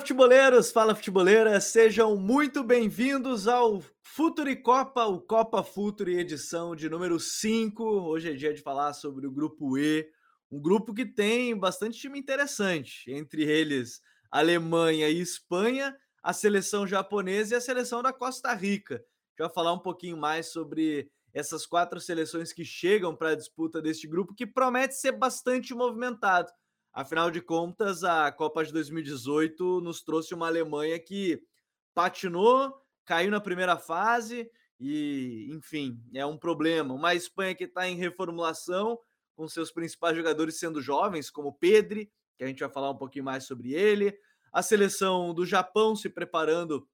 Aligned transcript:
futeboleiros, 0.00 0.72
fala 0.72 0.94
futeboleiras, 0.94 1.64
sejam 1.64 2.16
muito 2.16 2.64
bem-vindos 2.64 3.46
ao 3.46 3.82
Futuri 4.02 4.56
Copa, 4.56 5.04
o 5.04 5.20
Copa 5.20 5.62
Futuri 5.62 6.18
edição 6.18 6.74
de 6.74 6.88
número 6.88 7.20
5. 7.20 7.84
Hoje 7.84 8.30
é 8.30 8.34
dia 8.34 8.54
de 8.54 8.62
falar 8.62 8.94
sobre 8.94 9.26
o 9.26 9.30
grupo 9.30 9.76
E, 9.76 10.08
um 10.50 10.58
grupo 10.58 10.94
que 10.94 11.04
tem 11.04 11.54
bastante 11.54 11.98
time 11.98 12.18
interessante, 12.18 13.12
entre 13.12 13.42
eles 13.42 14.00
Alemanha 14.30 15.10
e 15.10 15.20
Espanha, 15.20 15.94
a 16.22 16.32
seleção 16.32 16.86
japonesa 16.86 17.54
e 17.54 17.58
a 17.58 17.60
seleção 17.60 18.02
da 18.02 18.10
Costa 18.10 18.54
Rica. 18.54 19.04
Já 19.38 19.44
vai 19.44 19.54
falar 19.54 19.74
um 19.74 19.80
pouquinho 19.80 20.16
mais 20.16 20.46
sobre 20.46 21.10
essas 21.34 21.66
quatro 21.66 22.00
seleções 22.00 22.54
que 22.54 22.64
chegam 22.64 23.14
para 23.14 23.32
a 23.32 23.36
disputa 23.36 23.82
deste 23.82 24.08
grupo, 24.08 24.34
que 24.34 24.46
promete 24.46 24.94
ser 24.94 25.12
bastante 25.12 25.74
movimentado. 25.74 26.50
Afinal 26.92 27.30
de 27.30 27.40
contas, 27.40 28.02
a 28.02 28.32
Copa 28.32 28.64
de 28.64 28.72
2018 28.72 29.80
nos 29.80 30.02
trouxe 30.02 30.34
uma 30.34 30.48
Alemanha 30.48 30.98
que 30.98 31.40
patinou, 31.94 32.74
caiu 33.04 33.30
na 33.30 33.40
primeira 33.40 33.76
fase 33.76 34.50
e, 34.78 35.48
enfim, 35.52 36.02
é 36.14 36.26
um 36.26 36.36
problema. 36.36 36.92
Uma 36.92 37.14
Espanha 37.14 37.54
que 37.54 37.64
está 37.64 37.88
em 37.88 37.96
reformulação, 37.96 38.98
com 39.36 39.46
seus 39.46 39.70
principais 39.70 40.16
jogadores 40.16 40.58
sendo 40.58 40.80
jovens, 40.80 41.30
como 41.30 41.52
Pedri, 41.52 42.10
que 42.36 42.44
a 42.44 42.46
gente 42.46 42.60
vai 42.60 42.68
falar 42.68 42.90
um 42.90 42.96
pouquinho 42.96 43.24
mais 43.24 43.44
sobre 43.44 43.72
ele. 43.72 44.18
A 44.52 44.62
seleção 44.62 45.32
do 45.32 45.46
Japão 45.46 45.94
se 45.94 46.08
preparando 46.08 46.88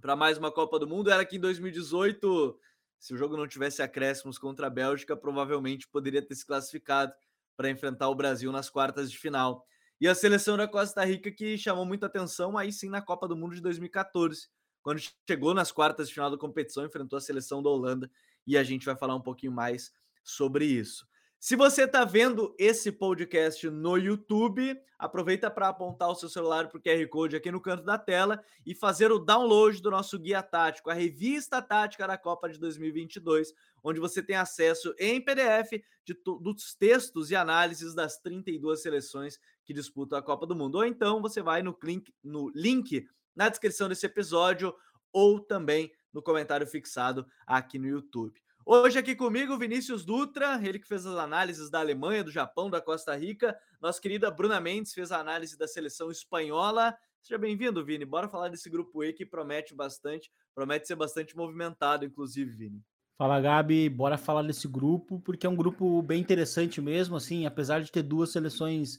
para 0.00 0.16
mais 0.16 0.38
uma 0.38 0.50
Copa 0.50 0.78
do 0.78 0.88
Mundo. 0.88 1.10
Era 1.10 1.24
que 1.24 1.36
em 1.36 1.40
2018, 1.40 2.58
se 2.98 3.12
o 3.12 3.16
jogo 3.16 3.36
não 3.36 3.46
tivesse 3.46 3.82
acréscimos 3.82 4.38
contra 4.38 4.68
a 4.68 4.70
Bélgica, 4.70 5.16
provavelmente 5.16 5.86
poderia 5.88 6.22
ter 6.22 6.34
se 6.34 6.46
classificado 6.46 7.12
para 7.58 7.68
enfrentar 7.68 8.08
o 8.08 8.14
Brasil 8.14 8.52
nas 8.52 8.70
quartas 8.70 9.10
de 9.10 9.18
final. 9.18 9.66
E 10.00 10.06
a 10.06 10.14
seleção 10.14 10.56
da 10.56 10.68
Costa 10.68 11.04
Rica 11.04 11.28
que 11.28 11.58
chamou 11.58 11.84
muita 11.84 12.06
atenção 12.06 12.56
aí 12.56 12.72
sim 12.72 12.88
na 12.88 13.02
Copa 13.02 13.26
do 13.26 13.36
Mundo 13.36 13.56
de 13.56 13.60
2014, 13.60 14.48
quando 14.80 15.02
chegou 15.28 15.52
nas 15.52 15.72
quartas 15.72 16.06
de 16.06 16.14
final 16.14 16.30
da 16.30 16.38
competição, 16.38 16.86
enfrentou 16.86 17.16
a 17.16 17.20
seleção 17.20 17.60
da 17.60 17.68
Holanda 17.68 18.08
e 18.46 18.56
a 18.56 18.62
gente 18.62 18.86
vai 18.86 18.96
falar 18.96 19.16
um 19.16 19.20
pouquinho 19.20 19.50
mais 19.50 19.92
sobre 20.22 20.66
isso. 20.66 21.04
Se 21.40 21.54
você 21.54 21.84
está 21.84 22.04
vendo 22.04 22.52
esse 22.58 22.90
podcast 22.90 23.70
no 23.70 23.96
YouTube, 23.96 24.76
aproveita 24.98 25.48
para 25.48 25.68
apontar 25.68 26.10
o 26.10 26.14
seu 26.16 26.28
celular 26.28 26.68
para 26.68 26.78
o 26.78 26.82
QR 26.82 27.08
Code 27.08 27.36
aqui 27.36 27.48
no 27.52 27.60
canto 27.60 27.84
da 27.84 27.96
tela 27.96 28.42
e 28.66 28.74
fazer 28.74 29.12
o 29.12 29.20
download 29.20 29.80
do 29.80 29.88
nosso 29.88 30.18
guia 30.18 30.42
tático, 30.42 30.90
a 30.90 30.94
revista 30.94 31.62
tática 31.62 32.08
da 32.08 32.18
Copa 32.18 32.48
de 32.48 32.58
2022, 32.58 33.54
onde 33.84 34.00
você 34.00 34.20
tem 34.20 34.34
acesso 34.34 34.92
em 34.98 35.24
PDF 35.24 35.80
de 36.04 36.20
dos 36.24 36.74
textos 36.74 37.30
e 37.30 37.36
análises 37.36 37.94
das 37.94 38.18
32 38.18 38.82
seleções 38.82 39.38
que 39.64 39.72
disputam 39.72 40.18
a 40.18 40.22
Copa 40.22 40.44
do 40.44 40.56
Mundo. 40.56 40.74
Ou 40.74 40.84
então 40.84 41.22
você 41.22 41.40
vai 41.40 41.62
no 41.62 41.78
no 42.24 42.50
link 42.52 43.06
na 43.36 43.48
descrição 43.48 43.88
desse 43.88 44.06
episódio 44.06 44.74
ou 45.12 45.38
também 45.38 45.92
no 46.12 46.20
comentário 46.20 46.66
fixado 46.66 47.24
aqui 47.46 47.78
no 47.78 47.86
YouTube. 47.86 48.42
Hoje 48.70 48.98
aqui 48.98 49.16
comigo, 49.16 49.56
Vinícius 49.56 50.04
Dutra, 50.04 50.60
ele 50.62 50.78
que 50.78 50.86
fez 50.86 51.06
as 51.06 51.16
análises 51.16 51.70
da 51.70 51.80
Alemanha, 51.80 52.22
do 52.22 52.30
Japão, 52.30 52.68
da 52.68 52.82
Costa 52.82 53.16
Rica. 53.16 53.58
Nossa 53.80 53.98
querida 53.98 54.30
Bruna 54.30 54.60
Mendes 54.60 54.92
fez 54.92 55.10
a 55.10 55.18
análise 55.18 55.56
da 55.56 55.66
seleção 55.66 56.10
espanhola. 56.10 56.94
Seja 57.22 57.38
bem-vindo, 57.38 57.82
Vini. 57.82 58.04
Bora 58.04 58.28
falar 58.28 58.50
desse 58.50 58.68
grupo 58.68 59.02
E 59.02 59.14
que 59.14 59.24
promete 59.24 59.74
bastante, 59.74 60.30
promete 60.54 60.86
ser 60.86 60.96
bastante 60.96 61.34
movimentado, 61.34 62.04
inclusive, 62.04 62.50
Vini. 62.50 62.84
Fala, 63.16 63.40
Gabi. 63.40 63.88
Bora 63.88 64.18
falar 64.18 64.42
desse 64.42 64.68
grupo, 64.68 65.18
porque 65.20 65.46
é 65.46 65.48
um 65.48 65.56
grupo 65.56 66.02
bem 66.02 66.20
interessante 66.20 66.78
mesmo, 66.78 67.16
assim, 67.16 67.46
apesar 67.46 67.80
de 67.80 67.90
ter 67.90 68.02
duas 68.02 68.30
seleções 68.32 68.98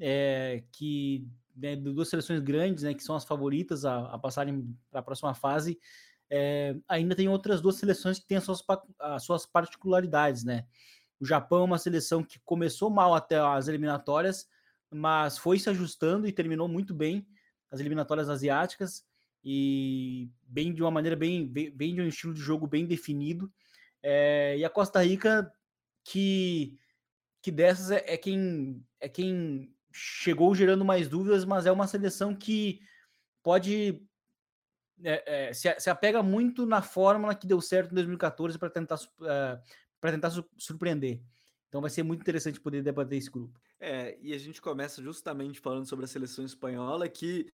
é, 0.00 0.64
que 0.72 1.28
né, 1.54 1.76
duas 1.76 2.08
seleções 2.08 2.40
grandes, 2.40 2.82
né, 2.82 2.94
que 2.94 3.04
são 3.04 3.14
as 3.14 3.26
favoritas 3.26 3.84
a, 3.84 4.14
a 4.14 4.18
passarem 4.18 4.74
para 4.90 5.00
a 5.00 5.04
próxima 5.04 5.34
fase 5.34 5.78
é, 6.30 6.76
ainda 6.88 7.14
tem 7.14 7.28
outras 7.28 7.60
duas 7.60 7.76
seleções 7.76 8.18
que 8.18 8.26
têm 8.26 8.36
as 8.36 8.44
suas, 8.44 8.62
as 8.98 9.24
suas 9.24 9.46
particularidades, 9.46 10.44
né? 10.44 10.66
O 11.20 11.24
Japão 11.24 11.60
é 11.60 11.64
uma 11.64 11.78
seleção 11.78 12.22
que 12.22 12.38
começou 12.44 12.90
mal 12.90 13.14
até 13.14 13.38
as 13.38 13.68
eliminatórias, 13.68 14.48
mas 14.90 15.38
foi 15.38 15.58
se 15.58 15.70
ajustando 15.70 16.26
e 16.26 16.32
terminou 16.32 16.68
muito 16.68 16.94
bem 16.94 17.26
as 17.70 17.80
eliminatórias 17.80 18.28
asiáticas 18.28 19.04
e 19.42 20.30
bem 20.42 20.74
de 20.74 20.82
uma 20.82 20.90
maneira 20.90 21.16
bem, 21.16 21.46
bem, 21.46 21.70
bem 21.70 21.94
de 21.94 22.00
um 22.02 22.08
estilo 22.08 22.34
de 22.34 22.40
jogo 22.40 22.66
bem 22.66 22.86
definido. 22.86 23.50
É, 24.02 24.56
e 24.58 24.64
a 24.64 24.70
Costa 24.70 25.02
Rica 25.02 25.50
que 26.04 26.78
que 27.42 27.50
dessas 27.52 27.92
é, 27.92 28.04
é, 28.08 28.16
quem 28.16 28.84
é 29.00 29.08
quem 29.08 29.72
chegou 29.92 30.54
gerando 30.54 30.84
mais 30.84 31.08
dúvidas, 31.08 31.44
mas 31.44 31.64
é 31.64 31.72
uma 31.72 31.86
seleção 31.86 32.34
que 32.34 32.80
pode 33.42 34.02
é, 35.04 35.48
é, 35.48 35.52
se, 35.52 35.74
se, 35.78 35.90
apega 35.90 36.22
muito 36.22 36.64
na 36.64 36.80
fórmula 36.80 37.34
que 37.34 37.46
deu 37.46 37.60
certo 37.60 37.92
em 37.92 37.94
2014 37.94 38.58
para 38.58 38.70
tentar, 38.70 38.96
uh, 38.96 39.60
tentar 40.00 40.30
su 40.30 40.44
surpreender. 40.56 41.20
Então 41.68 41.80
vai 41.80 41.90
ser 41.90 42.02
muito 42.02 42.22
interessante 42.22 42.60
poder 42.60 42.82
debater 42.82 43.18
esse 43.18 43.30
grupo. 43.30 43.60
É, 43.78 44.16
e 44.22 44.32
a 44.32 44.38
gente 44.38 44.60
começa 44.62 45.02
justamente 45.02 45.60
falando 45.60 45.86
sobre 45.86 46.04
a 46.04 46.08
seleção 46.08 46.44
espanhola, 46.44 47.08
que 47.08 47.52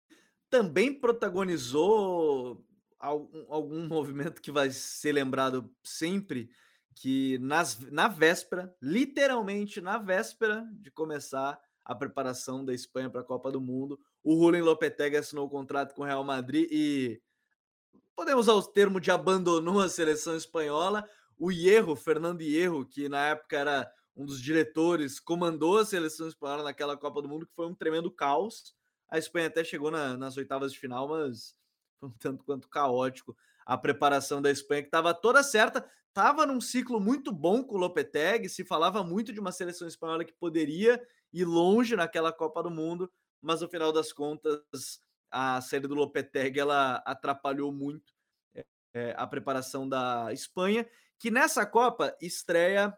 também 0.48 0.92
protagonizou 0.92 2.64
algum, 2.98 3.44
algum 3.48 3.86
movimento 3.86 4.40
que 4.40 4.50
vai 4.50 4.70
ser 4.70 5.12
lembrado 5.12 5.70
sempre, 5.82 6.48
que 6.94 7.36
nas, 7.38 7.78
na 7.90 8.08
véspera, 8.08 8.74
literalmente 8.80 9.80
na 9.80 9.98
véspera 9.98 10.66
de 10.72 10.90
começar 10.90 11.60
a 11.84 11.94
preparação 11.94 12.64
da 12.64 12.72
Espanha 12.74 13.10
para 13.10 13.20
a 13.20 13.24
Copa 13.24 13.52
do 13.52 13.60
Mundo, 13.60 14.00
o 14.24 14.34
Julen 14.36 14.62
Lopetegui 14.62 15.16
assinou 15.16 15.46
o 15.46 15.50
contrato 15.50 15.94
com 15.94 16.02
o 16.02 16.04
Real 16.04 16.24
Madrid 16.24 16.66
e 16.70 17.20
podemos 18.16 18.48
usar 18.48 18.54
o 18.54 18.62
termo 18.62 18.98
de 18.98 19.10
abandonou 19.10 19.80
a 19.80 19.88
seleção 19.88 20.34
espanhola. 20.34 21.08
O 21.38 21.52
Hierro, 21.52 21.94
Fernando 21.94 22.40
Hierro, 22.40 22.86
que 22.86 23.08
na 23.08 23.26
época 23.26 23.58
era 23.58 23.92
um 24.16 24.24
dos 24.24 24.40
diretores, 24.40 25.20
comandou 25.20 25.76
a 25.76 25.84
seleção 25.84 26.26
espanhola 26.26 26.64
naquela 26.64 26.96
Copa 26.96 27.20
do 27.20 27.28
Mundo, 27.28 27.46
que 27.46 27.54
foi 27.54 27.66
um 27.66 27.74
tremendo 27.74 28.10
caos. 28.10 28.74
A 29.10 29.18
Espanha 29.18 29.48
até 29.48 29.62
chegou 29.62 29.90
na, 29.90 30.16
nas 30.16 30.38
oitavas 30.38 30.72
de 30.72 30.78
final, 30.78 31.06
mas 31.06 31.54
foi 32.00 32.08
um 32.08 32.12
tanto 32.12 32.42
quanto 32.42 32.68
caótico 32.68 33.36
a 33.66 33.76
preparação 33.76 34.40
da 34.40 34.50
Espanha, 34.50 34.82
que 34.82 34.88
estava 34.88 35.12
toda 35.12 35.42
certa, 35.42 35.84
estava 36.08 36.46
num 36.46 36.60
ciclo 36.60 37.00
muito 37.00 37.32
bom 37.32 37.64
com 37.64 37.74
o 37.74 37.78
Lopetegui, 37.78 38.48
se 38.48 38.64
falava 38.64 39.02
muito 39.02 39.32
de 39.32 39.40
uma 39.40 39.50
seleção 39.50 39.88
espanhola 39.88 40.24
que 40.24 40.32
poderia 40.32 41.04
ir 41.32 41.44
longe 41.44 41.96
naquela 41.96 42.32
Copa 42.32 42.62
do 42.62 42.70
Mundo, 42.70 43.10
mas 43.42 43.60
no 43.60 43.68
final 43.68 43.92
das 43.92 44.12
contas 44.12 45.00
a 45.30 45.60
série 45.60 45.86
do 45.86 45.94
Lopetegui 45.94 46.60
ela 46.60 46.96
atrapalhou 47.06 47.72
muito 47.72 48.14
é, 48.94 49.14
a 49.16 49.26
preparação 49.26 49.88
da 49.88 50.32
Espanha, 50.32 50.88
que 51.18 51.30
nessa 51.30 51.66
Copa 51.66 52.16
estreia 52.20 52.96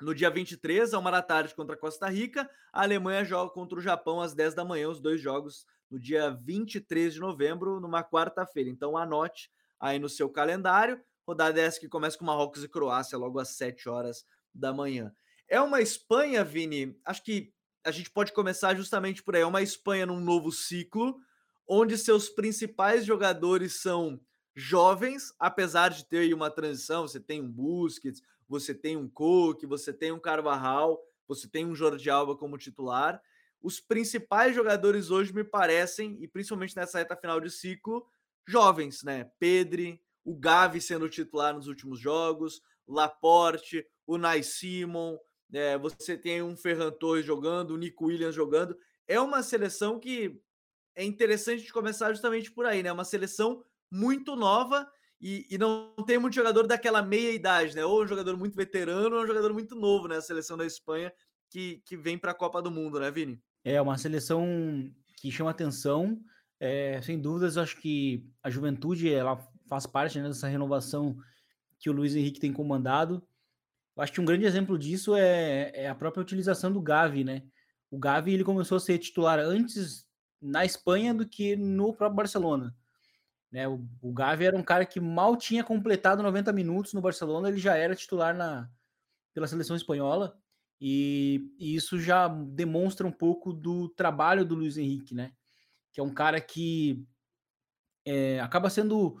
no 0.00 0.14
dia 0.14 0.30
23, 0.30 0.92
a 0.92 0.98
uma 0.98 1.10
da 1.10 1.22
tarde 1.22 1.54
contra 1.54 1.74
a 1.74 1.78
Costa 1.78 2.08
Rica. 2.08 2.48
A 2.72 2.82
Alemanha 2.82 3.24
joga 3.24 3.52
contra 3.52 3.78
o 3.78 3.82
Japão 3.82 4.20
às 4.20 4.34
10 4.34 4.54
da 4.54 4.64
manhã, 4.64 4.88
os 4.88 5.00
dois 5.00 5.20
jogos 5.20 5.66
no 5.90 5.98
dia 5.98 6.30
23 6.30 7.14
de 7.14 7.20
novembro, 7.20 7.80
numa 7.80 8.02
quarta-feira. 8.02 8.68
Então 8.68 8.96
anote 8.96 9.50
aí 9.78 9.98
no 9.98 10.08
seu 10.08 10.28
calendário. 10.28 11.00
Rodada 11.26 11.60
essa 11.60 11.80
que 11.80 11.88
começa 11.88 12.18
com 12.18 12.24
Marrocos 12.24 12.62
e 12.62 12.68
Croácia 12.68 13.16
logo 13.16 13.38
às 13.38 13.50
7 13.50 13.88
horas 13.88 14.26
da 14.52 14.72
manhã. 14.72 15.12
É 15.48 15.60
uma 15.60 15.80
Espanha, 15.80 16.44
Vini, 16.44 16.98
acho 17.04 17.22
que 17.22 17.52
a 17.84 17.90
gente 17.90 18.10
pode 18.10 18.32
começar 18.32 18.74
justamente 18.74 19.22
por 19.22 19.34
aí. 19.34 19.42
É 19.42 19.46
uma 19.46 19.62
Espanha 19.62 20.06
num 20.06 20.20
novo 20.20 20.50
ciclo, 20.50 21.18
onde 21.66 21.96
seus 21.96 22.28
principais 22.28 23.04
jogadores 23.04 23.80
são 23.80 24.20
jovens, 24.54 25.32
apesar 25.38 25.88
de 25.88 26.04
ter 26.06 26.32
uma 26.32 26.50
transição, 26.50 27.06
você 27.06 27.18
tem 27.18 27.42
um 27.42 27.50
Busquets, 27.50 28.22
você 28.48 28.74
tem 28.74 28.96
um 28.96 29.08
Cook, 29.08 29.64
você 29.64 29.92
tem 29.92 30.12
um 30.12 30.20
Carvajal, 30.20 31.00
você 31.26 31.48
tem 31.48 31.66
um 31.66 31.74
Jordi 31.74 32.08
Alba 32.10 32.36
como 32.36 32.58
titular. 32.58 33.20
Os 33.60 33.80
principais 33.80 34.54
jogadores 34.54 35.10
hoje 35.10 35.32
me 35.32 35.42
parecem, 35.42 36.16
e 36.20 36.28
principalmente 36.28 36.76
nessa 36.76 36.98
reta 36.98 37.16
final 37.16 37.40
de 37.40 37.50
ciclo, 37.50 38.06
jovens, 38.46 39.02
né? 39.02 39.30
Pedri, 39.38 40.00
o 40.24 40.36
Gavi 40.36 40.80
sendo 40.80 41.08
titular 41.08 41.54
nos 41.54 41.66
últimos 41.66 41.98
jogos, 41.98 42.62
Laporte, 42.86 43.86
o 44.06 44.18
Nai 44.18 44.42
Simon, 44.42 45.18
é, 45.52 45.78
você 45.78 46.16
tem 46.16 46.42
um 46.42 46.56
Ferran 46.56 46.90
Torres 46.90 47.24
jogando, 47.24 47.72
o 47.72 47.76
Nico 47.76 48.06
Williams 48.06 48.34
jogando. 48.34 48.76
É 49.06 49.20
uma 49.20 49.42
seleção 49.42 49.98
que 49.98 50.40
é 50.96 51.04
interessante 51.04 51.64
de 51.64 51.72
começar 51.72 52.12
justamente 52.12 52.50
por 52.50 52.66
aí, 52.66 52.82
né? 52.82 52.92
Uma 52.92 53.04
seleção 53.04 53.62
muito 53.90 54.36
nova 54.36 54.88
e, 55.20 55.46
e, 55.50 55.56
não 55.56 55.94
tem 56.06 56.18
muito 56.18 56.34
jogador 56.34 56.66
daquela 56.66 57.02
meia 57.02 57.32
idade, 57.32 57.74
né? 57.74 57.84
Ou 57.84 58.02
um 58.02 58.06
jogador 58.06 58.36
muito 58.36 58.56
veterano 58.56 59.16
ou 59.16 59.22
um 59.22 59.26
jogador 59.26 59.52
muito 59.52 59.74
novo, 59.74 60.08
né? 60.08 60.16
A 60.16 60.22
seleção 60.22 60.56
da 60.56 60.66
Espanha 60.66 61.12
que, 61.50 61.82
que 61.86 61.96
vem 61.96 62.18
para 62.18 62.32
a 62.32 62.34
Copa 62.34 62.60
do 62.60 62.70
Mundo, 62.70 62.98
né, 62.98 63.10
Vini? 63.10 63.40
É 63.64 63.80
uma 63.80 63.96
seleção 63.96 64.90
que 65.16 65.30
chama 65.30 65.50
atenção. 65.50 66.20
É, 66.58 67.00
sem 67.02 67.20
dúvidas, 67.20 67.56
eu 67.56 67.62
acho 67.62 67.80
que 67.80 68.26
a 68.42 68.50
juventude 68.50 69.12
ela 69.12 69.36
faz 69.68 69.86
parte 69.86 70.18
né, 70.20 70.28
dessa 70.28 70.48
renovação 70.48 71.16
que 71.78 71.88
o 71.88 71.92
Luiz 71.92 72.14
Henrique 72.14 72.40
tem 72.40 72.52
comandado. 72.52 73.26
Eu 73.96 74.02
acho 74.02 74.12
que 74.12 74.20
um 74.20 74.24
grande 74.24 74.44
exemplo 74.44 74.78
disso 74.78 75.14
é, 75.14 75.70
é 75.74 75.88
a 75.88 75.94
própria 75.94 76.22
utilização 76.22 76.72
do 76.72 76.82
Gavi, 76.82 77.24
né? 77.24 77.42
O 77.90 77.98
Gavi 77.98 78.34
ele 78.34 78.44
começou 78.44 78.76
a 78.76 78.80
ser 78.80 78.98
titular 78.98 79.38
antes 79.38 80.04
na 80.44 80.64
Espanha 80.64 81.14
do 81.14 81.26
que 81.26 81.56
no 81.56 81.92
próprio 81.94 82.16
Barcelona. 82.16 82.74
Né, 83.50 83.68
o, 83.68 83.86
o 84.02 84.12
Gavi 84.12 84.46
era 84.46 84.56
um 84.56 84.62
cara 84.62 84.84
que 84.84 85.00
mal 85.00 85.36
tinha 85.36 85.62
completado 85.62 86.22
90 86.22 86.52
minutos 86.52 86.92
no 86.92 87.00
Barcelona, 87.00 87.48
ele 87.48 87.58
já 87.58 87.76
era 87.76 87.94
titular 87.94 88.36
na, 88.36 88.68
pela 89.32 89.46
seleção 89.46 89.76
espanhola, 89.76 90.36
e, 90.80 91.52
e 91.58 91.74
isso 91.74 91.98
já 91.98 92.28
demonstra 92.28 93.06
um 93.06 93.12
pouco 93.12 93.52
do 93.52 93.88
trabalho 93.90 94.44
do 94.44 94.54
Luiz 94.54 94.76
Henrique, 94.76 95.14
né? 95.14 95.32
Que 95.92 96.00
é 96.00 96.02
um 96.02 96.12
cara 96.12 96.40
que 96.40 97.06
é, 98.04 98.40
acaba 98.40 98.68
sendo 98.68 99.16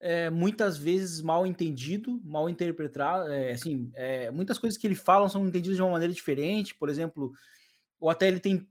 é, 0.00 0.28
muitas 0.28 0.76
vezes 0.76 1.22
mal 1.22 1.46
entendido, 1.46 2.20
mal 2.24 2.48
interpretado. 2.48 3.30
É, 3.30 3.52
assim, 3.52 3.90
é, 3.94 4.30
muitas 4.30 4.58
coisas 4.58 4.78
que 4.78 4.86
ele 4.86 4.96
fala 4.96 5.28
são 5.28 5.46
entendidas 5.46 5.76
de 5.76 5.82
uma 5.82 5.92
maneira 5.92 6.12
diferente, 6.12 6.74
por 6.74 6.88
exemplo, 6.88 7.32
ou 8.00 8.10
até 8.10 8.26
ele 8.26 8.40
tem, 8.40 8.68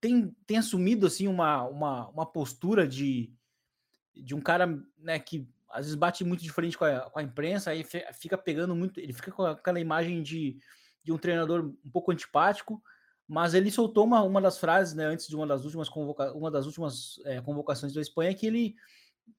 tem, 0.00 0.34
tem 0.46 0.58
assumido 0.58 1.06
assim 1.06 1.26
uma, 1.26 1.62
uma, 1.64 2.08
uma 2.08 2.26
postura 2.26 2.86
de, 2.86 3.32
de 4.14 4.34
um 4.34 4.40
cara 4.40 4.80
né, 4.98 5.18
que 5.18 5.48
às 5.70 5.84
vezes 5.84 5.94
bate 5.94 6.24
muito 6.24 6.42
diferente 6.42 6.78
com 6.78 6.84
a, 6.84 7.10
com 7.10 7.18
a 7.18 7.22
imprensa, 7.22 7.70
aí 7.70 7.84
fica 8.14 8.38
pegando 8.38 8.74
muito, 8.74 8.98
ele 8.98 9.12
fica 9.12 9.30
com 9.30 9.44
aquela 9.44 9.80
imagem 9.80 10.22
de, 10.22 10.58
de 11.04 11.12
um 11.12 11.18
treinador 11.18 11.64
um 11.84 11.90
pouco 11.90 12.10
antipático, 12.10 12.82
mas 13.26 13.52
ele 13.52 13.70
soltou 13.70 14.04
uma, 14.04 14.22
uma 14.22 14.40
das 14.40 14.58
frases, 14.58 14.94
né, 14.94 15.04
antes 15.04 15.28
de 15.28 15.36
uma 15.36 15.46
das 15.46 15.64
últimas, 15.64 15.88
convoca 15.88 16.32
uma 16.32 16.50
das 16.50 16.64
últimas 16.64 17.20
é, 17.24 17.40
convocações 17.40 17.92
da 17.92 18.00
Espanha, 18.00 18.34
que 18.34 18.46
ele 18.46 18.74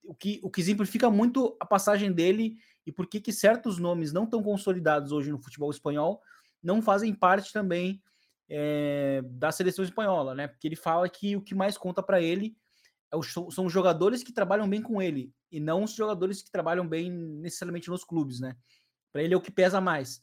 o 0.04 0.14
que, 0.14 0.40
o 0.44 0.52
que 0.52 0.62
exemplifica 0.62 1.10
muito 1.10 1.58
a 1.60 1.66
passagem 1.66 2.12
dele 2.12 2.58
e 2.86 2.92
por 2.92 3.08
que 3.08 3.32
certos 3.32 3.80
nomes 3.80 4.14
não 4.14 4.28
tão 4.28 4.44
consolidados 4.44 5.12
hoje 5.12 5.32
no 5.32 5.40
futebol 5.40 5.72
espanhol 5.72 6.22
não 6.62 6.80
fazem 6.80 7.12
parte 7.12 7.52
também 7.52 8.00
é, 8.50 9.22
da 9.26 9.52
seleção 9.52 9.86
espanhola, 9.86 10.34
né? 10.34 10.48
Porque 10.48 10.68
ele 10.68 10.76
fala 10.76 11.08
que 11.08 11.36
o 11.36 11.42
que 11.42 11.54
mais 11.54 11.78
conta 11.78 12.02
para 12.02 12.22
ele 12.22 12.58
é 13.12 13.16
o, 13.16 13.24
são 13.24 13.66
os 13.66 13.74
jogadores 13.74 14.24
que 14.24 14.34
trabalham 14.34 14.68
bem 14.68 14.82
com 14.82 15.02
ele 15.02 15.32
e 15.52 15.60
não 15.60 15.84
os 15.84 15.94
jogadores 15.94 16.42
que 16.42 16.52
trabalham 16.52 16.88
bem 16.88 17.12
necessariamente 17.12 17.90
nos 17.90 18.04
clubes, 18.04 18.40
né? 18.40 18.56
Para 19.12 19.24
ele 19.24 19.34
é 19.34 19.38
o 19.38 19.42
que 19.42 19.52
pesa 19.52 19.80
mais. 19.80 20.22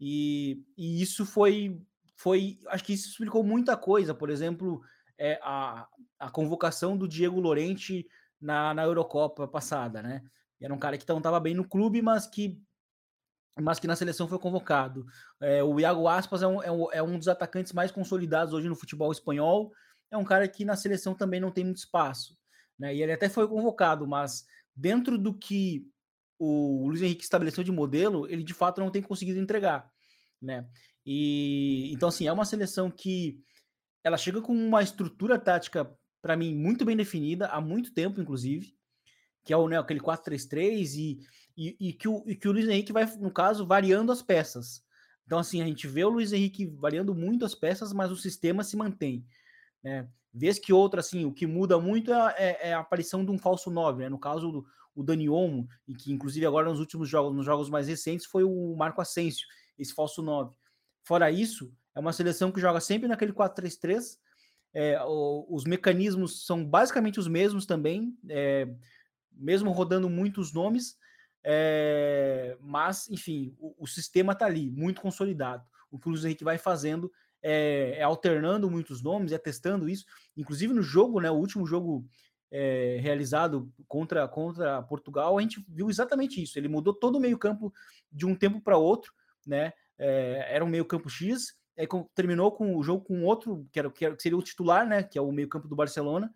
E, 0.00 0.62
e, 0.76 1.02
isso 1.02 1.26
foi, 1.26 1.80
foi, 2.16 2.60
acho 2.68 2.84
que 2.84 2.92
isso 2.92 3.08
explicou 3.08 3.42
muita 3.42 3.76
coisa. 3.76 4.14
Por 4.14 4.30
exemplo, 4.30 4.82
é, 5.18 5.38
a, 5.42 5.86
a 6.18 6.30
convocação 6.30 6.96
do 6.96 7.08
Diego 7.08 7.40
Lorente 7.40 8.06
na, 8.40 8.72
na 8.74 8.84
Eurocopa 8.84 9.48
passada, 9.48 10.02
né? 10.02 10.22
Era 10.60 10.74
um 10.74 10.78
cara 10.78 10.98
que 10.98 11.08
não 11.08 11.18
estava 11.18 11.38
bem 11.38 11.54
no 11.54 11.66
clube, 11.66 12.02
mas 12.02 12.26
que 12.26 12.60
mas 13.60 13.78
que 13.78 13.86
na 13.86 13.96
seleção 13.96 14.28
foi 14.28 14.38
convocado. 14.38 15.06
É, 15.40 15.62
o 15.62 15.78
Iago 15.78 16.06
Aspas 16.08 16.42
é 16.42 16.46
um, 16.46 16.62
é, 16.62 16.70
um, 16.70 16.92
é 16.92 17.02
um 17.02 17.18
dos 17.18 17.28
atacantes 17.28 17.72
mais 17.72 17.90
consolidados 17.90 18.54
hoje 18.54 18.68
no 18.68 18.76
futebol 18.76 19.10
espanhol. 19.10 19.72
É 20.10 20.16
um 20.16 20.24
cara 20.24 20.46
que 20.48 20.64
na 20.64 20.76
seleção 20.76 21.14
também 21.14 21.40
não 21.40 21.50
tem 21.50 21.64
muito 21.64 21.78
espaço. 21.78 22.36
Né? 22.78 22.94
E 22.94 23.02
ele 23.02 23.12
até 23.12 23.28
foi 23.28 23.46
convocado, 23.48 24.06
mas 24.06 24.44
dentro 24.74 25.18
do 25.18 25.34
que 25.36 25.86
o 26.38 26.86
Luiz 26.86 27.02
Henrique 27.02 27.24
estabeleceu 27.24 27.64
de 27.64 27.72
modelo, 27.72 28.26
ele 28.28 28.44
de 28.44 28.54
fato 28.54 28.80
não 28.80 28.90
tem 28.90 29.02
conseguido 29.02 29.40
entregar. 29.40 29.90
Né? 30.40 30.66
E 31.04 31.90
então, 31.92 32.08
assim, 32.08 32.26
é 32.28 32.32
uma 32.32 32.44
seleção 32.44 32.90
que 32.90 33.40
ela 34.04 34.16
chega 34.16 34.40
com 34.40 34.52
uma 34.52 34.82
estrutura 34.82 35.38
tática 35.38 35.90
para 36.22 36.36
mim, 36.36 36.54
muito 36.54 36.84
bem 36.84 36.96
definida, 36.96 37.46
há 37.46 37.60
muito 37.60 37.92
tempo, 37.92 38.20
inclusive, 38.20 38.74
que 39.44 39.52
é 39.52 39.56
o, 39.56 39.68
né, 39.68 39.78
aquele 39.78 40.00
4-3-3 40.00 40.94
e, 40.96 41.18
e, 41.58 41.76
e, 41.88 41.92
que 41.92 42.06
o, 42.06 42.22
e 42.24 42.36
que 42.36 42.48
o 42.48 42.52
Luiz 42.52 42.68
Henrique 42.68 42.92
vai, 42.92 43.04
no 43.16 43.32
caso, 43.32 43.66
variando 43.66 44.12
as 44.12 44.22
peças. 44.22 44.84
Então, 45.26 45.40
assim, 45.40 45.60
a 45.60 45.66
gente 45.66 45.88
vê 45.88 46.04
o 46.04 46.08
Luiz 46.08 46.32
Henrique 46.32 46.66
variando 46.66 47.12
muito 47.12 47.44
as 47.44 47.54
peças, 47.54 47.92
mas 47.92 48.12
o 48.12 48.16
sistema 48.16 48.62
se 48.62 48.76
mantém. 48.76 49.26
Né? 49.82 50.08
Vez 50.32 50.56
que 50.56 50.72
outra, 50.72 51.00
assim, 51.00 51.24
o 51.24 51.32
que 51.32 51.48
muda 51.48 51.78
muito 51.80 52.12
é, 52.12 52.34
é, 52.38 52.68
é 52.68 52.74
a 52.74 52.78
aparição 52.78 53.24
de 53.24 53.32
um 53.32 53.38
falso 53.38 53.72
9, 53.72 54.04
né? 54.04 54.08
No 54.08 54.20
caso, 54.20 54.52
do, 54.52 54.66
o 54.94 55.02
Dani 55.02 55.28
Olmo, 55.28 55.68
e 55.86 55.94
que 55.94 56.12
inclusive 56.12 56.46
agora 56.46 56.68
nos 56.68 56.78
últimos 56.78 57.08
jogos, 57.08 57.34
nos 57.34 57.44
jogos 57.44 57.68
mais 57.68 57.88
recentes, 57.88 58.24
foi 58.24 58.44
o 58.44 58.76
Marco 58.76 59.00
Asensio, 59.00 59.46
esse 59.76 59.92
falso 59.92 60.22
9. 60.22 60.54
Fora 61.02 61.28
isso, 61.28 61.74
é 61.94 61.98
uma 61.98 62.12
seleção 62.12 62.52
que 62.52 62.60
joga 62.60 62.80
sempre 62.80 63.08
naquele 63.08 63.32
4-3-3, 63.32 64.16
é, 64.74 64.98
os 65.48 65.64
mecanismos 65.64 66.46
são 66.46 66.64
basicamente 66.64 67.18
os 67.18 67.26
mesmos 67.26 67.66
também, 67.66 68.16
é, 68.28 68.68
mesmo 69.32 69.72
rodando 69.72 70.08
muitos 70.08 70.52
nomes, 70.52 70.96
é, 71.50 72.58
mas, 72.60 73.08
enfim, 73.08 73.56
o, 73.58 73.84
o 73.84 73.86
sistema 73.86 74.34
está 74.34 74.44
ali, 74.44 74.70
muito 74.70 75.00
consolidado. 75.00 75.64
O 75.90 75.98
que 75.98 76.06
o 76.06 76.10
Luiz 76.10 76.22
Henrique 76.22 76.44
vai 76.44 76.58
fazendo 76.58 77.10
é, 77.42 77.94
é, 77.96 78.02
alternando 78.02 78.70
muitos 78.70 79.02
nomes, 79.02 79.32
é 79.32 79.38
testando 79.38 79.88
isso. 79.88 80.04
Inclusive 80.36 80.74
no 80.74 80.82
jogo, 80.82 81.20
né, 81.20 81.30
o 81.30 81.36
último 81.36 81.66
jogo 81.66 82.06
é, 82.50 82.98
realizado 83.00 83.72
contra, 83.86 84.28
contra 84.28 84.82
Portugal, 84.82 85.38
a 85.38 85.40
gente 85.40 85.64
viu 85.66 85.88
exatamente 85.88 86.42
isso. 86.42 86.58
Ele 86.58 86.68
mudou 86.68 86.92
todo 86.92 87.16
o 87.16 87.20
meio-campo 87.20 87.72
de 88.12 88.26
um 88.26 88.34
tempo 88.34 88.60
para 88.60 88.76
outro, 88.76 89.10
né? 89.46 89.72
É, 89.98 90.54
era 90.54 90.62
um 90.62 90.68
meio-campo 90.68 91.08
X, 91.08 91.54
aí 91.78 91.88
terminou 92.14 92.52
com 92.52 92.76
o 92.76 92.82
jogo 92.82 93.06
com 93.06 93.24
outro, 93.24 93.66
que, 93.72 93.78
era, 93.78 93.90
que, 93.90 94.04
era, 94.04 94.14
que 94.14 94.22
seria 94.22 94.36
o 94.36 94.42
titular, 94.42 94.86
né? 94.86 95.02
Que 95.02 95.18
é 95.18 95.22
o 95.22 95.32
meio-campo 95.32 95.66
do 95.66 95.74
Barcelona. 95.74 96.30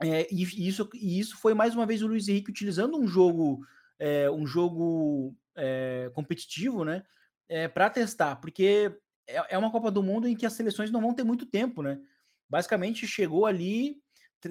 É, 0.00 0.32
e, 0.32 0.42
isso, 0.68 0.88
e 0.94 1.18
isso 1.18 1.36
foi 1.36 1.52
mais 1.52 1.74
uma 1.74 1.84
vez 1.84 2.00
o 2.00 2.06
Luiz 2.06 2.28
Henrique 2.28 2.50
utilizando 2.50 2.96
um 2.96 3.08
jogo, 3.08 3.60
é, 3.98 4.30
um 4.30 4.46
jogo 4.46 5.36
é, 5.56 6.10
competitivo, 6.14 6.84
né? 6.84 7.04
É, 7.48 7.68
para 7.68 7.90
testar, 7.90 8.36
porque 8.36 8.96
é, 9.26 9.54
é, 9.54 9.58
uma 9.58 9.70
Copa 9.70 9.90
do 9.90 10.02
Mundo 10.02 10.26
em 10.26 10.36
que 10.36 10.46
as 10.46 10.54
seleções 10.54 10.90
não 10.90 11.00
vão 11.00 11.14
ter 11.14 11.24
muito 11.24 11.46
tempo, 11.46 11.82
né? 11.82 12.00
Basicamente 12.48 13.06
chegou 13.06 13.46
ali, 13.46 14.02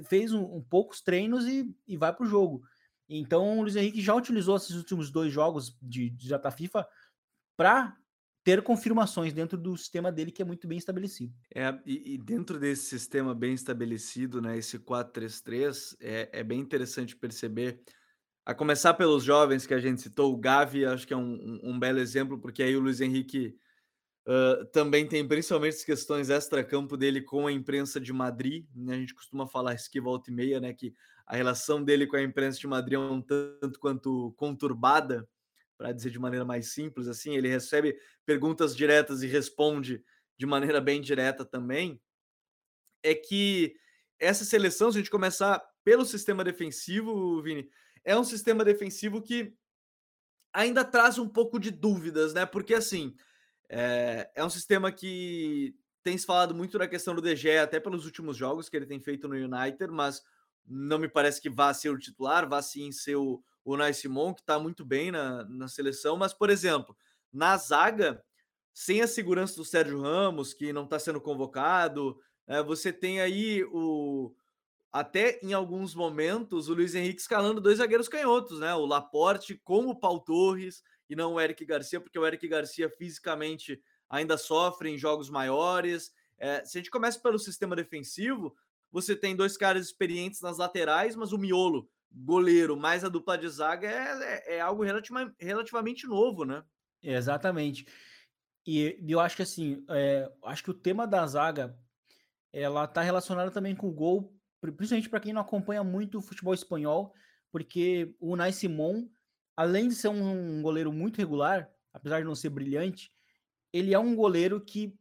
fez 0.07 0.33
um, 0.33 0.43
um 0.43 0.61
poucos 0.61 1.01
treinos 1.01 1.47
e, 1.47 1.75
e 1.87 1.97
vai 1.97 2.13
para 2.13 2.25
o 2.25 2.29
jogo. 2.29 2.63
Então 3.09 3.59
o 3.59 3.61
Luiz 3.61 3.75
Henrique 3.75 4.01
já 4.01 4.15
utilizou 4.15 4.55
esses 4.55 4.75
últimos 4.75 5.11
dois 5.11 5.31
jogos 5.31 5.77
de, 5.81 6.09
de 6.09 6.29
data 6.29 6.49
FIFA 6.49 6.87
para 7.55 7.95
ter 8.43 8.61
confirmações 8.61 9.31
dentro 9.31 9.57
do 9.57 9.77
sistema 9.77 10.11
dele 10.11 10.31
que 10.31 10.41
é 10.41 10.45
muito 10.45 10.67
bem 10.67 10.77
estabelecido. 10.77 11.33
É, 11.53 11.73
e, 11.85 12.15
e 12.15 12.17
dentro 12.17 12.59
desse 12.59 12.83
sistema 12.85 13.33
bem 13.33 13.53
estabelecido, 13.53 14.41
né, 14.41 14.57
esse 14.57 14.77
4-3-3, 14.77 15.95
é, 16.01 16.29
é 16.33 16.43
bem 16.43 16.59
interessante 16.59 17.15
perceber, 17.15 17.81
a 18.45 18.53
começar 18.53 18.93
pelos 18.93 19.23
jovens 19.23 19.65
que 19.65 19.73
a 19.73 19.79
gente 19.79 20.01
citou, 20.01 20.33
o 20.33 20.37
Gavi, 20.37 20.85
acho 20.85 21.07
que 21.07 21.13
é 21.13 21.17
um, 21.17 21.59
um, 21.63 21.79
belo 21.79 21.99
exemplo, 21.99 22.37
porque 22.39 22.61
aí 22.61 22.75
o 22.75 22.81
Luiz 22.81 22.99
Henrique 22.99 23.57
uh, 24.27 24.65
também 24.65 25.07
tem 25.07 25.25
principalmente 25.25 25.75
as 25.75 25.83
questões 25.83 26.29
extra-campo 26.29 26.97
dele 26.97 27.21
com 27.21 27.47
a 27.47 27.51
imprensa 27.51 27.99
de 27.99 28.11
Madrid, 28.11 28.65
né, 28.75 28.95
a 28.95 28.97
gente 28.97 29.13
costuma 29.13 29.47
falar 29.47 29.75
isso 29.75 29.87
aqui 29.87 29.99
volta 29.99 30.29
e 30.29 30.33
meia, 30.33 30.59
né, 30.59 30.73
que 30.73 30.93
a 31.25 31.37
relação 31.37 31.81
dele 31.81 32.05
com 32.05 32.17
a 32.17 32.21
imprensa 32.21 32.59
de 32.59 32.67
Madrid 32.67 32.95
é 32.95 32.99
um 32.99 33.21
tanto 33.21 33.79
quanto 33.79 34.33
conturbada, 34.35 35.27
para 35.77 35.93
dizer 35.93 36.11
de 36.11 36.19
maneira 36.19 36.45
mais 36.45 36.67
simples, 36.73 37.07
assim, 37.07 37.35
ele 37.35 37.47
recebe 37.47 37.97
perguntas 38.25 38.75
diretas 38.75 39.23
e 39.23 39.27
responde 39.27 40.03
de 40.37 40.45
maneira 40.45 40.81
bem 40.81 41.01
direta 41.01 41.45
também, 41.45 42.01
é 43.01 43.15
que 43.15 43.75
essa 44.19 44.45
seleção, 44.45 44.91
se 44.91 44.97
a 44.97 45.01
gente 45.01 45.09
começar 45.09 45.61
pelo 45.83 46.05
sistema 46.05 46.43
defensivo, 46.43 47.41
Vini, 47.41 47.69
é 48.03 48.17
um 48.17 48.23
sistema 48.23 48.63
defensivo 48.63 49.21
que 49.21 49.55
ainda 50.51 50.83
traz 50.83 51.17
um 51.17 51.27
pouco 51.27 51.59
de 51.59 51.71
dúvidas, 51.71 52.33
né? 52.33 52.45
Porque 52.45 52.73
assim 52.73 53.15
é, 53.69 54.29
é 54.35 54.45
um 54.45 54.49
sistema 54.49 54.91
que 54.91 55.75
tem 56.03 56.17
se 56.17 56.25
falado 56.25 56.53
muito 56.53 56.77
na 56.77 56.87
questão 56.87 57.15
do 57.15 57.21
DG, 57.21 57.57
até 57.57 57.79
pelos 57.79 58.05
últimos 58.05 58.35
jogos 58.35 58.67
que 58.67 58.75
ele 58.75 58.85
tem 58.85 58.99
feito 58.99 59.27
no 59.27 59.35
United, 59.35 59.91
mas 59.91 60.21
não 60.65 60.99
me 60.99 61.07
parece 61.07 61.41
que 61.41 61.49
vá 61.49 61.73
ser 61.73 61.89
o 61.89 61.97
titular, 61.97 62.47
vá 62.47 62.61
sim 62.61 62.91
ser 62.91 63.15
o, 63.15 63.41
o 63.63 63.77
Nai 63.77 63.93
Simon, 63.93 64.33
que 64.33 64.41
está 64.41 64.59
muito 64.59 64.85
bem 64.85 65.11
na, 65.11 65.43
na 65.45 65.67
seleção, 65.67 66.17
mas, 66.17 66.33
por 66.33 66.49
exemplo, 66.49 66.95
na 67.31 67.57
zaga, 67.57 68.23
sem 68.73 69.01
a 69.01 69.07
segurança 69.07 69.55
do 69.55 69.65
Sérgio 69.65 70.01
Ramos, 70.01 70.53
que 70.53 70.73
não 70.73 70.83
está 70.83 70.99
sendo 70.99 71.21
convocado, 71.21 72.19
é, 72.45 72.61
você 72.61 72.91
tem 72.91 73.21
aí 73.21 73.63
o. 73.71 74.35
Até 74.93 75.39
em 75.41 75.53
alguns 75.53 75.95
momentos, 75.95 76.69
o 76.69 76.75
Luiz 76.75 76.93
Henrique 76.93 77.19
escalando 77.19 77.59
dois 77.59 77.79
zagueiros 77.79 78.07
canhotos, 78.07 78.59
né? 78.59 78.75
O 78.75 78.85
Laporte 78.85 79.59
com 79.63 79.87
o 79.87 79.95
Paul 79.99 80.19
Torres 80.19 80.83
e 81.09 81.15
não 81.15 81.33
o 81.33 81.41
Eric 81.41 81.65
Garcia, 81.65 81.99
porque 81.99 82.19
o 82.19 82.27
Eric 82.27 82.47
Garcia 82.47 82.87
fisicamente 82.87 83.81
ainda 84.07 84.37
sofre 84.37 84.91
em 84.91 84.97
jogos 84.97 85.31
maiores. 85.31 86.13
É, 86.37 86.63
se 86.63 86.77
a 86.77 86.79
gente 86.79 86.91
começa 86.91 87.19
pelo 87.19 87.39
sistema 87.39 87.75
defensivo, 87.75 88.55
você 88.91 89.15
tem 89.15 89.35
dois 89.35 89.57
caras 89.57 89.87
experientes 89.87 90.41
nas 90.41 90.59
laterais, 90.59 91.15
mas 91.15 91.33
o 91.33 91.39
miolo 91.39 91.89
goleiro 92.11 92.77
mais 92.77 93.03
a 93.03 93.09
dupla 93.09 93.35
de 93.35 93.49
zaga 93.49 93.89
é, 93.89 94.53
é, 94.53 94.55
é 94.57 94.61
algo 94.61 94.83
relativa, 94.83 95.33
relativamente 95.39 96.05
novo, 96.05 96.45
né? 96.45 96.63
Exatamente. 97.01 97.87
E, 98.63 99.03
eu 99.07 99.19
acho 99.19 99.35
que 99.35 99.41
assim, 99.41 99.83
é, 99.89 100.31
acho 100.43 100.63
que 100.63 100.69
o 100.69 100.75
tema 100.75 101.07
da 101.07 101.25
zaga 101.25 101.75
ela 102.51 102.85
tá 102.85 103.01
relacionada 103.01 103.49
também 103.49 103.75
com 103.75 103.89
o 103.89 103.91
gol, 103.91 104.31
principalmente 104.71 105.09
para 105.09 105.19
quem 105.19 105.33
não 105.33 105.41
acompanha 105.41 105.83
muito 105.83 106.17
o 106.17 106.21
futebol 106.21 106.53
espanhol, 106.53 107.13
porque 107.51 108.15
o 108.19 108.31
Unai 108.31 108.51
Simon, 108.51 109.07
além 109.55 109.87
de 109.87 109.95
ser 109.95 110.07
um 110.07 110.61
goleiro 110.61 110.91
muito 110.91 111.17
regular, 111.17 111.69
apesar 111.93 112.19
de 112.19 112.25
não 112.25 112.35
ser 112.35 112.49
brilhante, 112.49 113.11
ele 113.71 113.93
é 113.93 113.99
um 113.99 114.15
goleiro 114.15 114.61
que 114.61 114.97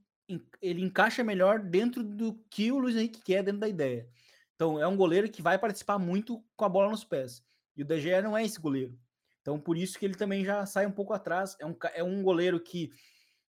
ele 0.60 0.82
encaixa 0.82 1.22
melhor 1.22 1.60
dentro 1.60 2.02
do 2.02 2.34
que 2.50 2.72
o 2.72 2.78
Luiz 2.78 2.96
Henrique 2.96 3.22
quer 3.22 3.42
dentro 3.42 3.60
da 3.60 3.68
ideia. 3.68 4.08
Então, 4.54 4.80
é 4.80 4.86
um 4.86 4.96
goleiro 4.96 5.30
que 5.30 5.42
vai 5.42 5.58
participar 5.58 5.98
muito 5.98 6.42
com 6.56 6.64
a 6.64 6.68
bola 6.68 6.90
nos 6.90 7.04
pés. 7.04 7.42
E 7.76 7.82
o 7.82 7.84
De 7.84 8.00
Gea 8.00 8.22
não 8.22 8.36
é 8.36 8.44
esse 8.44 8.60
goleiro. 8.60 8.98
Então, 9.40 9.58
por 9.58 9.76
isso 9.76 9.98
que 9.98 10.04
ele 10.04 10.14
também 10.14 10.44
já 10.44 10.64
sai 10.64 10.86
um 10.86 10.92
pouco 10.92 11.12
atrás. 11.12 11.56
É 11.58 11.66
um, 11.66 11.76
é 11.94 12.04
um 12.04 12.22
goleiro 12.22 12.60
que, 12.60 12.92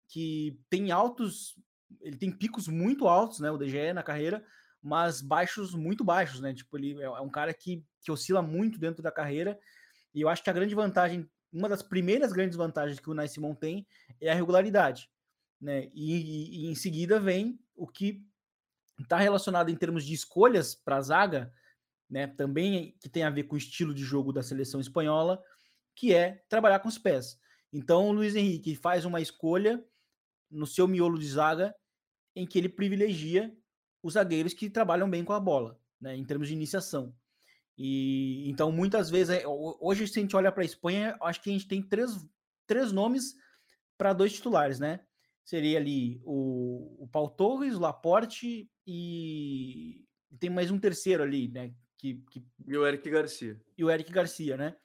que 0.09 0.59
tem 0.71 0.91
altos, 0.91 1.55
ele 2.01 2.17
tem 2.17 2.31
picos 2.31 2.67
muito 2.67 3.07
altos, 3.07 3.41
né? 3.41 3.51
O 3.51 3.59
De 3.59 3.69
Gea 3.69 3.93
na 3.93 4.03
carreira, 4.03 4.45
mas 4.83 5.21
baixos 5.21 5.75
muito 5.75 6.03
baixos, 6.03 6.41
né? 6.41 6.53
Tipo, 6.53 6.77
ele 6.77 7.01
é, 7.01 7.05
é 7.05 7.21
um 7.21 7.31
cara 7.31 7.55
que, 7.55 7.85
que 8.01 8.11
oscila 8.11 8.43
muito 8.43 8.79
dentro 8.79 9.03
da 9.03 9.13
carreira. 9.13 9.59
E 10.13 10.21
eu 10.21 10.29
acho 10.29 10.43
que 10.43 10.51
a 10.51 10.53
grande 10.53 10.75
vantagem, 10.75 11.31
uma 11.53 11.69
das 11.69 11.83
primeiras 11.83 12.33
grandes 12.33 12.57
vantagens 12.57 12.99
que 12.99 13.09
o 13.09 13.15
Nai 13.15 13.29
Simon 13.29 13.55
tem 13.55 13.87
é 14.21 14.31
a 14.31 14.35
regularidade, 14.35 15.09
né? 15.61 15.89
E, 15.95 16.17
e, 16.17 16.65
e 16.65 16.67
em 16.67 16.75
seguida 16.75 17.21
vem 17.21 17.61
o 17.77 17.87
que 17.87 18.27
está 19.01 19.19
relacionado 19.19 19.71
em 19.71 19.77
termos 19.77 20.05
de 20.05 20.13
escolhas 20.13 20.75
para 20.75 20.97
a 20.97 21.03
zaga, 21.03 21.53
né? 22.11 22.27
Também 22.27 22.97
que 23.01 23.09
tem 23.09 23.23
a 23.23 23.31
ver 23.31 23.45
com 23.45 23.55
o 23.55 23.59
estilo 23.59 23.95
de 23.95 24.03
jogo 24.03 24.33
da 24.33 24.43
seleção 24.43 24.81
espanhola 24.81 25.43
que 25.95 26.15
é 26.15 26.43
trabalhar 26.49 26.81
com 26.81 26.89
os 26.89 26.99
pés. 26.99 27.39
Então, 27.73 28.09
o 28.09 28.13
Luiz 28.13 28.35
Henrique 28.35 28.75
faz 28.75 29.05
uma 29.05 29.21
escolha 29.21 29.83
no 30.51 30.67
seu 30.67 30.89
miolo 30.89 31.19
de 31.19 31.29
zaga 31.29 31.75
em 32.35 32.47
que 32.47 32.59
ele 32.59 32.69
privilegia 32.69 33.55
os 34.03 34.15
zagueiros 34.15 34.53
que 34.53 34.69
trabalham 34.69 35.09
bem 35.09 35.25
com 35.25 35.33
a 35.33 35.41
bola, 35.41 35.79
né, 36.01 36.17
em 36.17 36.25
termos 36.25 36.49
de 36.49 36.55
iniciação. 36.55 37.15
E 37.77 38.49
então, 38.51 38.71
muitas 38.71 39.09
vezes, 39.09 39.31
é, 39.31 39.45
hoje, 39.47 40.07
se 40.07 40.19
a 40.19 40.23
gente 40.23 40.37
olha 40.37 40.53
para 40.53 40.63
a 40.63 40.67
Espanha, 40.67 41.17
acho 41.23 41.41
que 41.41 41.51
a 41.51 41.53
gente 41.53 41.69
tem 41.69 41.83
três, 41.83 42.11
três 42.67 42.93
nomes 42.93 43.35
para 43.97 44.13
dois 44.13 44.33
titulares, 44.33 44.79
né? 44.79 45.01
Seria 45.45 45.79
ali 45.79 46.21
o, 46.25 47.05
o 47.05 47.09
Paul 47.09 47.31
Torres, 47.31 47.75
o 47.75 47.81
Laporte 47.81 48.71
e, 48.87 50.05
e 50.31 50.37
tem 50.39 50.51
mais 50.51 50.71
um 50.71 50.79
terceiro 50.79 51.23
ali, 51.23 51.49
né? 51.49 51.73
Que, 51.99 52.23
que... 52.31 52.45
E 52.67 52.77
o 52.77 52.87
Eric 52.87 53.09
Garcia. 53.09 53.61
E 53.77 53.85
o 53.85 53.91
Eric 53.91 54.13
Garcia, 54.13 54.57
né? 54.57 54.77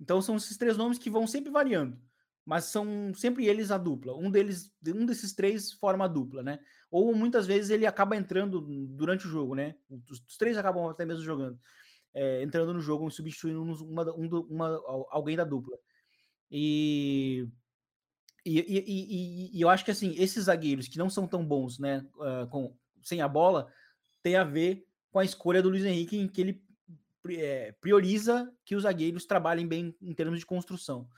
Então 0.00 0.20
são 0.20 0.36
esses 0.36 0.56
três 0.56 0.76
nomes 0.76 0.98
que 0.98 1.08
vão 1.08 1.26
sempre 1.26 1.50
variando, 1.50 1.98
mas 2.46 2.66
são 2.66 3.12
sempre 3.12 3.46
eles 3.46 3.72
a 3.72 3.76
dupla. 3.76 4.16
Um 4.16 4.30
deles, 4.30 4.72
um 4.86 5.04
desses 5.04 5.34
três 5.34 5.72
forma 5.72 6.04
a 6.04 6.08
dupla, 6.08 6.44
né? 6.44 6.60
Ou 6.88 7.12
muitas 7.12 7.44
vezes 7.44 7.70
ele 7.70 7.84
acaba 7.84 8.16
entrando 8.16 8.60
durante 8.60 9.26
o 9.26 9.30
jogo, 9.30 9.56
né? 9.56 9.74
Os, 9.90 10.20
os 10.20 10.36
três 10.36 10.56
acabam 10.56 10.88
até 10.88 11.04
mesmo 11.04 11.24
jogando, 11.24 11.58
é, 12.14 12.44
entrando 12.44 12.72
no 12.72 12.80
jogo, 12.80 13.10
substituindo 13.10 13.60
uma, 13.60 14.12
uma, 14.12 14.40
uma, 14.42 14.82
alguém 15.10 15.36
da 15.36 15.42
dupla. 15.42 15.76
E 16.48 17.48
e, 18.44 18.60
e, 18.60 18.84
e, 18.86 19.58
e, 19.58 19.60
eu 19.60 19.68
acho 19.68 19.84
que 19.84 19.90
assim 19.90 20.14
esses 20.16 20.44
zagueiros 20.44 20.86
que 20.86 20.98
não 20.98 21.10
são 21.10 21.26
tão 21.26 21.44
bons, 21.44 21.80
né, 21.80 22.06
uh, 22.14 22.46
com, 22.48 22.72
sem 23.02 23.20
a 23.20 23.26
bola, 23.26 23.66
tem 24.22 24.36
a 24.36 24.44
ver 24.44 24.86
com 25.10 25.18
a 25.18 25.24
escolha 25.24 25.60
do 25.60 25.68
Luiz 25.68 25.84
Henrique 25.84 26.16
em 26.16 26.28
que 26.28 26.40
ele 26.42 26.62
é, 27.28 27.72
prioriza 27.80 28.48
que 28.64 28.76
os 28.76 28.84
zagueiros 28.84 29.26
trabalhem 29.26 29.66
bem 29.66 29.96
em 30.00 30.14
termos 30.14 30.38
de 30.38 30.46
construção. 30.46 31.08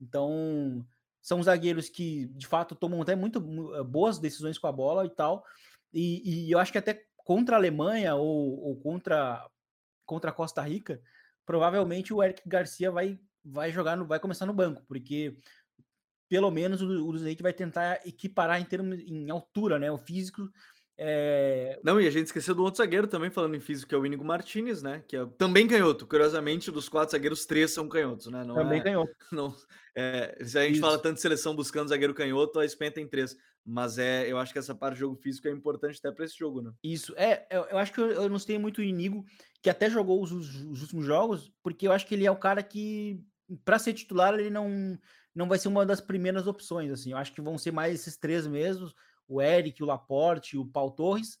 Então, 0.00 0.84
são 1.20 1.42
zagueiros 1.42 1.88
que, 1.88 2.26
de 2.28 2.46
fato, 2.46 2.74
tomam 2.74 3.02
até 3.02 3.14
muito 3.14 3.38
eh, 3.74 3.82
boas 3.82 4.18
decisões 4.18 4.58
com 4.58 4.66
a 4.66 4.72
bola 4.72 5.04
e 5.04 5.10
tal. 5.10 5.44
E, 5.92 6.46
e 6.46 6.50
eu 6.50 6.58
acho 6.58 6.72
que 6.72 6.78
até 6.78 7.04
contra 7.16 7.56
a 7.56 7.58
Alemanha 7.58 8.14
ou, 8.14 8.60
ou, 8.60 8.76
contra, 8.80 9.46
contra 10.06 10.30
a 10.30 10.34
Costa 10.34 10.62
Rica, 10.62 11.00
provavelmente 11.44 12.12
o 12.12 12.22
Eric 12.22 12.42
Garcia 12.48 12.90
vai, 12.90 13.18
vai 13.44 13.72
jogar, 13.72 13.96
no, 13.96 14.06
vai 14.06 14.20
começar 14.20 14.46
no 14.46 14.54
banco, 14.54 14.82
porque 14.86 15.36
pelo 16.28 16.50
menos 16.50 16.82
o, 16.82 16.86
o 16.86 17.10
Luiz 17.10 17.22
Henrique 17.22 17.42
vai 17.42 17.52
tentar 17.52 18.06
equiparar 18.06 18.60
em 18.60 18.64
termos 18.64 18.98
em 18.98 19.30
altura, 19.30 19.78
né? 19.78 19.90
O 19.90 19.98
físico 19.98 20.48
é... 20.98 21.78
Não, 21.84 22.00
e 22.00 22.08
a 22.08 22.10
gente 22.10 22.26
esqueceu 22.26 22.54
do 22.54 22.64
outro 22.64 22.78
zagueiro 22.78 23.06
também, 23.06 23.30
falando 23.30 23.54
em 23.54 23.60
físico, 23.60 23.88
que 23.88 23.94
é 23.94 23.98
o 23.98 24.04
Inigo 24.04 24.24
Martinez, 24.24 24.82
né? 24.82 25.04
Que 25.06 25.16
é 25.16 25.24
também 25.38 25.68
canhoto. 25.68 26.04
Curiosamente, 26.06 26.72
dos 26.72 26.88
quatro 26.88 27.12
zagueiros, 27.12 27.46
três 27.46 27.70
são 27.70 27.88
canhotos, 27.88 28.26
né? 28.26 28.42
Não 28.44 28.56
também 28.56 28.80
é... 28.80 28.82
canhoto. 28.82 29.12
Não, 29.30 29.54
é... 29.94 30.36
Se 30.44 30.58
a 30.58 30.62
gente 30.62 30.72
Isso. 30.72 30.80
fala 30.80 30.98
tanto 30.98 31.14
de 31.14 31.20
seleção 31.20 31.54
buscando 31.54 31.88
zagueiro 31.88 32.12
canhoto, 32.12 32.58
a 32.58 32.64
Espanha 32.64 32.90
tem 32.90 33.06
três. 33.06 33.36
Mas 33.64 33.98
é, 33.98 34.26
eu 34.26 34.38
acho 34.38 34.52
que 34.52 34.58
essa 34.58 34.74
parte 34.74 34.94
de 34.94 35.00
jogo 35.00 35.14
físico 35.14 35.46
é 35.46 35.50
importante 35.50 35.98
até 35.98 36.10
para 36.10 36.24
esse 36.24 36.36
jogo, 36.36 36.62
né? 36.62 36.72
Isso, 36.82 37.14
é, 37.16 37.46
eu, 37.50 37.64
eu 37.64 37.78
acho 37.78 37.92
que 37.92 38.00
eu, 38.00 38.10
eu 38.10 38.28
não 38.28 38.38
sei 38.38 38.58
muito 38.58 38.78
o 38.78 38.84
Inigo, 38.84 39.24
que 39.62 39.68
até 39.68 39.90
jogou 39.90 40.22
os, 40.22 40.32
os, 40.32 40.54
os 40.62 40.82
últimos 40.82 41.04
jogos, 41.04 41.52
porque 41.62 41.86
eu 41.86 41.92
acho 41.92 42.06
que 42.06 42.14
ele 42.14 42.26
é 42.26 42.30
o 42.30 42.36
cara 42.36 42.62
que, 42.62 43.22
para 43.64 43.78
ser 43.78 43.92
titular, 43.92 44.32
ele 44.34 44.48
não, 44.48 44.98
não 45.34 45.46
vai 45.46 45.58
ser 45.58 45.68
uma 45.68 45.84
das 45.84 46.00
primeiras 46.00 46.46
opções, 46.46 46.90
assim. 46.90 47.12
Eu 47.12 47.18
acho 47.18 47.32
que 47.32 47.42
vão 47.42 47.58
ser 47.58 47.70
mais 47.70 47.94
esses 47.94 48.16
três 48.16 48.46
mesmos, 48.46 48.94
o 49.28 49.40
Eric, 49.42 49.82
o 49.82 49.86
Laporte, 49.86 50.56
o 50.56 50.66
Paul 50.66 50.90
Torres, 50.90 51.38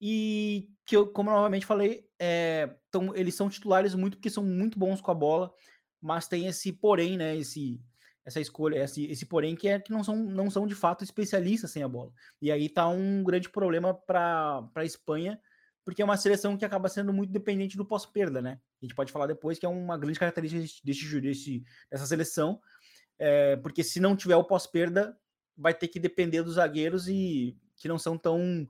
e 0.00 0.68
que 0.84 0.96
eu, 0.96 1.06
como 1.06 1.30
eu 1.30 1.34
novamente 1.34 1.64
falei, 1.64 2.06
é, 2.18 2.74
tão, 2.90 3.14
eles 3.14 3.34
são 3.34 3.48
titulares 3.48 3.94
muito 3.94 4.16
porque 4.16 4.28
são 4.28 4.44
muito 4.44 4.78
bons 4.78 5.00
com 5.00 5.10
a 5.10 5.14
bola, 5.14 5.52
mas 6.00 6.28
tem 6.28 6.46
esse 6.46 6.72
porém, 6.72 7.16
né? 7.16 7.36
Esse, 7.36 7.80
essa 8.24 8.40
escolha, 8.40 8.82
esse, 8.82 9.04
esse 9.06 9.24
porém 9.24 9.54
que 9.54 9.68
é 9.68 9.78
que 9.78 9.92
não 9.92 10.02
são, 10.02 10.16
não 10.16 10.50
são 10.50 10.66
de 10.66 10.74
fato 10.74 11.04
especialistas 11.04 11.70
sem 11.70 11.82
a 11.82 11.88
bola. 11.88 12.12
E 12.42 12.50
aí 12.50 12.68
tá 12.68 12.88
um 12.88 13.22
grande 13.22 13.48
problema 13.48 13.94
para 13.94 14.68
a 14.74 14.84
Espanha, 14.84 15.40
porque 15.84 16.02
é 16.02 16.04
uma 16.04 16.16
seleção 16.16 16.56
que 16.56 16.64
acaba 16.64 16.88
sendo 16.88 17.12
muito 17.12 17.32
dependente 17.32 17.76
do 17.76 17.84
pós-perda, 17.84 18.42
né? 18.42 18.58
A 18.82 18.84
gente 18.84 18.94
pode 18.94 19.12
falar 19.12 19.26
depois 19.26 19.58
que 19.58 19.66
é 19.66 19.68
uma 19.68 19.96
grande 19.96 20.18
característica 20.18 20.60
desse, 20.84 21.20
desse, 21.20 21.64
dessa 21.90 22.06
seleção, 22.06 22.60
é, 23.18 23.56
porque 23.56 23.84
se 23.84 24.00
não 24.00 24.16
tiver 24.16 24.36
o 24.36 24.44
pós-perda, 24.44 25.16
vai 25.56 25.74
ter 25.74 25.88
que 25.88 26.00
depender 26.00 26.42
dos 26.42 26.54
zagueiros 26.54 27.08
e 27.08 27.56
que 27.76 27.88
não 27.88 27.98
são 27.98 28.16
tão 28.18 28.66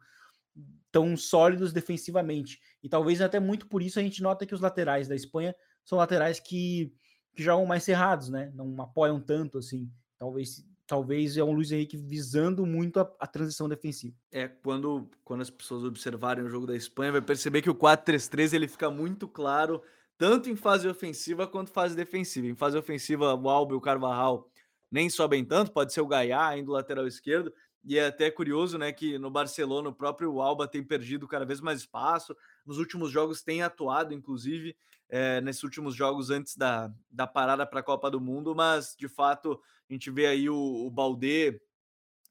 tão 0.91 1.17
sólidos 1.17 1.73
defensivamente. 1.73 2.61
E 2.81 2.89
talvez 2.89 3.21
até 3.21 3.41
muito 3.41 3.67
por 3.67 3.83
isso 3.83 3.99
a 3.99 4.03
gente 4.03 4.23
nota 4.23 4.47
que 4.47 4.55
os 4.55 4.61
laterais 4.61 5.09
da 5.09 5.17
Espanha 5.17 5.53
são 5.85 5.99
laterais 5.99 6.39
que, 6.39 6.95
que 7.35 7.43
jogam 7.43 7.67
mais 7.67 7.83
cerrados, 7.83 8.29
né? 8.29 8.53
Não 8.55 8.81
apoiam 8.81 9.21
tanto 9.21 9.59
assim. 9.59 9.91
Talvez 10.17 10.65
talvez 10.87 11.37
é 11.37 11.43
um 11.43 11.53
Luiz 11.53 11.73
Henrique 11.73 11.97
visando 11.97 12.67
muito 12.67 13.01
a, 13.01 13.11
a, 13.19 13.27
transição 13.27 13.69
defensiva. 13.69 14.15
É, 14.31 14.49
quando, 14.49 15.11
quando 15.25 15.41
as 15.41 15.51
pessoas 15.51 15.83
observarem 15.83 16.45
o 16.45 16.49
jogo 16.49 16.67
da 16.67 16.77
Espanha, 16.77 17.13
vai 17.13 17.23
perceber 17.23 17.63
que 17.63 17.71
o 17.71 17.75
4-3-3 17.75 18.53
ele 18.53 18.69
fica 18.69 18.91
muito 18.91 19.27
claro, 19.27 19.83
tanto 20.19 20.51
em 20.51 20.57
fase 20.57 20.87
ofensiva 20.87 21.47
quanto 21.47 21.71
fase 21.71 21.97
defensiva. 21.97 22.47
Em 22.47 22.55
fase 22.55 22.77
ofensiva, 22.77 23.35
o 23.35 23.49
Alba 23.49 23.73
e 23.73 23.77
o 23.77 23.81
Carvajal 23.81 24.49
nem 24.91 25.11
sobem 25.11 25.45
tanto, 25.45 25.73
pode 25.73 25.93
ser 25.93 26.01
o 26.01 26.07
Gaiá 26.07 26.49
ainda 26.49 26.73
lateral 26.73 27.07
esquerdo, 27.07 27.53
e 27.85 27.99
é 27.99 28.07
até 28.07 28.31
curioso, 28.31 28.79
né, 28.79 28.93
que 28.93 29.19
no 29.19 29.31
Barcelona 29.31 29.91
o 29.91 29.95
próprio 29.95 30.41
Alba 30.41 30.67
tem 30.67 30.83
perdido 30.83 31.29
cada 31.29 31.45
vez 31.45 31.61
mais 31.61 31.81
espaço. 31.81 32.35
Nos 32.65 32.79
últimos 32.79 33.11
jogos 33.11 33.43
tem 33.43 33.63
atuado, 33.63 34.15
inclusive, 34.15 34.75
é, 35.09 35.41
nesses 35.43 35.63
últimos 35.63 35.95
jogos 35.95 36.31
antes 36.31 36.57
da, 36.57 36.91
da 37.11 37.27
parada 37.27 37.67
para 37.67 37.81
a 37.81 37.83
Copa 37.83 38.11
do 38.11 38.21
Mundo, 38.21 38.55
mas 38.55 38.97
de 38.99 39.07
fato 39.07 39.61
a 39.89 39.93
gente 39.93 40.11
vê 40.11 40.27
aí 40.27 40.49
o, 40.49 40.57
o 40.57 40.91
Balde 40.91 41.61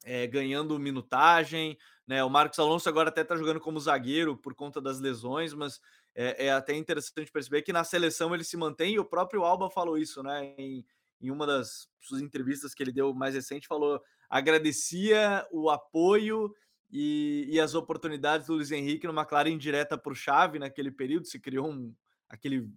é, 0.04 0.26
ganhando 0.26 0.78
minutagem, 0.78 1.78
né? 2.06 2.22
O 2.24 2.28
Marcos 2.28 2.58
Alonso 2.58 2.88
agora 2.88 3.08
até 3.08 3.22
está 3.22 3.36
jogando 3.36 3.60
como 3.60 3.80
zagueiro 3.80 4.36
por 4.36 4.54
conta 4.54 4.80
das 4.80 5.00
lesões, 5.00 5.54
mas 5.54 5.80
é, 6.14 6.46
é, 6.46 6.52
até 6.52 6.74
interessante 6.74 7.30
perceber 7.32 7.62
que 7.62 7.72
na 7.72 7.84
seleção 7.84 8.34
ele 8.34 8.44
se 8.44 8.56
mantém, 8.56 8.94
e 8.94 8.98
o 8.98 9.04
próprio 9.04 9.44
Alba 9.44 9.70
falou 9.70 9.96
isso, 9.96 10.22
né? 10.22 10.54
Em, 10.58 10.84
em 11.24 11.30
uma 11.30 11.46
das 11.46 11.88
suas 12.00 12.20
entrevistas 12.20 12.74
que 12.74 12.82
ele 12.82 12.92
deu 12.92 13.14
mais 13.14 13.34
recente, 13.34 13.66
falou 13.66 14.00
agradecia 14.28 15.46
o 15.52 15.70
apoio 15.70 16.54
e, 16.90 17.46
e, 17.48 17.60
as 17.60 17.74
oportunidades 17.74 18.46
do 18.46 18.54
Luiz 18.54 18.70
Henrique 18.70 19.06
numa 19.06 19.24
clara 19.24 19.48
indireta 19.48 20.00
o 20.04 20.14
Xavi 20.14 20.58
naquele 20.58 20.90
período, 20.90 21.26
se 21.26 21.40
criou 21.40 21.68
um, 21.68 21.94
aquele 22.28 22.68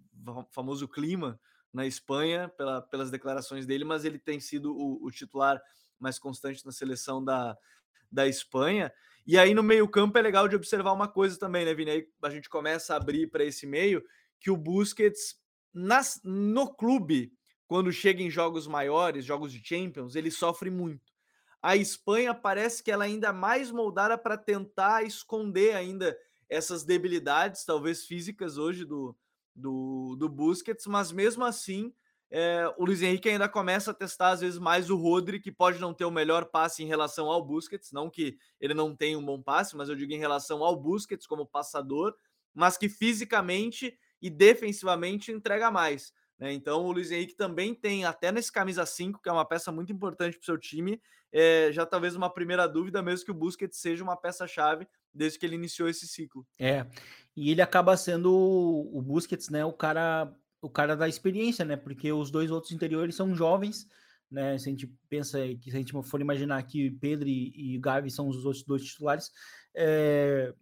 famoso 0.50 0.88
clima 0.88 1.38
na 1.72 1.86
Espanha 1.86 2.48
pela, 2.48 2.82
pelas 2.82 3.10
declarações 3.10 3.66
dele, 3.66 3.84
mas 3.84 4.04
ele 4.04 4.18
tem 4.18 4.40
sido 4.40 4.74
o, 4.74 5.04
o, 5.04 5.10
titular 5.10 5.60
mais 5.98 6.18
constante 6.18 6.64
na 6.64 6.72
seleção 6.72 7.22
da, 7.22 7.56
da 8.10 8.26
Espanha. 8.26 8.92
E 9.26 9.38
aí 9.38 9.54
no 9.54 9.62
meio 9.62 9.86
campo 9.86 10.18
é 10.18 10.22
legal 10.22 10.48
de 10.48 10.56
observar 10.56 10.92
uma 10.92 11.06
coisa 11.06 11.38
também, 11.38 11.64
né, 11.64 11.74
Vini? 11.74 11.90
Aí 11.90 12.08
a 12.22 12.30
gente 12.30 12.48
começa 12.48 12.94
a 12.94 12.96
abrir 12.96 13.28
para 13.28 13.44
esse 13.44 13.66
meio 13.66 14.02
que 14.40 14.50
o 14.50 14.56
Busquets 14.56 15.36
nas, 15.72 16.20
no 16.24 16.74
clube 16.74 17.32
quando 17.68 17.92
chega 17.92 18.22
em 18.22 18.30
jogos 18.30 18.66
maiores, 18.66 19.24
jogos 19.24 19.52
de 19.52 19.62
Champions, 19.64 20.16
ele 20.16 20.30
sofre 20.30 20.70
muito. 20.70 21.12
A 21.62 21.76
Espanha 21.76 22.34
parece 22.34 22.82
que 22.82 22.90
ela 22.90 23.04
é 23.04 23.08
ainda 23.08 23.32
mais 23.32 23.70
moldada 23.70 24.16
para 24.16 24.36
tentar 24.36 25.04
esconder 25.04 25.76
ainda 25.76 26.18
essas 26.48 26.82
debilidades, 26.82 27.64
talvez 27.64 28.04
físicas 28.04 28.56
hoje 28.56 28.84
do, 28.84 29.14
do, 29.54 30.16
do 30.18 30.28
Busquets, 30.28 30.86
mas 30.86 31.12
mesmo 31.12 31.44
assim 31.44 31.92
é, 32.30 32.72
o 32.76 32.84
Luiz 32.84 33.00
Henrique 33.00 33.28
ainda 33.28 33.48
começa 33.48 33.90
a 33.90 33.94
testar 33.94 34.30
às 34.30 34.40
vezes 34.40 34.58
mais 34.58 34.90
o 34.90 34.96
Rodri, 34.96 35.40
que 35.40 35.50
pode 35.50 35.78
não 35.78 35.94
ter 35.94 36.04
o 36.04 36.10
melhor 36.10 36.46
passe 36.46 36.82
em 36.82 36.86
relação 36.86 37.30
ao 37.30 37.44
Busquets, 37.44 37.90
não 37.92 38.10
que 38.10 38.38
ele 38.60 38.74
não 38.74 38.94
tenha 38.94 39.18
um 39.18 39.24
bom 39.24 39.42
passe, 39.42 39.76
mas 39.76 39.88
eu 39.88 39.96
digo 39.96 40.12
em 40.12 40.18
relação 40.18 40.62
ao 40.62 40.76
Busquets 40.76 41.26
como 41.26 41.46
passador, 41.46 42.14
mas 42.54 42.76
que 42.76 42.88
fisicamente 42.88 43.98
e 44.20 44.28
defensivamente 44.28 45.32
entrega 45.32 45.70
mais. 45.70 46.12
Né? 46.38 46.52
Então 46.52 46.84
o 46.84 46.92
Luiz 46.92 47.10
Henrique 47.10 47.34
também 47.34 47.74
tem, 47.74 48.04
até 48.04 48.30
nesse 48.30 48.52
camisa 48.52 48.86
5, 48.86 49.20
que 49.20 49.28
é 49.28 49.32
uma 49.32 49.44
peça 49.44 49.72
muito 49.72 49.92
importante 49.92 50.36
para 50.36 50.42
o 50.42 50.46
seu 50.46 50.58
time, 50.58 51.00
é, 51.32 51.70
já 51.72 51.84
talvez 51.84 52.14
uma 52.14 52.32
primeira 52.32 52.66
dúvida, 52.66 53.02
mesmo 53.02 53.24
que 53.24 53.30
o 53.30 53.34
Busquets 53.34 53.78
seja 53.78 54.02
uma 54.02 54.16
peça-chave 54.16 54.86
desde 55.12 55.38
que 55.38 55.44
ele 55.44 55.56
iniciou 55.56 55.88
esse 55.88 56.06
ciclo. 56.06 56.46
É, 56.58 56.86
e 57.36 57.50
ele 57.50 57.60
acaba 57.60 57.96
sendo 57.96 58.32
o 58.32 59.02
Busquets, 59.02 59.48
né, 59.48 59.64
o 59.64 59.72
cara, 59.72 60.32
o 60.62 60.70
cara 60.70 60.96
da 60.96 61.08
experiência, 61.08 61.64
né, 61.64 61.76
porque 61.76 62.12
os 62.12 62.30
dois 62.30 62.50
outros 62.50 62.72
interiores 62.72 63.14
são 63.14 63.34
jovens, 63.34 63.86
né, 64.30 64.56
se 64.58 64.68
a 64.68 64.70
gente 64.70 64.86
pensa 65.08 65.38
que 65.60 65.70
se 65.70 65.76
a 65.76 65.80
gente 65.80 65.92
for 66.02 66.20
imaginar 66.20 66.62
que 66.62 66.90
Pedro 66.92 67.28
e, 67.28 67.74
e 67.74 67.78
Gavi 67.78 68.10
são 68.10 68.28
os 68.28 68.44
outros 68.44 68.62
dois 68.62 68.84
titulares, 68.84 69.30
é, 69.74 70.54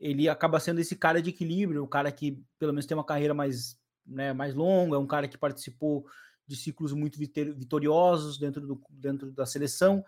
ele 0.00 0.28
acaba 0.28 0.58
sendo 0.58 0.80
esse 0.80 0.96
cara 0.96 1.22
de 1.22 1.30
equilíbrio, 1.30 1.82
o 1.84 1.88
cara 1.88 2.10
que 2.10 2.42
pelo 2.58 2.72
menos 2.72 2.86
tem 2.86 2.96
uma 2.96 3.04
carreira 3.04 3.32
mais, 3.32 3.78
né, 4.06 4.32
mais 4.32 4.54
longa, 4.54 4.96
é 4.96 4.98
um 4.98 5.06
cara 5.06 5.28
que 5.28 5.38
participou 5.38 6.06
de 6.46 6.56
ciclos 6.56 6.92
muito 6.92 7.18
vitoriosos 7.18 8.38
dentro, 8.38 8.66
do, 8.66 8.82
dentro 8.90 9.30
da 9.32 9.46
seleção. 9.46 10.04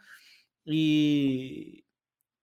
E, 0.67 1.85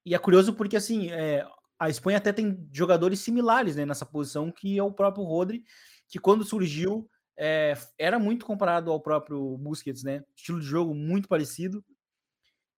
e 0.06 0.16
é 0.16 0.20
curioso 0.20 0.54
porque 0.54 0.76
assim 0.76 1.10
é, 1.12 1.46
a 1.80 1.90
Espanha 1.90 2.18
até 2.18 2.32
tem 2.32 2.68
jogadores 2.72 3.20
similares 3.20 3.76
né, 3.76 3.86
nessa 3.86 4.06
posição, 4.06 4.52
que 4.52 4.78
é 4.78 4.84
o 4.84 4.92
próprio 4.92 5.24
Rodri, 5.24 5.64
que 6.08 6.20
quando 6.20 6.44
surgiu 6.44 7.10
é, 7.38 7.76
era 7.98 8.20
muito 8.20 8.46
comparado 8.46 8.92
ao 8.92 9.00
próprio 9.00 9.58
Busquets, 9.58 10.04
né? 10.04 10.24
Estilo 10.36 10.60
de 10.60 10.66
jogo 10.66 10.94
muito 10.94 11.28
parecido. 11.28 11.84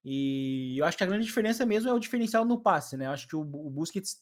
E 0.05 0.77
eu 0.77 0.85
acho 0.85 0.97
que 0.97 1.03
a 1.03 1.07
grande 1.07 1.25
diferença 1.25 1.65
mesmo 1.65 1.89
é 1.89 1.93
o 1.93 1.99
diferencial 1.99 2.45
no 2.45 2.61
passe, 2.61 2.95
né? 2.95 3.07
Eu 3.07 3.11
acho 3.11 3.27
que 3.27 3.35
o, 3.35 3.41
o 3.41 3.69
Busquets 3.69 4.21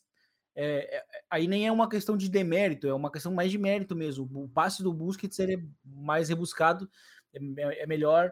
é, 0.56 0.98
é, 0.98 1.04
aí 1.30 1.48
nem 1.48 1.66
é 1.66 1.72
uma 1.72 1.90
questão 1.90 2.18
de 2.18 2.30
demérito, 2.30 2.88
é 2.88 2.94
uma 2.94 3.12
questão 3.12 3.34
mais 3.34 3.52
de 3.52 3.58
mérito 3.58 3.96
mesmo. 3.96 4.28
O 4.34 4.50
passe 4.50 4.84
do 4.84 4.94
Busquets 4.94 5.40
é 5.40 5.58
mais 5.84 6.30
rebuscado, 6.30 6.90
é, 7.34 7.40
é, 7.40 7.84
é 7.84 7.88
melhor, 7.88 8.32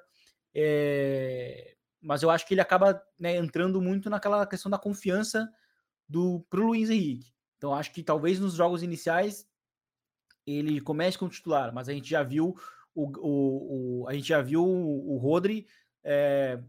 é, 0.53 1.75
mas 2.01 2.21
eu 2.21 2.29
acho 2.29 2.45
que 2.45 2.53
ele 2.53 2.61
acaba 2.61 3.01
né, 3.19 3.35
entrando 3.37 3.81
muito 3.81 4.09
naquela 4.09 4.45
questão 4.45 4.69
da 4.69 4.77
confiança 4.77 5.49
do 6.07 6.45
pro 6.49 6.67
Luiz 6.67 6.89
Henrique. 6.89 7.31
Então 7.57 7.73
acho 7.73 7.91
que 7.91 8.03
talvez 8.03 8.39
nos 8.39 8.53
jogos 8.53 8.83
iniciais 8.83 9.47
ele 10.45 10.81
comece 10.81 11.17
com 11.17 11.25
o 11.25 11.29
titular, 11.29 11.73
mas 11.73 11.87
a 11.87 11.93
gente 11.93 12.09
já 12.09 12.23
viu 12.23 12.55
o, 12.95 13.11
o, 13.19 14.01
o 14.03 14.07
a 14.07 14.13
gente 14.13 14.27
já 14.27 14.41
viu 14.41 14.65
o, 14.65 15.15
o 15.15 15.17
Rodri 15.17 15.67
é, 16.03 16.59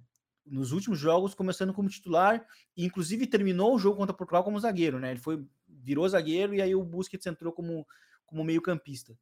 nos 0.50 0.72
últimos 0.72 0.98
jogos 0.98 1.32
começando 1.32 1.72
como 1.72 1.88
titular 1.88 2.44
e 2.76 2.84
inclusive 2.84 3.26
terminou 3.26 3.74
o 3.74 3.78
jogo 3.78 3.96
contra 3.96 4.14
Portugal 4.14 4.42
como 4.42 4.58
zagueiro, 4.58 4.98
né? 4.98 5.12
Ele 5.12 5.20
foi 5.20 5.46
virou 5.68 6.08
zagueiro 6.08 6.52
e 6.52 6.60
aí 6.60 6.74
o 6.74 6.84
Busquets 6.84 7.26
entrou 7.26 7.52
como 7.52 7.86
como 8.26 8.44
meio-campista. 8.44 9.16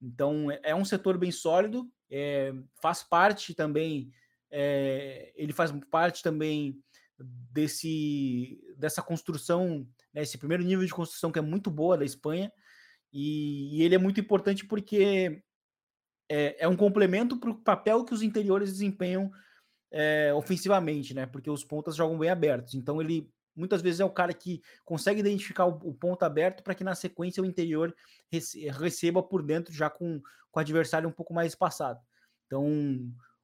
Então 0.00 0.50
é, 0.50 0.60
é 0.64 0.74
um 0.74 0.84
setor 0.84 1.16
bem 1.16 1.30
sólido, 1.30 1.88
é, 2.10 2.52
faz 2.80 3.02
parte 3.02 3.54
também, 3.54 4.10
é, 4.50 5.32
ele 5.36 5.52
faz 5.52 5.72
parte 5.90 6.22
também 6.22 6.82
desse 7.16 8.60
dessa 8.76 9.00
construção, 9.00 9.86
né, 10.12 10.22
esse 10.22 10.36
primeiro 10.36 10.64
nível 10.64 10.84
de 10.84 10.92
construção 10.92 11.30
que 11.30 11.38
é 11.38 11.42
muito 11.42 11.70
boa 11.70 11.96
da 11.96 12.04
Espanha 12.04 12.52
e, 13.12 13.78
e 13.78 13.82
ele 13.82 13.94
é 13.94 13.98
muito 13.98 14.18
importante 14.18 14.66
porque 14.66 15.40
é, 16.28 16.64
é 16.64 16.68
um 16.68 16.76
complemento 16.76 17.38
para 17.38 17.50
o 17.50 17.62
papel 17.62 18.04
que 18.04 18.14
os 18.14 18.22
interiores 18.22 18.72
desempenham 18.72 19.30
é, 19.92 20.32
ofensivamente, 20.34 21.14
né? 21.14 21.26
Porque 21.26 21.50
os 21.50 21.62
pontas 21.62 21.94
jogam 21.94 22.18
bem 22.18 22.30
abertos. 22.30 22.74
Então 22.74 23.00
ele 23.00 23.30
muitas 23.54 23.82
vezes 23.82 24.00
é 24.00 24.04
o 24.04 24.10
cara 24.10 24.32
que 24.32 24.62
consegue 24.84 25.20
identificar 25.20 25.66
o, 25.66 25.90
o 25.90 25.94
ponto 25.94 26.22
aberto 26.22 26.62
para 26.62 26.74
que 26.74 26.82
na 26.82 26.94
sequência 26.94 27.42
o 27.42 27.46
interior 27.46 27.94
receba 28.80 29.22
por 29.22 29.42
dentro 29.42 29.72
já 29.74 29.90
com, 29.90 30.20
com 30.50 30.58
o 30.58 30.60
adversário 30.60 31.08
um 31.08 31.12
pouco 31.12 31.34
mais 31.34 31.52
espaçado. 31.52 32.00
Então 32.46 32.66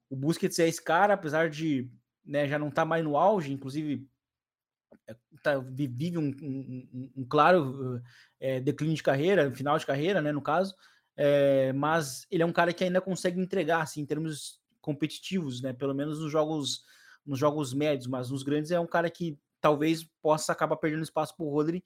o 0.09 0.17
Busquets 0.17 0.59
é 0.59 0.67
esse 0.67 0.83
cara, 0.83 1.14
apesar 1.14 1.51
de 1.51 1.90
né, 2.25 2.49
já 2.49 2.59
não 2.59 2.68
estar 2.68 2.83
tá 2.83 2.87
mais 2.87 3.05
no 3.05 3.16
auge, 3.16 3.53
inclusive 3.53 4.09
é, 5.07 5.14
tá, 5.42 5.59
vive 5.59 6.16
um, 6.16 6.31
um, 6.42 7.12
um 7.18 7.25
claro 7.27 8.01
é, 8.40 8.61
declínio 8.61 8.96
de 8.96 9.03
carreira, 9.03 9.55
final 9.55 9.79
de 9.79 9.85
carreira, 9.87 10.22
né, 10.22 10.33
no 10.33 10.40
caso, 10.40 10.75
é, 11.16 11.72
mas 11.75 12.27
ele 12.31 12.42
é 12.42 12.46
um 12.46 12.53
cara 12.53 12.72
que 12.72 12.85
ainda 12.85 13.01
consegue 13.01 13.40
entregar, 13.40 13.83
assim, 13.83 14.01
em 14.01 14.07
termos 14.07 14.61
competitivos, 14.88 15.61
né? 15.61 15.74
Pelo 15.74 15.94
menos 15.94 16.18
nos 16.18 16.33
jogos 16.33 16.83
nos 17.27 17.38
jogos 17.38 17.74
médios, 17.74 18.07
mas 18.07 18.31
nos 18.31 18.42
grandes 18.42 18.70
é 18.70 18.81
um 18.81 18.87
cara 18.87 19.11
que 19.11 19.38
talvez 19.61 20.03
possa 20.22 20.51
acabar 20.51 20.79
perdendo 20.79 21.03
espaço 21.03 21.37
para 21.37 21.44
o 21.44 21.51
Rodri, 21.51 21.85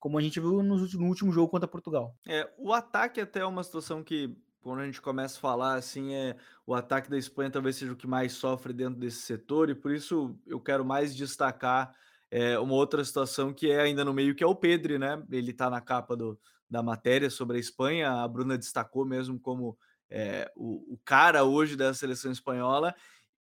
como 0.00 0.18
a 0.18 0.20
gente 0.20 0.40
viu 0.40 0.64
no, 0.64 0.76
no, 0.76 1.06
último 1.06 1.30
jogo 1.30 1.48
contra 1.48 1.68
Portugal. 1.68 2.12
É, 2.26 2.50
o 2.58 2.72
ataque 2.72 3.20
até 3.20 3.38
é 3.38 3.46
uma 3.46 3.62
situação 3.62 4.02
que 4.02 4.36
quando 4.60 4.80
a 4.80 4.84
gente 4.84 5.00
começa 5.00 5.38
a 5.38 5.40
falar 5.40 5.74
assim, 5.74 6.12
é 6.12 6.36
o 6.66 6.74
ataque 6.74 7.08
da 7.08 7.16
Espanha 7.16 7.52
talvez 7.52 7.76
seja 7.76 7.92
o 7.92 7.96
que 7.96 8.08
mais 8.08 8.32
sofre 8.32 8.72
dentro 8.72 8.98
desse 8.98 9.18
setor 9.18 9.70
e 9.70 9.76
por 9.76 9.92
isso 9.92 10.36
eu 10.44 10.58
quero 10.58 10.84
mais 10.84 11.14
destacar 11.14 11.94
é, 12.28 12.58
uma 12.58 12.74
outra 12.74 13.04
situação 13.04 13.52
que 13.52 13.70
é 13.70 13.80
ainda 13.80 14.04
no 14.04 14.12
meio 14.12 14.34
que 14.34 14.42
é 14.42 14.46
o 14.46 14.56
Pedri, 14.56 14.98
né? 14.98 15.22
Ele 15.30 15.52
está 15.52 15.70
na 15.70 15.80
capa 15.80 16.16
do, 16.16 16.36
da 16.68 16.82
matéria 16.82 17.30
sobre 17.30 17.58
a 17.58 17.60
Espanha, 17.60 18.10
a 18.10 18.26
Bruna 18.26 18.58
destacou 18.58 19.04
mesmo 19.04 19.38
como 19.38 19.78
é, 20.10 20.50
o, 20.56 20.94
o 20.94 20.98
cara 21.04 21.44
hoje 21.44 21.76
da 21.76 21.94
seleção 21.94 22.32
espanhola. 22.32 22.94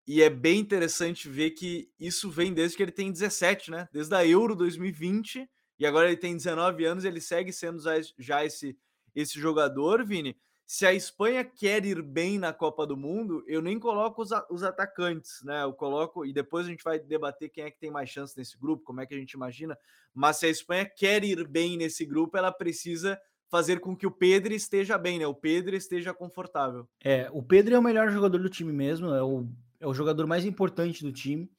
E 0.05 0.21
é 0.23 0.29
bem 0.29 0.59
interessante 0.59 1.29
ver 1.29 1.51
que 1.51 1.89
isso 1.99 2.29
vem 2.29 2.53
desde 2.53 2.75
que 2.75 2.83
ele 2.83 2.91
tem 2.91 3.11
17, 3.11 3.69
né? 3.69 3.87
Desde 3.91 4.13
a 4.15 4.25
Euro 4.25 4.55
2020, 4.55 5.47
e 5.77 5.85
agora 5.85 6.07
ele 6.07 6.17
tem 6.17 6.35
19 6.35 6.83
anos, 6.83 7.05
ele 7.05 7.21
segue 7.21 7.53
sendo 7.53 7.79
já 8.17 8.43
esse, 8.43 8.77
esse 9.15 9.39
jogador, 9.39 10.03
Vini. 10.03 10.35
Se 10.65 10.85
a 10.85 10.93
Espanha 10.93 11.43
quer 11.43 11.85
ir 11.85 12.01
bem 12.01 12.37
na 12.37 12.53
Copa 12.53 12.85
do 12.85 12.97
Mundo, 12.97 13.43
eu 13.47 13.61
nem 13.61 13.79
coloco 13.79 14.21
os, 14.21 14.29
os 14.49 14.63
atacantes, 14.63 15.41
né? 15.43 15.63
Eu 15.63 15.73
coloco, 15.73 16.25
e 16.25 16.33
depois 16.33 16.65
a 16.65 16.69
gente 16.69 16.83
vai 16.83 16.99
debater 16.99 17.49
quem 17.49 17.63
é 17.63 17.71
que 17.71 17.79
tem 17.79 17.89
mais 17.89 18.09
chance 18.09 18.37
nesse 18.37 18.57
grupo, 18.57 18.83
como 18.83 19.01
é 19.01 19.05
que 19.05 19.13
a 19.15 19.17
gente 19.17 19.31
imagina. 19.31 19.77
Mas 20.13 20.37
se 20.37 20.45
a 20.45 20.49
Espanha 20.49 20.85
quer 20.85 21.23
ir 21.23 21.47
bem 21.47 21.77
nesse 21.77 22.05
grupo, 22.05 22.37
ela 22.37 22.51
precisa 22.51 23.19
fazer 23.49 23.79
com 23.79 23.95
que 23.95 24.05
o 24.05 24.11
Pedro 24.11 24.53
esteja 24.53 24.97
bem, 24.97 25.19
né? 25.19 25.27
O 25.27 25.33
Pedro 25.33 25.75
esteja 25.75 26.13
confortável. 26.13 26.87
É, 27.03 27.29
o 27.31 27.41
Pedro 27.41 27.75
é 27.75 27.79
o 27.79 27.83
melhor 27.83 28.09
jogador 28.11 28.37
do 28.37 28.49
time 28.49 28.71
mesmo, 28.71 29.13
é 29.13 29.23
o, 29.23 29.47
é 29.79 29.87
o 29.87 29.93
jogador 29.93 30.27
mais 30.27 30.45
importante 30.45 31.03
do 31.03 31.11
time. 31.11 31.51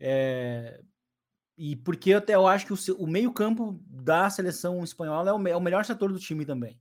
É, 0.00 0.80
e 1.56 1.74
porque 1.74 2.12
até 2.12 2.36
eu 2.36 2.46
acho 2.46 2.66
que 2.66 2.72
o, 2.72 2.96
o 2.98 3.06
meio-campo 3.06 3.80
da 3.84 4.30
seleção 4.30 4.82
espanhola 4.84 5.30
é 5.30 5.32
o, 5.32 5.48
é 5.48 5.56
o, 5.56 5.60
melhor 5.60 5.84
setor 5.84 6.12
do 6.12 6.20
time 6.20 6.46
também. 6.46 6.80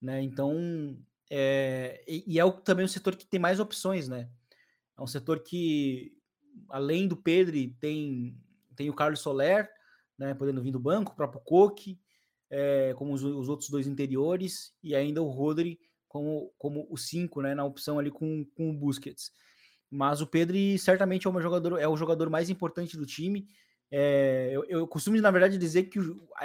Né? 0.00 0.22
Então, 0.22 0.96
é, 1.28 2.04
e, 2.06 2.34
e, 2.34 2.38
é 2.38 2.44
o, 2.44 2.52
também 2.52 2.84
o 2.84 2.88
setor 2.88 3.16
que 3.16 3.26
tem 3.26 3.40
mais 3.40 3.58
opções, 3.58 4.08
né? 4.08 4.28
É 4.96 5.02
um 5.02 5.06
setor 5.06 5.40
que, 5.40 6.12
além 6.68 7.08
do 7.08 7.16
Pedro, 7.16 7.56
tem, 7.80 8.38
tem 8.76 8.90
o 8.90 8.94
Carlos 8.94 9.20
Soler, 9.20 9.68
né, 10.18 10.34
podendo 10.34 10.62
vir 10.62 10.70
do 10.70 10.78
banco, 10.78 11.12
o 11.12 11.16
próprio 11.16 11.40
Coque, 11.40 11.98
é, 12.52 12.92
como 12.98 13.14
os, 13.14 13.24
os, 13.24 13.48
outros 13.48 13.70
dois 13.70 13.86
interiores, 13.86 14.74
e 14.82 14.94
ainda 14.94 15.22
o 15.22 15.30
Rodri 15.30 15.80
como, 16.06 16.52
como 16.58 16.86
o 16.90 16.98
5, 16.98 17.40
né, 17.40 17.54
na 17.54 17.64
opção 17.64 17.98
ali 17.98 18.10
com, 18.10 18.44
com 18.54 18.68
o 18.68 18.74
Busquets. 18.74 19.32
Mas 19.90 20.20
o 20.20 20.26
Pedro 20.26 20.56
certamente 20.78 21.26
é, 21.26 21.30
o 21.30 21.40
jogador, 21.40 21.78
é 21.78 21.88
o 21.88 21.96
jogador 21.96 22.28
mais 22.28 22.50
importante 22.50 22.94
do 22.94 23.06
time. 23.06 23.48
É, 23.90 24.50
eu, 24.52 24.64
eu, 24.64 24.86
costumo, 24.86 25.18
na 25.18 25.30
verdade, 25.30 25.56
dizer 25.56 25.84
que 25.84 25.98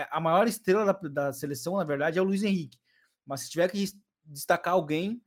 a 0.10 0.20
maior 0.22 0.48
estrela 0.48 0.86
da, 0.86 0.94
da, 1.10 1.34
seleção, 1.34 1.76
na 1.76 1.84
verdade, 1.84 2.18
é 2.18 2.22
o 2.22 2.26
Luiz 2.26 2.42
Henrique. 2.42 2.80
Mas 3.26 3.42
se 3.42 3.50
tiver 3.50 3.70
que 3.70 3.86
destacar 4.26 4.74
alguém, 4.74 5.22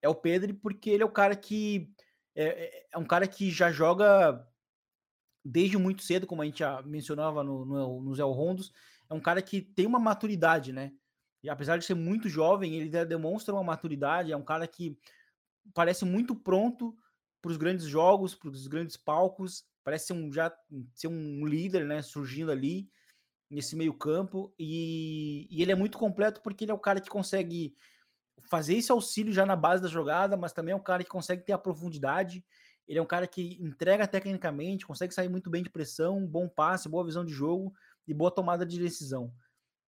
é 0.00 0.08
o 0.08 0.14
Pedro, 0.14 0.54
porque 0.54 0.90
ele 0.90 1.02
é 1.02 1.06
o 1.06 1.10
cara 1.10 1.34
que 1.34 1.92
é, 2.36 2.44
é, 2.44 2.86
é 2.92 2.98
um 2.98 3.04
cara 3.04 3.26
que 3.26 3.50
já 3.50 3.72
joga 3.72 4.46
desde 5.44 5.76
muito 5.76 6.02
cedo, 6.02 6.26
como 6.26 6.42
a 6.42 6.44
gente 6.44 6.60
já 6.60 6.82
mencionava 6.82 7.42
no, 7.42 7.64
no, 7.64 8.02
no 8.02 8.14
Zé 8.14 8.22
Rondos, 8.22 8.72
é 9.10 9.14
um 9.14 9.20
cara 9.20 9.42
que 9.42 9.60
tem 9.60 9.86
uma 9.86 9.98
maturidade, 9.98 10.72
né? 10.72 10.92
E 11.42 11.50
apesar 11.50 11.76
de 11.76 11.84
ser 11.84 11.94
muito 11.94 12.28
jovem, 12.28 12.76
ele 12.76 13.04
demonstra 13.04 13.52
uma 13.52 13.64
maturidade, 13.64 14.30
é 14.30 14.36
um 14.36 14.44
cara 14.44 14.66
que 14.68 14.96
parece 15.74 16.04
muito 16.04 16.34
pronto 16.34 16.96
para 17.42 17.50
os 17.50 17.56
grandes 17.56 17.86
jogos, 17.86 18.34
para 18.34 18.50
os 18.50 18.66
grandes 18.66 18.96
palcos, 18.96 19.64
parece 19.82 20.08
ser 20.08 20.12
um, 20.12 20.32
já 20.32 20.54
ser 20.94 21.08
um 21.08 21.46
líder, 21.46 21.84
né, 21.84 22.02
surgindo 22.02 22.52
ali 22.52 22.88
nesse 23.50 23.74
meio 23.74 23.94
campo, 23.94 24.54
e, 24.58 25.48
e 25.50 25.60
ele 25.60 25.72
é 25.72 25.74
muito 25.74 25.98
completo 25.98 26.40
porque 26.40 26.64
ele 26.64 26.70
é 26.70 26.74
o 26.74 26.78
cara 26.78 27.00
que 27.00 27.08
consegue 27.10 27.74
fazer 28.42 28.76
esse 28.76 28.92
auxílio 28.92 29.32
já 29.32 29.44
na 29.44 29.56
base 29.56 29.82
da 29.82 29.88
jogada, 29.88 30.36
mas 30.36 30.52
também 30.52 30.72
é 30.72 30.76
um 30.76 30.82
cara 30.82 31.02
que 31.02 31.10
consegue 31.10 31.42
ter 31.42 31.52
a 31.52 31.58
profundidade, 31.58 32.44
ele 32.86 32.98
é 32.98 33.02
um 33.02 33.06
cara 33.06 33.26
que 33.26 33.56
entrega 33.60 34.06
tecnicamente, 34.06 34.86
consegue 34.86 35.14
sair 35.14 35.28
muito 35.28 35.50
bem 35.50 35.62
de 35.62 35.70
pressão, 35.70 36.26
bom 36.26 36.48
passe, 36.48 36.88
boa 36.88 37.04
visão 37.04 37.24
de 37.24 37.32
jogo, 37.32 37.72
e 38.06 38.14
boa 38.14 38.30
tomada 38.30 38.64
de 38.64 38.78
decisão. 38.78 39.32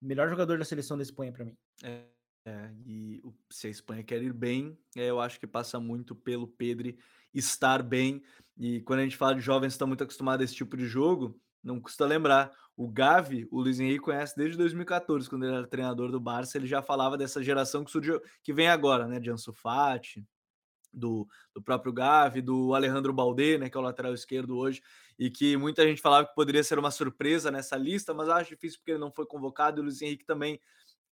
Melhor 0.00 0.28
jogador 0.28 0.58
da 0.58 0.64
seleção 0.64 0.96
da 0.96 1.02
Espanha 1.02 1.32
para 1.32 1.44
mim. 1.44 1.56
É, 1.82 2.04
é, 2.44 2.70
e 2.84 3.22
se 3.50 3.68
a 3.68 3.70
Espanha 3.70 4.02
quer 4.02 4.22
ir 4.22 4.32
bem, 4.32 4.76
é, 4.96 5.10
eu 5.10 5.20
acho 5.20 5.38
que 5.38 5.46
passa 5.46 5.78
muito 5.78 6.14
pelo 6.14 6.48
Pedri 6.48 6.98
estar 7.32 7.82
bem. 7.82 8.22
E 8.56 8.80
quando 8.82 9.00
a 9.00 9.04
gente 9.04 9.16
fala 9.16 9.34
de 9.34 9.40
jovens 9.40 9.68
que 9.68 9.74
estão 9.74 9.88
muito 9.88 10.02
acostumados 10.02 10.42
a 10.42 10.44
esse 10.44 10.54
tipo 10.54 10.76
de 10.76 10.86
jogo, 10.86 11.40
não 11.62 11.80
custa 11.80 12.04
lembrar. 12.04 12.50
O 12.76 12.88
Gavi, 12.88 13.46
o 13.50 13.60
Luiz 13.60 13.78
Henrique 13.78 14.00
conhece 14.00 14.34
desde 14.36 14.56
2014, 14.56 15.28
quando 15.28 15.44
ele 15.44 15.54
era 15.54 15.66
treinador 15.66 16.10
do 16.10 16.18
Barça, 16.18 16.58
ele 16.58 16.66
já 16.66 16.82
falava 16.82 17.16
dessa 17.16 17.42
geração 17.42 17.84
que 17.84 17.90
surgiu, 17.90 18.20
que 18.42 18.52
vem 18.52 18.68
agora, 18.68 19.06
né? 19.06 19.20
De 19.20 19.30
Ansu 19.30 19.52
Fati, 19.52 20.26
do, 20.92 21.26
do 21.54 21.62
próprio 21.62 21.92
Gavi, 21.92 22.40
do 22.40 22.74
Alejandro 22.74 23.12
Balde, 23.12 23.58
né? 23.58 23.70
Que 23.70 23.76
é 23.76 23.80
o 23.80 23.82
lateral 23.82 24.12
esquerdo 24.12 24.56
hoje, 24.56 24.82
e 25.18 25.30
que 25.30 25.56
muita 25.56 25.86
gente 25.86 26.00
falava 26.00 26.26
que 26.26 26.34
poderia 26.34 26.62
ser 26.62 26.78
uma 26.78 26.90
surpresa 26.90 27.50
nessa 27.50 27.76
lista, 27.76 28.12
mas 28.12 28.28
acho 28.28 28.50
difícil 28.50 28.78
porque 28.78 28.92
ele 28.92 29.00
não 29.00 29.12
foi 29.12 29.26
convocado, 29.26 29.78
e 29.78 29.80
o 29.80 29.84
Luiz 29.84 30.02
Henrique 30.02 30.24
também. 30.24 30.60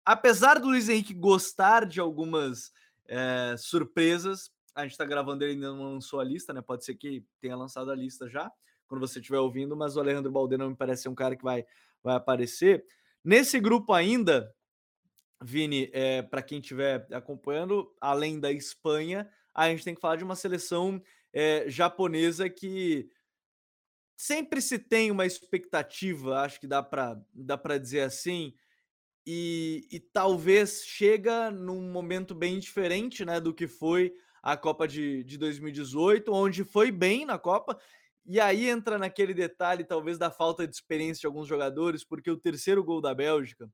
Apesar 0.04 0.60
do 0.60 0.68
Luiz 0.68 0.90
Henrique 0.90 1.14
gostar 1.14 1.86
de 1.86 2.00
algumas 2.00 2.72
é, 3.08 3.56
surpresas, 3.58 4.52
a 4.76 4.84
gente 4.84 4.92
está 4.92 5.06
gravando 5.06 5.44
ele 5.44 5.54
ainda 5.54 5.74
não 5.74 5.94
lançou 5.94 6.20
a 6.20 6.24
lista, 6.24 6.54
né? 6.54 6.62
Pode 6.62 6.86
ser 6.86 6.96
que 6.96 7.24
tenha 7.42 7.56
lançado 7.56 7.92
a 7.92 7.96
lista 7.96 8.30
já 8.30 8.52
quando 8.88 9.02
você 9.02 9.20
estiver 9.20 9.40
ouvindo, 9.40 9.78
mas 9.78 9.96
o 9.96 10.00
Alejandro 10.00 10.32
Balde 10.32 10.58
não 10.58 10.72
me 10.72 10.76
parece 10.76 11.04
ser 11.04 11.10
um 11.10 11.16
cara 11.16 11.36
que 11.36 11.44
vai, 11.44 11.64
vai 12.02 12.16
aparecer. 12.16 12.84
Nesse 13.24 13.60
grupo 13.60 13.94
ainda, 13.94 14.52
Vini, 15.42 15.90
é, 15.94 16.24
para 16.24 16.42
quem 16.42 16.60
estiver 16.60 17.08
acompanhando, 17.12 17.96
além 18.02 18.40
da 18.40 18.52
Espanha, 18.52 19.30
a 19.68 19.70
gente 19.70 19.84
tem 19.84 19.96
que 19.96 20.02
falar 20.02 20.16
de 20.16 20.24
uma 20.24 20.36
seleção 20.36 21.02
é, 21.34 21.66
japonesa 21.70 22.50
que 22.50 23.10
sempre 24.16 24.62
se 24.62 24.78
tem 24.78 25.12
uma 25.12 25.26
expectativa, 25.26 26.42
acho 26.42 26.60
que 26.60 26.68
dá 26.68 26.84
para 26.84 27.22
dá 27.34 27.58
dizer 27.78 28.02
assim, 28.02 28.54
e, 29.26 29.88
e, 29.92 30.00
talvez 30.00 30.84
chega 30.86 31.52
num 31.52 31.92
momento 31.92 32.34
bem 32.34 32.58
diferente 32.58 33.24
né, 33.24 33.40
do 33.40 33.54
que 33.54 33.68
foi 33.68 34.14
a 34.42 34.58
Copa 34.58 34.88
de, 34.88 35.24
de 35.24 35.38
2018, 35.38 36.34
onde 36.34 36.64
foi 36.64 36.92
bem 36.92 37.26
na 37.26 37.38
Copa 37.38 37.78
e 38.32 38.40
aí 38.40 38.70
entra 38.70 39.00
naquele 39.00 39.34
detalhe, 39.34 39.84
talvez, 39.84 40.18
da 40.20 40.30
falta 40.30 40.68
de 40.68 40.76
experiência 40.76 41.22
de 41.22 41.26
alguns 41.26 41.48
jogadores, 41.48 42.04
porque 42.04 42.30
o 42.30 42.38
terceiro 42.38 42.84
gol 42.84 43.02
da 43.02 43.12
Bélgica, 43.12 43.68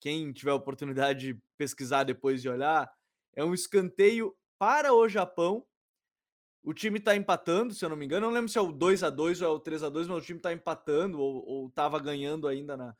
quem 0.00 0.32
tiver 0.32 0.50
a 0.50 0.54
oportunidade 0.54 1.34
de 1.34 1.40
pesquisar 1.58 2.04
depois 2.04 2.40
de 2.40 2.48
olhar, 2.48 2.90
é 3.34 3.44
um 3.44 3.52
escanteio 3.52 4.34
para 4.58 4.92
o 4.92 5.08
Japão. 5.08 5.64
O 6.62 6.74
time 6.74 6.98
está 6.98 7.16
empatando, 7.16 7.72
se 7.72 7.84
eu 7.84 7.88
não 7.88 7.96
me 7.96 8.04
engano. 8.04 8.26
Eu 8.26 8.28
não 8.28 8.34
lembro 8.34 8.50
se 8.50 8.58
é 8.58 8.60
o 8.60 8.72
2 8.72 9.02
a 9.02 9.10
2 9.10 9.40
ou 9.42 9.48
é 9.48 9.50
o 9.50 9.60
3 9.60 9.82
a 9.84 9.88
2 9.88 10.08
mas 10.08 10.18
o 10.18 10.26
time 10.26 10.38
está 10.38 10.52
empatando 10.52 11.20
ou 11.20 11.68
estava 11.68 11.98
ganhando 11.98 12.46
ainda 12.46 12.76
na. 12.76 12.96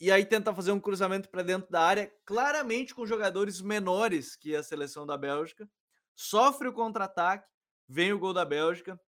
E 0.00 0.10
aí 0.10 0.24
tenta 0.24 0.54
fazer 0.54 0.72
um 0.72 0.80
cruzamento 0.80 1.28
para 1.28 1.42
dentro 1.42 1.70
da 1.70 1.80
área, 1.80 2.12
claramente 2.24 2.94
com 2.94 3.06
jogadores 3.06 3.60
menores 3.62 4.36
que 4.36 4.54
a 4.54 4.62
seleção 4.62 5.06
da 5.06 5.16
Bélgica. 5.16 5.68
Sofre 6.14 6.68
o 6.68 6.72
contra-ataque, 6.72 7.46
vem 7.88 8.12
o 8.12 8.18
gol 8.18 8.32
da 8.32 8.44
Bélgica 8.44 8.98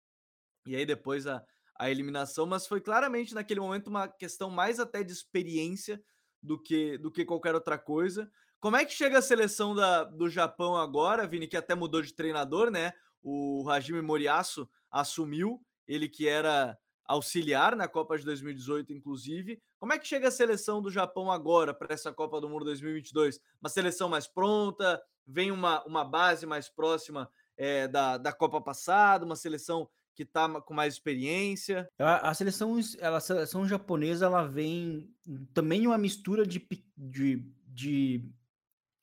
e 0.66 0.77
aí 0.77 0.85
depois 0.85 1.27
a, 1.27 1.42
a 1.79 1.90
eliminação, 1.90 2.44
mas 2.44 2.66
foi 2.66 2.81
claramente 2.81 3.35
naquele 3.35 3.61
momento 3.61 3.87
uma 3.87 4.07
questão 4.07 4.51
mais 4.51 4.79
até 4.79 5.03
de 5.03 5.12
experiência 5.12 6.03
do 6.42 6.61
que, 6.61 6.98
do 6.98 7.11
que 7.11 7.24
qualquer 7.24 7.55
outra 7.55 7.79
coisa. 7.79 8.31
Como 8.61 8.77
é 8.77 8.85
que 8.85 8.92
chega 8.92 9.18
a 9.18 9.23
seleção 9.23 9.75
da, 9.75 10.05
do 10.05 10.29
Japão 10.29 10.77
agora, 10.77 11.27
Vini, 11.27 11.47
que 11.47 11.57
até 11.57 11.75
mudou 11.75 12.03
de 12.03 12.12
treinador, 12.12 12.71
né? 12.71 12.92
O 13.23 13.68
Hajime 13.68 14.03
Moriaço 14.03 14.68
assumiu, 14.90 15.61
ele 15.87 16.09
que 16.09 16.29
era 16.29 16.77
auxiliar 17.05 17.75
na 17.75 17.88
Copa 17.88 18.18
de 18.18 18.25
2018, 18.25 18.92
inclusive. 18.92 19.61
Como 19.79 19.92
é 19.92 19.99
que 19.99 20.07
chega 20.07 20.29
a 20.29 20.33
seleção 20.33 20.83
do 20.83 20.90
Japão 20.90 21.31
agora 21.31 21.73
para 21.73 21.94
essa 21.94 22.12
Copa 22.12 22.40
do 22.40 22.49
Mundo 22.49 22.66
2022? 22.66 23.40
Uma 23.61 23.71
seleção 23.71 24.09
mais 24.09 24.27
pronta? 24.27 25.01
Vem 25.27 25.51
uma, 25.51 25.83
uma 25.85 26.05
base 26.05 26.44
mais 26.44 26.68
próxima 26.68 27.31
é, 27.57 27.88
da, 27.88 28.18
da 28.18 28.33
Copa 28.33 28.61
passada? 28.61 29.25
Uma 29.25 29.37
seleção 29.37 29.88
que 30.14 30.25
está 30.25 30.49
com 30.61 30.75
mais 30.75 30.94
experiência. 30.94 31.88
A, 31.99 32.31
a, 32.31 32.35
seleção, 32.35 32.77
ela, 32.99 33.18
a 33.18 33.21
seleção 33.21 33.66
japonesa, 33.66 34.27
ela 34.27 34.44
vem 34.44 35.09
também 35.55 35.87
uma 35.87 35.97
mistura 35.97 36.44
de, 36.44 36.66
de, 36.97 37.42
de 37.68 38.29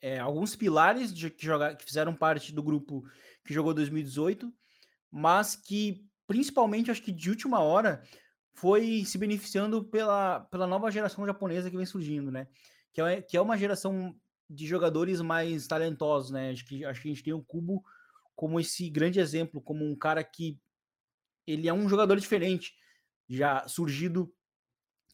é, 0.06 0.20
alguns 0.20 0.56
pilares 0.56 1.12
de, 1.12 1.32
que, 1.32 1.44
joga, 1.44 1.76
que 1.76 1.84
fizeram 1.84 2.13
parte 2.13 2.54
do 2.54 2.62
grupo 2.62 3.04
que 3.44 3.52
jogou 3.52 3.74
2018, 3.74 4.54
mas 5.10 5.56
que 5.56 6.08
principalmente, 6.28 6.91
acho 6.91 7.02
que 7.02 7.12
de 7.12 7.32
última 7.32 7.60
hora, 7.60 8.04
foi 8.54 9.04
se 9.04 9.18
beneficiando 9.18 9.84
pela, 9.84 10.41
pela 10.41 10.68
nova 10.68 10.91
geração 10.91 11.26
japonesa 11.26 11.72
que 11.72 11.78
vem 11.78 11.88
surgindo, 11.88 12.32
né? 12.32 12.48
Que 12.94 13.02
é, 13.02 13.22
que 13.22 13.36
é 13.36 13.41
uma 13.41 13.58
geração 13.58 14.15
de 14.48 14.68
jogadores 14.68 15.22
mais 15.22 15.65
talentosos, 15.65 16.30
né? 16.30 16.52
Acho 16.52 16.65
que, 16.68 16.86
acho 16.86 17.02
que 17.02 17.08
a 17.08 17.12
gente 17.12 17.24
tem 17.24 17.34
o 17.34 17.44
Kubo 17.44 17.84
como 18.36 18.60
esse 18.60 18.88
grande 18.91 19.20
exemplo, 19.20 19.60
como 19.60 19.84
um 19.84 19.96
cara 19.96 20.24
que 20.24 20.60
ele 21.48 21.68
é 21.68 21.74
um 21.74 21.89
jogador 21.89 22.20
diferente, 22.20 22.76
já 23.28 23.68
surgido 23.68 24.32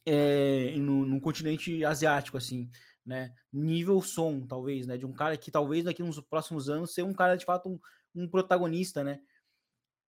é, 0.06 0.76
no, 0.78 1.06
no, 1.06 1.22
continente 1.22 1.86
asiático, 1.86 2.36
assim, 2.36 2.70
né? 3.06 3.34
Nível 3.52 4.02
som, 4.02 4.46
talvez, 4.46 4.88
né? 4.88 4.98
De 4.98 5.06
um 5.06 5.14
cara 5.14 5.38
que 5.38 5.52
talvez 5.52 5.84
daqui 5.84 6.04
nos 6.04 6.20
próximos 6.22 6.70
anos 6.70 6.94
ser 6.94 7.04
um 7.04 7.14
cara 7.14 7.36
de 7.36 7.46
fato 7.46 7.70
um, 7.70 7.80
um 8.16 8.28
protagonista, 8.28 9.04
né? 9.04 9.22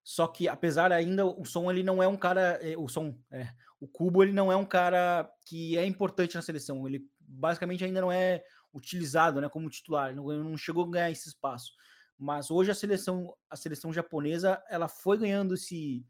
Só 0.04 0.28
que 0.28 0.48
apesar 0.48 0.92
ainda 0.92 1.26
o 1.26 1.46
som 1.46 1.72
ele 1.72 1.82
não 1.82 2.04
é 2.04 2.08
um 2.08 2.18
cara, 2.18 2.60
é, 2.62 2.78
o 2.78 2.90
som, 2.90 3.18
é, 3.32 3.50
o 3.80 3.88
Cubo 3.88 4.22
ele 4.22 4.34
não 4.34 4.52
é 4.52 4.56
um 4.56 4.66
cara 4.66 5.32
que 5.46 5.78
é 5.78 5.86
importante 5.86 6.36
na 6.36 6.42
seleção. 6.42 6.86
Ele 6.86 7.08
basicamente 7.20 7.86
ainda 7.86 8.02
não 8.02 8.12
é 8.12 8.44
utilizado, 8.74 9.40
né, 9.40 9.48
como 9.48 9.70
titular. 9.70 10.14
Não, 10.14 10.26
não 10.26 10.58
chegou 10.58 10.86
a 10.86 10.90
ganhar 10.90 11.12
esse 11.12 11.30
espaço. 11.30 11.72
Mas 12.18 12.52
hoje 12.52 12.70
a 12.70 12.76
seleção, 12.76 13.34
a 13.50 13.56
seleção 13.56 13.94
japonesa, 13.94 14.62
ela 14.70 14.88
foi 14.88 15.18
ganhando 15.18 15.54
esse 15.54 16.06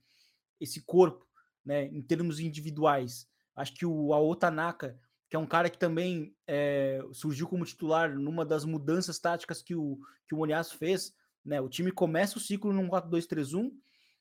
esse 0.60 0.82
corpo, 0.86 1.28
né, 1.66 1.86
em 1.88 2.02
termos 2.02 2.40
individuais. 2.40 3.28
Acho 3.56 3.74
que 3.74 3.86
o 3.86 4.14
Aotanaka, 4.14 4.98
que 5.34 5.36
é 5.36 5.40
um 5.40 5.48
cara 5.48 5.68
que 5.68 5.80
também 5.80 6.38
é, 6.46 7.04
surgiu 7.12 7.48
como 7.48 7.66
titular 7.66 8.14
numa 8.14 8.46
das 8.46 8.66
mudanças 8.66 9.18
táticas 9.18 9.64
que 9.64 9.74
o, 9.74 9.98
que 10.28 10.36
o 10.36 10.38
Moniaço 10.38 10.78
fez, 10.78 11.12
né, 11.44 11.60
o 11.60 11.68
time 11.68 11.92
começa 11.92 12.38
o 12.38 12.40
ciclo 12.40 12.72
num 12.72 12.88
4-2-3-1, 12.88 13.72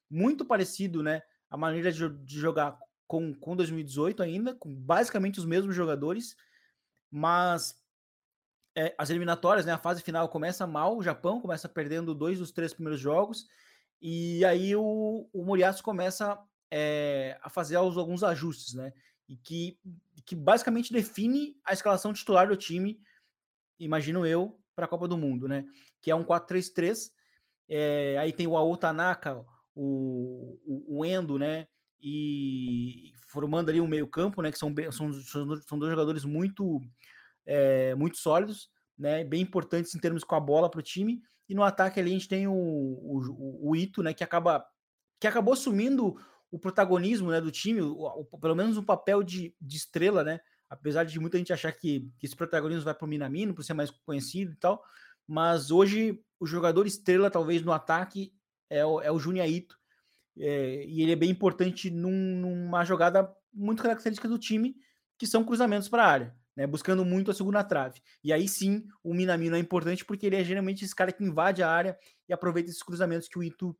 muito 0.09 0.42
parecido, 0.42 1.03
né, 1.03 1.20
a 1.51 1.57
maneira 1.59 1.92
de, 1.92 2.09
de 2.09 2.40
jogar 2.40 2.79
com, 3.07 3.35
com 3.35 3.55
2018 3.55 4.22
ainda, 4.22 4.55
com 4.55 4.75
basicamente 4.75 5.38
os 5.38 5.44
mesmos 5.44 5.77
jogadores, 5.77 6.35
mas 7.11 7.79
é, 8.75 8.94
as 8.96 9.11
eliminatórias, 9.11 9.66
né, 9.66 9.72
a 9.72 9.79
fase 9.79 10.03
final 10.03 10.31
começa 10.31 10.66
mal, 10.66 10.96
o 10.96 11.03
Japão 11.03 11.42
começa 11.42 11.68
perdendo 11.68 12.14
dois 12.14 12.38
dos 12.38 12.53
três 12.53 12.72
primeiros 12.72 12.98
jogos, 12.98 13.46
e 14.01 14.42
aí 14.46 14.75
o, 14.75 15.29
o 15.31 15.44
Moriaço 15.44 15.83
começa 15.83 16.42
é, 16.70 17.38
a 17.42 17.51
fazer 17.51 17.77
alguns 17.77 18.22
ajustes, 18.22 18.72
né? 18.72 18.94
E 19.29 19.37
que, 19.37 19.79
que 20.24 20.35
basicamente 20.35 20.92
define 20.92 21.56
a 21.64 21.72
escalação 21.72 22.12
titular 22.12 22.48
do 22.48 22.56
time, 22.56 23.00
imagino 23.78 24.26
eu, 24.26 24.58
para 24.74 24.87
a 24.87 24.88
Copa 24.88 25.08
do 25.08 25.18
Mundo, 25.18 25.48
né? 25.48 25.64
Que 26.00 26.11
é 26.11 26.14
um 26.14 26.24
4-3-3. 26.24 27.11
É, 27.68 28.16
aí 28.18 28.32
tem 28.32 28.46
o 28.46 28.56
Ao 28.56 28.76
Tanaka, 28.76 29.44
o, 29.74 30.58
o, 30.64 30.98
o, 30.98 31.04
Endo, 31.04 31.38
né? 31.38 31.66
E 32.00 33.12
formando 33.28 33.70
ali 33.70 33.80
um 33.80 33.87
meio-campo, 33.87 34.42
né? 34.42 34.50
Que 34.50 34.58
são, 34.58 34.74
são, 34.90 35.12
são 35.62 35.78
dois 35.78 35.90
jogadores 35.90 36.24
muito, 36.24 36.80
é, 37.46 37.94
muito 37.94 38.16
sólidos, 38.16 38.68
né? 38.98 39.24
Bem 39.24 39.42
importantes 39.42 39.94
em 39.94 39.98
termos 39.98 40.24
com 40.24 40.35
a 40.35 40.40
bola 40.40 40.70
para 40.70 40.80
o 40.80 40.82
time. 40.82 41.20
E 41.48 41.54
no 41.54 41.62
ataque 41.62 42.00
ali 42.00 42.11
a 42.11 42.14
gente 42.14 42.28
tem 42.28 42.46
o, 42.46 42.52
o, 42.52 43.70
o 43.70 43.76
Ito, 43.76 44.02
né, 44.02 44.14
que 44.14 44.24
acaba 44.24 44.64
que 45.20 45.26
acabou 45.26 45.52
assumindo 45.52 46.16
o 46.53 46.59
protagonismo 46.59 47.31
né, 47.31 47.41
do 47.41 47.51
time, 47.51 47.81
o, 47.81 48.27
o, 48.31 48.38
pelo 48.38 48.55
menos 48.55 48.77
um 48.77 48.85
papel 48.85 49.25
de, 49.25 49.53
de 49.61 49.77
estrela, 49.77 50.23
né? 50.23 50.41
Apesar 50.71 51.05
de 51.05 51.19
muita 51.19 51.38
gente 51.38 51.53
achar 51.53 51.73
que, 51.73 52.09
que 52.19 52.27
esse 52.27 52.37
protagonismo 52.37 52.85
vai 52.85 52.95
para 52.95 53.05
o 53.05 53.09
Minamino, 53.09 53.53
por 53.53 53.65
ser 53.65 53.75
mais 53.75 53.91
conhecido 53.91 54.53
e 54.53 54.57
tal. 54.57 54.85
Mas 55.27 55.71
hoje 55.71 56.23
o 56.38 56.47
jogador 56.47 56.87
estrela, 56.87 57.31
talvez, 57.31 57.62
no 57.62 57.73
ataque 57.73 58.33
é 58.71 58.85
o, 58.85 59.01
é 59.01 59.11
o. 59.11 59.19
É, 60.38 60.85
e 60.87 61.03
ele 61.03 61.12
é 61.12 61.17
bem 61.17 61.31
importante 61.31 61.91
num, 61.91 62.37
numa 62.37 62.85
jogada 62.85 63.31
muito 63.53 63.83
característica 63.83 64.29
do 64.29 64.38
time, 64.38 64.77
que 65.19 65.27
são 65.27 65.45
cruzamentos 65.45 65.88
para 65.88 66.05
a 66.05 66.09
área 66.09 66.43
né, 66.57 66.67
buscando 66.67 67.05
muito 67.05 67.31
a 67.31 67.35
segunda 67.35 67.65
trave. 67.65 68.01
E 68.23 68.33
aí 68.33 68.49
sim, 68.49 68.87
o 69.03 69.15
Minamino 69.15 69.57
é 69.57 69.59
importante 69.59 70.05
porque 70.05 70.27
ele 70.27 70.37
é 70.37 70.45
geralmente 70.45 70.85
esse 70.85 70.95
cara 70.95 71.12
que 71.12 71.25
invade 71.25 71.62
a 71.62 71.71
área 71.71 71.99
e 72.29 72.33
aproveita 72.33 72.71
esses 72.71 72.83
cruzamentos 72.83 73.29
que 73.29 73.38
o 73.38 73.43
Itu 73.43 73.77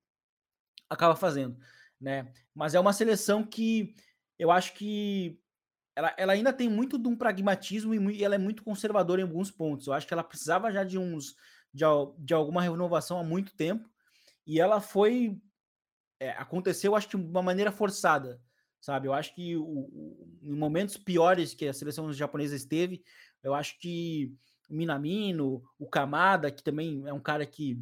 acaba 0.89 1.17
fazendo, 1.17 1.57
né? 2.03 2.33
Mas 2.55 2.75
é 2.75 2.81
uma 2.81 2.93
seleção 2.93 3.45
que 3.45 3.95
eu 4.39 4.51
acho 4.51 4.75
que 4.75 5.39
ela, 5.95 6.15
ela 6.19 6.33
ainda 6.33 6.53
tem 6.53 6.69
muito 6.69 6.99
de 6.99 7.09
um 7.09 7.17
pragmatismo 7.17 7.95
e, 7.95 8.19
e 8.19 8.25
ela 8.25 8.35
é 8.35 8.39
muito 8.39 8.63
conservadora 8.63 9.21
em 9.21 9.25
alguns 9.25 9.51
pontos. 9.51 9.87
Eu 9.87 9.93
acho 9.93 10.07
que 10.07 10.13
ela 10.13 10.25
precisava 10.25 10.73
já 10.73 10.85
de 10.85 10.99
uns 10.99 11.35
de, 11.73 11.85
de 12.19 12.35
alguma 12.35 12.61
renovação 12.61 13.19
há 13.19 13.25
muito 13.25 13.55
tempo 13.57 13.89
e 14.47 14.61
ela 14.61 14.81
foi 14.81 15.41
é, 16.21 16.31
aconteceu, 16.33 16.95
acho 16.95 17.09
que 17.09 17.17
de 17.17 17.25
uma 17.25 17.43
maneira 17.43 17.73
forçada 17.73 18.41
sabe? 18.83 19.07
Eu 19.07 19.15
acho 19.15 19.33
que 19.35 19.57
o, 19.57 19.63
o, 19.63 20.39
em 20.43 20.55
momentos 20.57 20.97
piores 20.97 21.55
que 21.55 21.69
a 21.69 21.73
seleção 21.73 22.13
japonesa 22.13 22.57
esteve, 22.57 23.03
eu 23.43 23.55
acho 23.55 23.79
que 23.79 24.35
o 24.69 24.75
Minamino, 24.75 25.63
o 25.79 25.89
Kamada, 25.89 26.51
que 26.51 26.65
também 26.65 27.05
é 27.07 27.13
um 27.13 27.21
cara 27.21 27.47
que, 27.47 27.81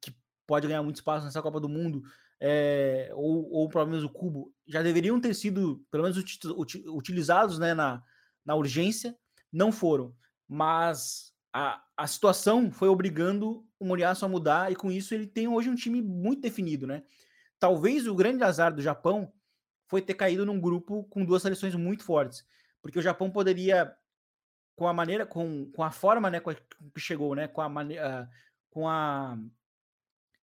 que 0.00 0.14
pode 0.46 0.68
ganhar 0.68 0.84
muito 0.84 0.96
espaço 0.96 1.24
nessa 1.24 1.42
Copa 1.42 1.58
do 1.58 1.68
Mundo, 1.68 2.02
é, 2.40 3.10
ou, 3.14 3.50
ou 3.50 3.68
pelo 3.68 3.86
menos 3.86 4.04
o 4.04 4.08
cubo, 4.08 4.52
já 4.66 4.82
deveriam 4.82 5.20
ter 5.20 5.34
sido, 5.34 5.84
pelo 5.90 6.04
menos, 6.04 6.18
utilizados 6.86 7.58
né, 7.58 7.74
na, 7.74 8.02
na 8.44 8.54
urgência, 8.54 9.16
não 9.52 9.72
foram. 9.72 10.14
Mas 10.48 11.32
a, 11.52 11.82
a 11.96 12.06
situação 12.06 12.70
foi 12.70 12.88
obrigando 12.88 13.66
o 13.78 13.86
Moriaço 13.86 14.24
a 14.24 14.28
mudar, 14.28 14.70
e 14.70 14.76
com 14.76 14.90
isso 14.90 15.14
ele 15.14 15.26
tem 15.26 15.48
hoje 15.48 15.70
um 15.70 15.74
time 15.74 16.02
muito 16.02 16.42
definido, 16.42 16.86
né? 16.86 17.02
Talvez 17.58 18.06
o 18.06 18.14
grande 18.14 18.44
azar 18.44 18.74
do 18.74 18.82
Japão 18.82 19.32
foi 19.88 20.02
ter 20.02 20.14
caído 20.14 20.44
num 20.44 20.60
grupo 20.60 21.04
com 21.04 21.24
duas 21.24 21.42
seleções 21.42 21.74
muito 21.74 22.04
fortes, 22.04 22.46
porque 22.82 22.98
o 22.98 23.02
Japão 23.02 23.30
poderia, 23.30 23.94
com 24.74 24.86
a 24.86 24.92
maneira, 24.92 25.24
com, 25.24 25.70
com 25.72 25.82
a 25.82 25.90
forma, 25.90 26.28
né, 26.30 26.40
que 26.40 27.00
chegou, 27.00 27.34
né, 27.34 27.48
com 27.48 27.60
a 27.62 27.68
maneira, 27.68 28.28
com 28.68 28.88
a 28.88 29.38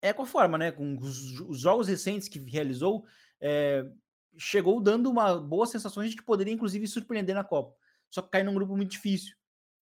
é 0.04 0.12
com 0.12 0.24
a 0.24 0.26
forma, 0.26 0.58
né? 0.58 0.70
Com 0.70 0.98
os, 0.98 1.40
os 1.40 1.60
jogos 1.62 1.88
recentes 1.88 2.28
que 2.28 2.38
realizou, 2.38 3.06
é, 3.40 3.90
chegou 4.38 4.82
dando 4.82 5.10
uma 5.10 5.40
boa 5.40 5.66
sensação 5.66 6.06
de 6.06 6.16
que 6.16 6.22
poderia, 6.22 6.54
inclusive, 6.54 6.86
surpreender 6.88 7.34
na 7.34 7.44
Copa. 7.44 7.74
Só 8.10 8.22
que 8.22 8.30
cai 8.30 8.44
num 8.44 8.54
grupo 8.54 8.76
muito 8.76 8.92
difícil. 8.92 9.34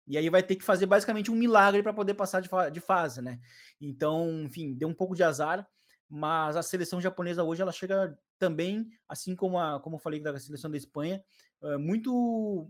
E 0.09 0.19
aí 0.19 0.29
vai 0.29 0.43
ter 0.43 0.57
que 0.57 0.65
fazer 0.65 0.87
basicamente 0.87 1.31
um 1.31 1.37
milagre 1.37 1.85
para 1.85 1.93
poder 1.93 2.15
passar 2.15 2.41
de, 2.41 2.49
fa 2.49 2.69
de, 2.69 2.81
fase, 2.81 3.23
né? 3.23 3.39
Então, 3.81 4.43
enfim, 4.43 4.75
deu 4.75 4.89
um 4.89 4.95
pouco 4.95 5.15
de 5.15 5.23
azar, 5.23 5.65
mas 6.09 6.57
a 6.57 6.63
seleção 6.63 7.01
japonesa 7.01 7.45
hoje 7.45 7.63
ela 7.63 7.71
chega 7.71 8.19
também, 8.41 8.89
assim 9.09 9.37
como 9.37 9.57
a, 9.59 9.79
como 9.79 9.97
eu 9.97 10.01
falei 10.01 10.19
da 10.19 10.37
seleção 10.41 10.71
da 10.71 10.77
Espanha, 10.77 11.23
é, 11.63 11.77
muito 11.77 12.69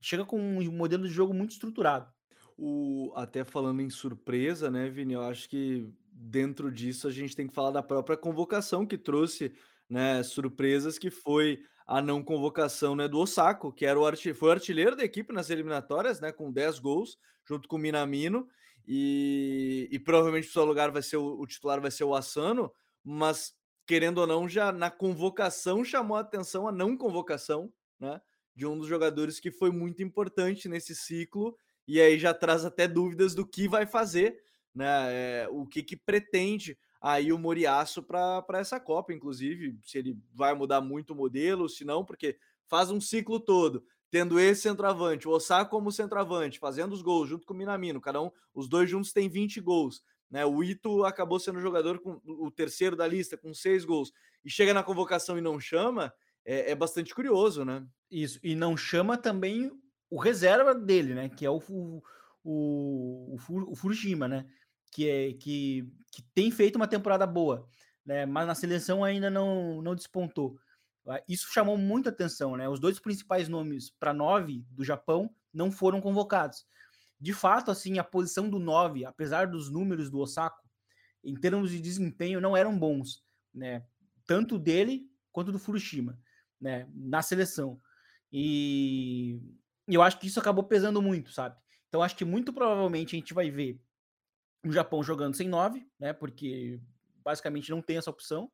chega 0.00 0.24
com 0.24 0.40
um 0.40 0.72
modelo 0.72 1.06
de 1.06 1.12
jogo 1.12 1.34
muito 1.34 1.50
estruturado. 1.50 2.10
O, 2.56 3.12
até 3.16 3.44
falando 3.44 3.82
em 3.82 3.90
surpresa, 3.90 4.70
né, 4.70 4.88
Vini? 4.88 5.12
Eu 5.12 5.22
acho 5.22 5.48
que 5.48 5.92
dentro 6.18 6.72
disso 6.72 7.06
a 7.06 7.10
gente 7.10 7.36
tem 7.36 7.46
que 7.46 7.54
falar 7.54 7.70
da 7.70 7.82
própria 7.82 8.16
convocação 8.16 8.86
que 8.86 8.96
trouxe, 8.96 9.52
né, 9.88 10.22
surpresas, 10.22 10.98
que 10.98 11.10
foi 11.10 11.60
a 11.86 12.00
não 12.00 12.22
convocação, 12.22 12.96
né, 12.96 13.06
do 13.06 13.18
Osako, 13.18 13.72
que 13.72 13.84
era 13.84 14.00
o 14.00 14.16
foi 14.34 14.48
o 14.48 14.52
artilheiro 14.52 14.96
da 14.96 15.04
equipe 15.04 15.32
nas 15.32 15.50
eliminatórias, 15.50 16.20
né, 16.20 16.32
com 16.32 16.50
10 16.50 16.78
gols, 16.78 17.18
junto 17.46 17.68
com 17.68 17.76
o 17.76 17.78
Minamino, 17.78 18.48
e, 18.88 19.88
e 19.92 19.98
provavelmente 19.98 20.48
o 20.48 20.52
seu 20.52 20.64
lugar 20.64 20.90
vai 20.90 21.02
ser 21.02 21.18
o, 21.18 21.38
o 21.38 21.46
titular 21.46 21.80
vai 21.80 21.90
ser 21.90 22.04
o 22.04 22.14
Asano, 22.14 22.72
mas 23.04 23.54
querendo 23.86 24.18
ou 24.18 24.26
não, 24.26 24.48
já 24.48 24.72
na 24.72 24.90
convocação 24.90 25.84
chamou 25.84 26.16
a 26.16 26.20
atenção 26.20 26.66
a 26.66 26.72
não 26.72 26.96
convocação, 26.96 27.72
né, 28.00 28.20
de 28.54 28.66
um 28.66 28.76
dos 28.78 28.88
jogadores 28.88 29.38
que 29.38 29.50
foi 29.50 29.70
muito 29.70 30.02
importante 30.02 30.68
nesse 30.68 30.94
ciclo, 30.94 31.56
e 31.86 32.00
aí 32.00 32.18
já 32.18 32.32
traz 32.32 32.64
até 32.64 32.88
dúvidas 32.88 33.34
do 33.34 33.46
que 33.46 33.68
vai 33.68 33.86
fazer 33.86 34.42
né? 34.76 35.08
É, 35.10 35.48
o 35.50 35.66
que, 35.66 35.82
que 35.82 35.96
pretende 35.96 36.78
aí 37.00 37.32
o 37.32 37.38
Moriaço 37.38 38.02
para 38.02 38.44
essa 38.54 38.78
Copa, 38.78 39.12
inclusive, 39.12 39.78
se 39.82 39.98
ele 39.98 40.18
vai 40.34 40.54
mudar 40.54 40.80
muito 40.80 41.12
o 41.12 41.16
modelo, 41.16 41.68
se 41.68 41.84
não, 41.84 42.04
porque 42.04 42.36
faz 42.66 42.90
um 42.90 43.00
ciclo 43.00 43.40
todo, 43.40 43.84
tendo 44.10 44.38
esse 44.38 44.62
centroavante, 44.62 45.26
o 45.26 45.30
Osaka 45.30 45.70
como 45.70 45.90
centroavante, 45.90 46.58
fazendo 46.58 46.92
os 46.92 47.02
gols 47.02 47.28
junto 47.28 47.46
com 47.46 47.54
o 47.54 47.56
Minamino, 47.56 48.00
cada 48.00 48.20
um, 48.20 48.30
os 48.54 48.68
dois 48.68 48.90
juntos 48.90 49.12
têm 49.12 49.28
20 49.28 49.60
gols. 49.60 50.02
Né, 50.28 50.44
o 50.44 50.62
Ito 50.62 51.04
acabou 51.04 51.38
sendo 51.38 51.60
jogador 51.60 52.00
com 52.00 52.20
o 52.24 52.50
terceiro 52.50 52.96
da 52.96 53.06
lista, 53.06 53.36
com 53.36 53.54
seis 53.54 53.84
gols, 53.84 54.12
e 54.44 54.50
chega 54.50 54.74
na 54.74 54.82
convocação 54.82 55.38
e 55.38 55.40
não 55.40 55.60
chama, 55.60 56.12
é, 56.44 56.72
é 56.72 56.74
bastante 56.74 57.14
curioso, 57.14 57.64
né? 57.64 57.86
Isso, 58.10 58.40
e 58.42 58.54
não 58.54 58.76
chama 58.76 59.16
também 59.16 59.70
o 60.10 60.18
reserva 60.18 60.74
dele, 60.74 61.14
né? 61.14 61.28
Que 61.28 61.46
é 61.46 61.50
o, 61.50 61.62
o, 61.68 62.02
o, 62.42 63.36
o 63.68 63.76
Furushima, 63.76 64.26
né? 64.26 64.46
Que, 64.92 65.08
é, 65.08 65.32
que, 65.34 65.92
que 66.12 66.22
tem 66.34 66.50
feito 66.50 66.76
uma 66.76 66.88
temporada 66.88 67.26
boa, 67.26 67.68
né? 68.04 68.26
mas 68.26 68.46
na 68.46 68.54
seleção 68.54 69.04
ainda 69.04 69.30
não, 69.30 69.82
não 69.82 69.94
despontou. 69.94 70.58
Ah, 71.08 71.22
isso 71.28 71.52
chamou 71.52 71.78
muita 71.78 72.10
atenção, 72.10 72.56
né? 72.56 72.68
Os 72.68 72.80
dois 72.80 72.98
principais 72.98 73.48
nomes 73.48 73.90
para 73.90 74.12
nove 74.12 74.64
do 74.70 74.84
Japão 74.84 75.30
não 75.52 75.70
foram 75.70 76.00
convocados. 76.00 76.66
De 77.20 77.32
fato, 77.32 77.70
assim, 77.70 77.98
a 77.98 78.04
posição 78.04 78.50
do 78.50 78.58
nove, 78.58 79.04
apesar 79.04 79.46
dos 79.46 79.70
números 79.70 80.10
do 80.10 80.18
Osako, 80.18 80.68
em 81.22 81.34
termos 81.34 81.70
de 81.70 81.80
desempenho, 81.80 82.40
não 82.40 82.56
eram 82.56 82.76
bons, 82.76 83.24
né? 83.54 83.84
Tanto 84.26 84.58
dele 84.58 85.08
quanto 85.30 85.52
do 85.52 85.58
Furushima, 85.58 86.18
né? 86.60 86.88
Na 86.92 87.22
seleção. 87.22 87.80
E 88.32 89.40
eu 89.88 90.02
acho 90.02 90.18
que 90.18 90.26
isso 90.26 90.40
acabou 90.40 90.64
pesando 90.64 91.00
muito, 91.00 91.30
sabe? 91.32 91.56
Então, 91.88 92.02
acho 92.02 92.16
que 92.16 92.24
muito 92.24 92.52
provavelmente 92.52 93.14
a 93.14 93.18
gente 93.18 93.32
vai 93.32 93.50
ver 93.50 93.80
o 94.68 94.72
Japão 94.72 95.02
jogando 95.02 95.36
sem 95.36 95.48
9, 95.48 95.86
né? 95.98 96.12
Porque 96.12 96.80
basicamente 97.24 97.70
não 97.70 97.82
tem 97.82 97.96
essa 97.96 98.10
opção. 98.10 98.50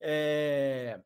É... 0.00 1.00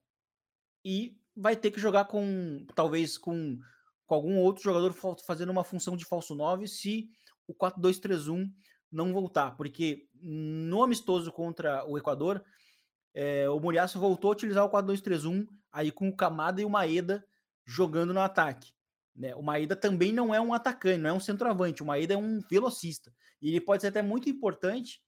E 0.84 1.18
vai 1.36 1.56
ter 1.56 1.70
que 1.70 1.80
jogar 1.80 2.04
com, 2.06 2.66
talvez, 2.74 3.18
com, 3.18 3.58
com 4.06 4.14
algum 4.14 4.38
outro 4.38 4.62
jogador 4.62 4.94
fazendo 5.26 5.50
uma 5.50 5.64
função 5.64 5.96
de 5.96 6.04
falso 6.04 6.34
9 6.34 6.68
se 6.68 7.08
o 7.46 7.54
4-2-3-1 7.54 8.50
não 8.90 9.12
voltar. 9.12 9.52
Porque 9.56 10.06
no 10.14 10.82
amistoso 10.82 11.32
contra 11.32 11.84
o 11.86 11.98
Equador, 11.98 12.44
é, 13.12 13.48
o 13.48 13.58
Moriaço 13.58 13.98
voltou 13.98 14.30
a 14.30 14.32
utilizar 14.32 14.64
o 14.64 14.70
4-2-3-1 14.70 15.46
aí 15.72 15.90
com 15.90 16.08
o 16.08 16.16
Kamada 16.16 16.60
e 16.60 16.64
o 16.64 16.70
Maeda 16.70 17.24
jogando 17.64 18.14
no 18.14 18.20
ataque. 18.20 18.72
Né? 19.14 19.34
O 19.34 19.42
Maeda 19.42 19.76
também 19.76 20.12
não 20.12 20.34
é 20.34 20.40
um 20.40 20.52
atacante, 20.52 20.98
não 20.98 21.10
é 21.10 21.12
um 21.12 21.20
centroavante. 21.20 21.82
O 21.82 21.86
Maeda 21.86 22.14
é 22.14 22.16
um 22.16 22.40
velocista. 22.40 23.12
E 23.40 23.48
ele 23.50 23.60
pode 23.60 23.82
ser 23.82 23.88
até 23.88 24.02
muito 24.02 24.28
importante 24.28 25.00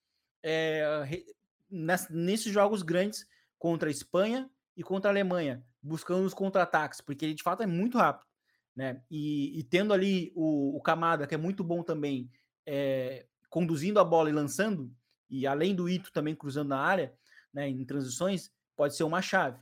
é, 0.42 1.24
nesses 1.70 2.52
jogos 2.52 2.82
grandes 2.82 3.26
contra 3.58 3.88
a 3.88 3.90
Espanha 3.90 4.50
e 4.76 4.82
contra 4.82 5.10
a 5.10 5.12
Alemanha, 5.12 5.64
buscando 5.82 6.24
os 6.24 6.34
contra-ataques, 6.34 7.00
porque 7.00 7.24
ele 7.24 7.34
de 7.34 7.42
fato 7.42 7.62
é 7.62 7.66
muito 7.66 7.98
rápido. 7.98 8.26
Né? 8.74 9.02
E, 9.10 9.58
e 9.58 9.64
tendo 9.64 9.94
ali 9.94 10.32
o, 10.36 10.76
o, 10.76 10.80
Camada, 10.82 11.26
que 11.26 11.34
é 11.34 11.38
muito 11.38 11.64
bom 11.64 11.82
também, 11.82 12.30
é, 12.66 13.26
conduzindo 13.48 13.98
a 13.98 14.04
bola 14.04 14.28
e 14.28 14.34
lançando, 14.34 14.94
e 15.30 15.46
além 15.46 15.74
do 15.74 15.88
Ito 15.88 16.12
também 16.12 16.34
cruzando 16.34 16.68
na 16.68 16.78
área, 16.78 17.14
né, 17.52 17.68
em 17.68 17.84
transições, 17.84 18.50
pode 18.76 18.94
ser 18.94 19.04
uma 19.04 19.22
chave. 19.22 19.58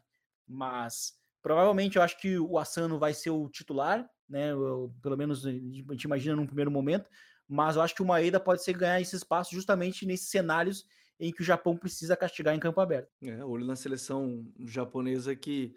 Mas 0.47 1.15
provavelmente 1.41 1.97
eu 1.97 2.03
acho 2.03 2.19
que 2.19 2.39
o 2.39 2.59
Assano 2.59 2.99
vai 2.99 3.15
ser 3.15 3.31
o 3.31 3.49
titular, 3.49 4.09
né? 4.29 4.53
Eu, 4.53 4.95
pelo 5.03 5.17
menos 5.17 5.47
a 5.47 5.51
gente 5.51 6.05
imagina 6.05 6.37
num 6.37 6.47
primeiro 6.47 6.71
momento, 6.71 7.09
mas 7.49 7.77
eu 7.77 7.83
acho 7.83 7.95
que 7.95 8.03
o 8.03 8.07
Maeda 8.07 8.41
pode 8.41 8.63
ser 8.63 8.77
ganhar 8.77 9.01
esse 9.01 9.17
espaço 9.17 9.55
justamente 9.55 10.07
nesses 10.07 10.29
cenários 10.29 10.87
em 11.19 11.33
que 11.33 11.43
o 11.43 11.45
Japão 11.45 11.77
precisa 11.77 12.17
castigar 12.17 12.55
em 12.55 12.61
campo 12.61 12.81
aberto. 12.81 13.09
É, 13.23 13.45
olho 13.45 13.65
na 13.65 13.77
seleção 13.77 14.47
japonesa 14.67 15.35
que 15.37 15.75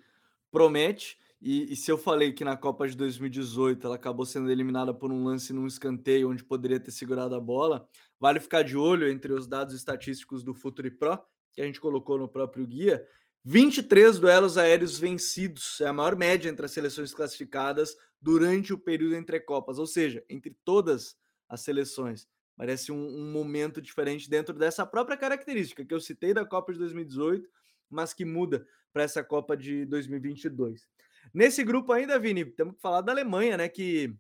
promete. 0.52 1.18
E, 1.40 1.72
e, 1.72 1.76
se 1.76 1.92
eu 1.92 1.98
falei 1.98 2.34
que 2.34 2.44
na 2.44 2.58
Copa 2.58 2.88
de 2.88 2.98
2018 2.98 3.86
ela 3.86 3.96
acabou 3.96 4.26
sendo 4.26 4.50
eliminada 4.50 4.92
por 4.92 5.12
um 5.12 5.24
lance 5.24 5.54
num 5.54 5.68
escanteio 5.68 6.32
onde 6.32 6.44
poderia 6.44 6.80
ter 6.80 6.90
segurado 6.90 7.36
a 7.36 7.40
bola, 7.40 7.88
vale 8.20 8.40
ficar 8.40 8.64
de 8.64 8.76
olho 8.76 9.08
entre 9.08 9.32
os 9.32 9.46
dados 9.46 9.76
estatísticos 9.76 10.44
do 10.44 10.56
Futuri 10.56 10.90
Pro, 10.90 11.20
que 11.54 11.62
a 11.62 11.66
gente 11.66 11.80
colocou 11.80 12.18
no 12.18 12.28
próprio 12.28 12.66
guia. 12.66 13.06
23 13.50 14.20
duelos 14.20 14.58
aéreos 14.58 15.00
vencidos, 15.00 15.80
é 15.80 15.88
a 15.88 15.94
maior 15.94 16.18
média 16.18 16.50
entre 16.50 16.66
as 16.66 16.72
seleções 16.74 17.14
classificadas 17.14 17.96
durante 18.22 18.74
o 18.74 18.78
período 18.78 19.16
entre 19.16 19.40
Copas, 19.40 19.80
ou 19.80 19.88
seja, 19.88 20.22
entre 20.28 20.54
todas 20.66 21.18
as 21.48 21.62
seleções. 21.62 22.28
Parece 22.58 22.92
um, 22.92 22.98
um, 22.98 23.32
momento 23.32 23.82
diferente 23.82 24.30
dentro 24.30 24.54
dessa 24.54 24.86
própria 24.86 25.16
característica 25.16 25.86
que 25.86 25.94
eu 25.94 26.00
citei 26.02 26.34
da 26.34 26.46
Copa 26.46 26.74
de 26.74 26.80
2018, 26.80 27.50
mas 27.90 28.14
que 28.14 28.26
muda 28.26 28.68
para 28.92 29.04
essa 29.04 29.24
Copa 29.24 29.56
de 29.56 29.86
2022. 29.86 30.86
Nesse 31.34 31.64
grupo 31.64 31.94
ainda, 31.94 32.20
Vini, 32.20 32.44
temos 32.44 32.76
que 32.76 32.82
falar 32.82 33.00
da 33.00 33.14
Alemanha, 33.14 33.56
né? 33.56 33.70
Que 33.70 34.14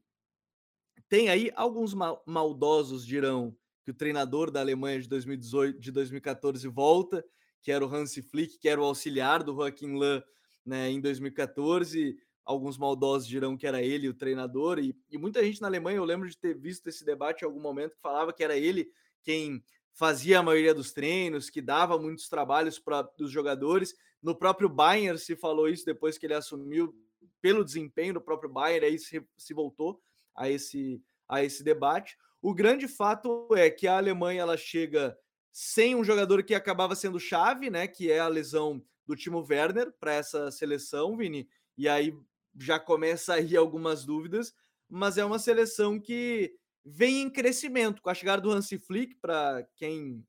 tem 1.10 1.28
aí 1.28 1.52
alguns 1.54 1.94
mal 1.94 2.24
maldosos 2.26 3.06
dirão 3.06 3.54
que 3.84 3.92
o 3.92 3.94
treinador 3.94 4.50
da 4.52 4.62
Alemanha 4.62 5.02
de 5.02 5.10
2018, 5.10 5.82
de 5.82 5.92
2014 5.92 6.66
volta, 6.70 7.26
que 7.62 7.72
era 7.72 7.86
o 7.86 7.94
Hansi 7.94 8.22
Flick, 8.22 8.58
que 8.58 8.70
era 8.70 8.82
o 8.82 8.86
auxiliar 8.86 9.44
do 9.44 9.54
Joachim 9.54 9.96
Löw, 9.96 10.24
né, 10.66 10.90
em 10.90 11.00
2014 11.00 12.18
alguns 12.48 12.78
maldosos 12.78 13.28
dirão 13.28 13.58
que 13.58 13.68
era 13.68 13.82
ele 13.82 14.08
o 14.08 14.14
treinador, 14.14 14.80
e, 14.80 14.96
e, 15.12 15.18
muita 15.18 15.44
gente 15.44 15.62
na 15.62 15.68
Alemanha, 15.68 15.98
eu 15.98 16.06
lembro 16.06 16.30
de 16.30 16.38
ter 16.38 16.58
visto 16.58 16.88
esse 16.88 17.04
debate 17.04 17.42
em 17.42 17.46
algum 17.46 17.60
momento, 17.60 17.96
que 17.96 18.02
falava 18.02 18.32
que 18.32 18.42
era 18.42 18.56
ele 18.56 18.90
quem 19.22 19.62
fazia 19.94 20.40
a 20.40 20.44
maioria 20.44 20.74
dos 20.74 20.94
treinos, 20.94 21.50
que 21.50 21.62
dava 21.62 22.00
muitos 22.00 22.30
trabalhos 22.30 22.80
para 22.80 23.06
os 23.20 23.30
jogadores. 23.30 23.94
No 24.24 24.34
próprio 24.34 24.70
Bayern 24.70 25.20
se 25.20 25.36
falou 25.36 25.68
isso 25.68 25.86
depois 25.86 26.18
que 26.18 26.26
ele 26.26 26.36
assumiu, 26.36 26.96
pelo 27.42 27.66
desempenho 27.66 28.14
do 28.14 28.22
próprio 28.22 28.50
Bayern, 28.50 28.86
aí 28.86 28.98
se, 28.98 29.22
se 29.36 29.54
voltou 29.54 30.00
a 30.34 30.50
esse, 30.50 31.04
a 31.28 31.44
esse 31.44 31.64
debate. 31.64 32.18
O 32.42 32.54
grande 32.54 32.88
fato 32.88 33.50
é 33.56 33.70
que 33.70 33.88
a 33.88 33.98
Alemanha 33.98 34.42
ela 34.42 34.56
chega 34.56 35.18
sem 35.52 35.96
um 35.96 36.04
jogador 36.04 36.44
que 36.44 36.54
acabava 36.54 36.96
sendo 36.96 37.20
chave, 37.20 37.70
né, 37.70 37.88
que 37.88 38.12
é 38.12 38.20
a 38.20 38.28
lesão 38.28 38.84
do 39.06 39.16
Timo 39.16 39.46
Werner 39.50 39.94
para 40.00 40.14
essa 40.14 40.52
seleção, 40.52 41.16
Vini. 41.16 41.48
E 41.78 41.88
aí 41.88 42.14
já 42.60 42.80
começa 42.80 43.36
aí 43.36 43.56
algumas 43.56 44.06
dúvidas, 44.06 44.54
mas 44.90 45.18
é 45.18 45.26
uma 45.26 45.40
seleção 45.40 46.00
que 46.00 46.56
vem 46.84 47.22
em 47.22 47.30
crescimento. 47.30 48.02
Com 48.02 48.10
a 48.10 48.14
chegada 48.14 48.42
do 48.42 48.52
Hansi 48.52 48.78
Flick, 48.78 49.16
para 49.16 49.68
quem 49.76 50.26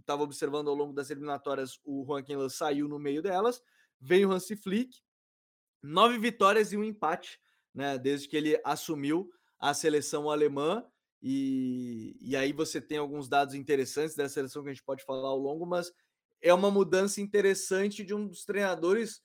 estava 0.00 0.22
é, 0.22 0.24
observando 0.24 0.68
ao 0.68 0.74
longo 0.74 0.92
das 0.92 1.10
eliminatórias, 1.10 1.78
o 1.84 2.04
Joaquim 2.04 2.36
Lã 2.36 2.48
saiu 2.48 2.88
no 2.88 2.98
meio 2.98 3.22
delas. 3.22 3.62
Veio 4.00 4.28
o 4.28 4.32
Hansi 4.32 4.56
Flick, 4.56 5.00
nove 5.82 6.18
vitórias 6.18 6.72
e 6.72 6.76
um 6.76 6.84
empate, 6.84 7.40
né? 7.72 7.96
Desde 7.96 8.28
que 8.28 8.36
ele 8.36 8.60
assumiu 8.64 9.30
a 9.58 9.72
seleção 9.72 10.28
alemã. 10.28 10.84
E, 11.26 12.18
e 12.20 12.36
aí 12.36 12.52
você 12.52 12.82
tem 12.82 12.98
alguns 12.98 13.30
dados 13.30 13.54
interessantes 13.54 14.14
da 14.14 14.28
seleção 14.28 14.62
que 14.62 14.68
a 14.68 14.72
gente 14.74 14.84
pode 14.84 15.02
falar 15.02 15.30
ao 15.30 15.38
longo, 15.38 15.64
mas 15.64 15.90
é 16.42 16.52
uma 16.52 16.70
mudança 16.70 17.18
interessante 17.18 18.04
de 18.04 18.12
um 18.12 18.28
dos 18.28 18.44
treinadores 18.44 19.22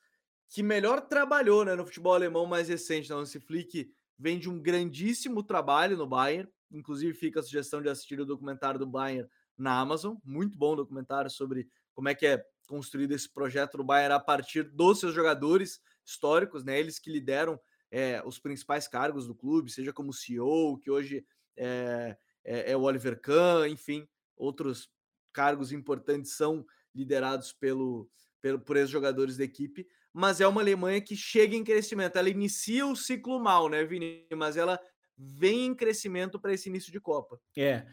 que 0.48 0.64
melhor 0.64 1.02
trabalhou 1.02 1.66
né, 1.66 1.76
no 1.76 1.86
futebol 1.86 2.14
alemão 2.14 2.46
mais 2.46 2.70
recente. 2.70 3.10
Né? 3.10 3.16
O 3.18 3.20
Hansi 3.20 3.42
Flick 3.42 3.92
vem 4.18 4.40
de 4.40 4.50
um 4.50 4.62
grandíssimo 4.62 5.44
trabalho 5.44 5.98
no 5.98 6.08
Bayern, 6.08 6.50
inclusive 6.72 7.14
fica 7.14 7.42
a 7.42 7.44
sugestão 7.44 7.82
de 7.82 7.90
assistir 7.90 8.18
o 8.22 8.26
documentário 8.26 8.80
do 8.80 8.88
Bayern 8.88 9.30
na 9.58 9.78
Amazon, 9.78 10.16
muito 10.24 10.58
bom 10.58 10.78
documentário 10.78 11.30
sobre 11.30 11.68
como 11.94 12.08
é 12.08 12.16
que 12.16 12.26
é 12.26 12.42
construído 12.66 13.12
esse 13.12 13.30
projeto 13.30 13.76
do 13.76 13.84
Bayern 13.84 14.14
a 14.14 14.22
partir 14.22 14.64
dos 14.64 15.02
seus 15.02 15.14
jogadores 15.14 15.82
históricos, 16.06 16.64
né? 16.64 16.80
Eles 16.80 16.98
que 16.98 17.12
lideram 17.12 17.60
é, 17.92 18.24
os 18.26 18.40
principais 18.40 18.88
cargos 18.88 19.28
do 19.28 19.36
clube, 19.36 19.70
seja 19.70 19.92
como 19.92 20.14
CEO, 20.14 20.78
que 20.78 20.90
hoje 20.90 21.26
é, 21.60 22.18
é, 22.44 22.72
é 22.72 22.78
o 22.78 22.82
Oliver 22.82 23.20
Kahn, 23.20 23.68
enfim, 23.68 24.08
outros 24.36 24.90
cargos 25.34 25.72
importantes 25.72 26.32
são 26.32 26.66
liderados 26.96 27.54
pelo, 27.54 28.10
pelo 28.42 28.60
por 28.60 28.78
esses 28.78 28.90
jogadores 28.90 29.38
da 29.38 29.44
equipe, 29.44 29.86
mas 30.14 30.42
é 30.42 30.48
uma 30.48 30.62
Alemanha 30.62 31.02
que 31.02 31.16
chega 31.16 31.56
em 31.56 31.64
crescimento. 31.64 32.18
Ela 32.18 32.30
inicia 32.30 32.86
o 32.86 32.96
ciclo 32.96 33.40
mal, 33.40 33.70
né, 33.70 33.84
Vini? 33.84 34.26
Mas 34.36 34.58
ela 34.58 34.80
vem 35.16 35.68
em 35.68 35.76
crescimento 35.76 36.40
para 36.40 36.54
esse 36.54 36.70
início 36.70 36.92
de 36.92 37.00
Copa. 37.00 37.40
É. 37.56 37.86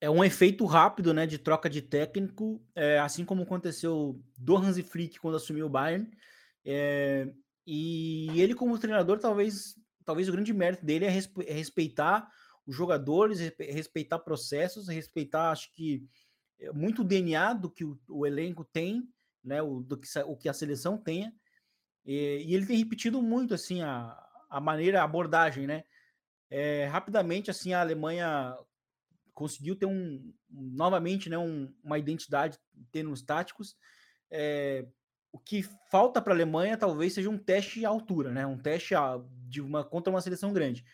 É 0.00 0.10
um 0.10 0.24
efeito 0.24 0.64
rápido, 0.64 1.14
né, 1.14 1.26
de 1.28 1.38
troca 1.38 1.70
de 1.70 1.80
técnico, 1.80 2.60
é, 2.74 2.98
assim 2.98 3.24
como 3.24 3.44
aconteceu 3.44 4.20
do 4.36 4.56
Hansi 4.56 4.82
Flick 4.82 5.20
quando 5.20 5.36
assumiu 5.36 5.66
o 5.66 5.70
Bayern. 5.70 6.10
É, 6.64 7.32
e 7.64 8.40
ele 8.40 8.52
como 8.52 8.76
treinador, 8.78 9.20
talvez, 9.20 9.76
talvez 10.04 10.28
o 10.28 10.32
grande 10.32 10.52
mérito 10.52 10.84
dele 10.84 11.04
é, 11.04 11.16
é 11.46 11.52
respeitar 11.52 12.28
os 12.66 12.74
jogadores, 12.74 13.38
respeitar 13.58 14.18
processos, 14.20 14.88
respeitar, 14.88 15.50
acho 15.50 15.72
que, 15.72 16.06
é, 16.58 16.72
muito 16.72 17.02
o 17.02 17.04
DNA 17.04 17.54
do 17.54 17.70
que 17.70 17.84
o, 17.84 17.98
o 18.08 18.26
elenco 18.26 18.64
tem, 18.64 19.08
né, 19.42 19.60
o, 19.60 19.80
do 19.80 19.96
que, 19.96 20.06
o 20.20 20.36
que 20.36 20.48
a 20.48 20.52
seleção 20.52 20.96
tenha, 20.96 21.34
e, 22.04 22.44
e 22.46 22.54
ele 22.54 22.66
tem 22.66 22.76
repetido 22.76 23.20
muito, 23.22 23.54
assim, 23.54 23.82
a, 23.82 24.16
a 24.48 24.60
maneira, 24.60 25.00
a 25.00 25.04
abordagem, 25.04 25.66
né, 25.66 25.84
é, 26.50 26.86
rapidamente, 26.86 27.50
assim, 27.50 27.72
a 27.72 27.80
Alemanha 27.80 28.56
conseguiu 29.34 29.74
ter 29.74 29.86
um, 29.86 30.32
novamente, 30.50 31.28
né, 31.28 31.38
um, 31.38 31.72
uma 31.82 31.98
identidade 31.98 32.58
em 32.76 32.84
termos 32.92 33.22
táticos, 33.22 33.76
é, 34.30 34.86
o 35.32 35.38
que 35.38 35.62
falta 35.90 36.20
para 36.20 36.32
a 36.32 36.36
Alemanha 36.36 36.76
talvez 36.76 37.14
seja 37.14 37.30
um 37.30 37.38
teste 37.38 37.86
à 37.86 37.88
altura, 37.88 38.30
né? 38.30 38.46
Um 38.46 38.58
teste 38.58 38.94
a, 38.94 39.18
de 39.48 39.62
uma 39.62 39.82
contra 39.82 40.10
uma 40.12 40.20
seleção 40.20 40.52
grande. 40.52 40.84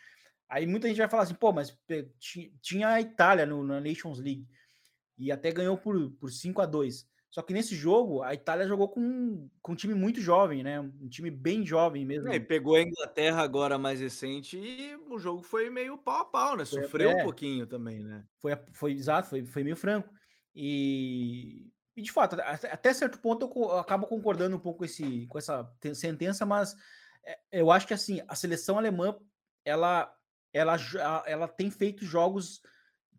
Aí 0.49 0.67
muita 0.67 0.89
gente 0.89 0.97
vai 0.97 1.09
falar 1.09 1.25
assim, 1.25 1.35
pô, 1.35 1.53
mas 1.53 1.77
tinha 2.63 2.89
a 2.89 3.01
Itália 3.01 3.45
no, 3.45 3.63
na 3.63 3.81
Nations 3.81 4.19
League 4.19 4.47
e 5.19 5.31
até 5.31 5.53
ganhou 5.53 5.77
por, 5.77 6.11
por 6.13 6.31
5 6.31 6.63
a 6.63 6.67
2 6.67 7.07
Só 7.29 7.43
que 7.43 7.53
nesse 7.53 7.75
jogo, 7.75 8.23
a 8.23 8.33
Itália 8.33 8.67
jogou 8.67 8.89
com, 8.89 9.51
com 9.61 9.73
um 9.73 9.77
time 9.77 9.93
muito 9.93 10.21
jovem, 10.21 10.63
né? 10.63 10.81
Um 10.81 11.09
time 11.09 11.31
bem 11.31 11.67
jovem 11.67 12.07
mesmo. 12.07 12.33
É, 12.33 12.39
pegou 12.39 12.77
a 12.77 12.83
Inglaterra 12.83 13.43
agora 13.43 13.77
mais 13.77 14.01
recente 14.01 14.57
e 14.57 14.97
o 15.11 15.19
jogo 15.19 15.43
foi 15.43 15.69
meio 15.69 15.99
pau 15.99 16.23
a 16.23 16.25
pau, 16.25 16.57
né? 16.57 16.65
Sofreu 16.65 17.11
é, 17.11 17.17
um 17.17 17.25
pouquinho 17.25 17.67
também, 17.67 18.03
né? 18.03 18.25
Foi, 18.41 18.57
foi 18.73 18.93
exato, 18.93 19.29
foi, 19.29 19.45
foi 19.45 19.63
meio 19.63 19.77
franco. 19.77 20.09
E, 20.55 21.71
e 21.95 22.01
de 22.01 22.11
fato, 22.11 22.37
até 22.41 22.95
certo 22.95 23.19
ponto 23.19 23.53
eu 23.55 23.79
acabo 23.79 24.07
concordando 24.07 24.57
um 24.57 24.61
pouco 24.61 24.79
com, 24.79 24.85
esse, 24.87 25.27
com 25.27 25.37
essa 25.37 25.71
sentença, 25.95 26.47
mas 26.47 26.75
é, 27.23 27.39
eu 27.53 27.71
acho 27.71 27.87
que 27.87 27.93
assim, 27.93 28.23
a 28.27 28.35
seleção 28.35 28.79
alemã 28.79 29.15
ela 29.65 30.11
ela, 30.59 30.77
ela 31.27 31.47
tem 31.49 31.71
feito 31.71 32.05
jogos 32.05 32.61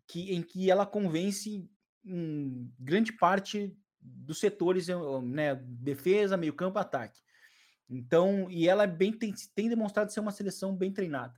que, 0.06 0.34
em 0.34 0.42
que 0.42 0.70
ela 0.70 0.84
convence 0.84 1.66
em 2.04 2.72
grande 2.78 3.12
parte 3.12 3.74
dos 4.00 4.38
setores, 4.38 4.88
né, 5.22 5.54
defesa, 5.54 6.36
meio 6.36 6.52
campo, 6.52 6.78
ataque. 6.78 7.18
Então, 7.88 8.50
e 8.50 8.68
ela 8.68 8.84
é 8.84 8.86
bem 8.86 9.12
tem, 9.12 9.34
tem 9.54 9.68
demonstrado 9.68 10.12
ser 10.12 10.20
uma 10.20 10.30
seleção 10.30 10.76
bem 10.76 10.92
treinada, 10.92 11.34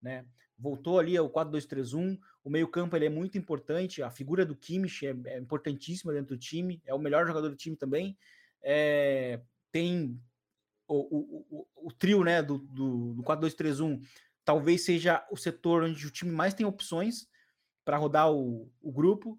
né? 0.00 0.24
Voltou 0.58 0.98
ali 0.98 1.16
ao 1.16 1.28
4-2-3-1, 1.28 2.18
o 2.42 2.48
meio-campo 2.48 2.96
ele 2.96 3.06
é 3.06 3.10
muito 3.10 3.36
importante, 3.36 4.02
a 4.02 4.10
figura 4.10 4.46
do 4.46 4.56
Kimmich 4.56 5.06
é, 5.06 5.14
é, 5.26 5.38
importantíssima 5.38 6.12
dentro 6.12 6.34
do 6.34 6.40
time, 6.40 6.80
é 6.86 6.94
o 6.94 6.98
melhor 6.98 7.26
jogador 7.26 7.50
do 7.50 7.56
time 7.56 7.76
também. 7.76 8.16
É, 8.62 9.40
tem 9.70 10.18
o, 10.88 10.94
o, 10.94 11.46
o, 11.50 11.88
o, 11.88 11.92
trio 11.92 12.24
né, 12.24 12.42
do, 12.42 12.58
do, 12.58 13.14
do 13.14 13.22
4-2-3-1 13.22 14.00
talvez 14.46 14.84
seja 14.84 15.26
o 15.28 15.36
setor 15.36 15.82
onde 15.82 16.06
o 16.06 16.10
time 16.10 16.30
mais 16.30 16.54
tem 16.54 16.64
opções 16.64 17.26
para 17.84 17.98
rodar 17.98 18.32
o, 18.32 18.72
o, 18.80 18.92
grupo. 18.92 19.38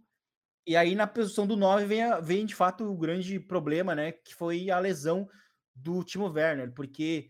E 0.67 0.75
aí, 0.75 0.95
na 0.95 1.07
posição 1.07 1.47
do 1.47 1.55
9, 1.55 1.85
vem, 1.85 2.03
vem 2.21 2.45
de 2.45 2.53
fato 2.53 2.83
o 2.83 2.97
grande 2.97 3.39
problema, 3.39 3.95
né? 3.95 4.11
Que 4.11 4.35
foi 4.35 4.69
a 4.69 4.77
lesão 4.77 5.27
do 5.73 6.03
Timo 6.03 6.29
Werner, 6.29 6.73
porque 6.73 7.29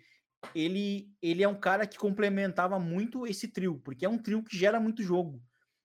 ele, 0.56 1.14
ele 1.22 1.44
é 1.44 1.48
um 1.48 1.60
cara 1.60 1.86
que 1.86 2.00
complementava 2.00 2.80
muito 2.80 3.28
esse 3.28 3.48
trio, 3.48 3.80
porque 3.84 4.06
é 4.06 4.10
um 4.10 4.18
trio 4.18 4.44
que 4.44 4.58
gera 4.58 4.80
muito 4.80 5.04
jogo. 5.04 5.40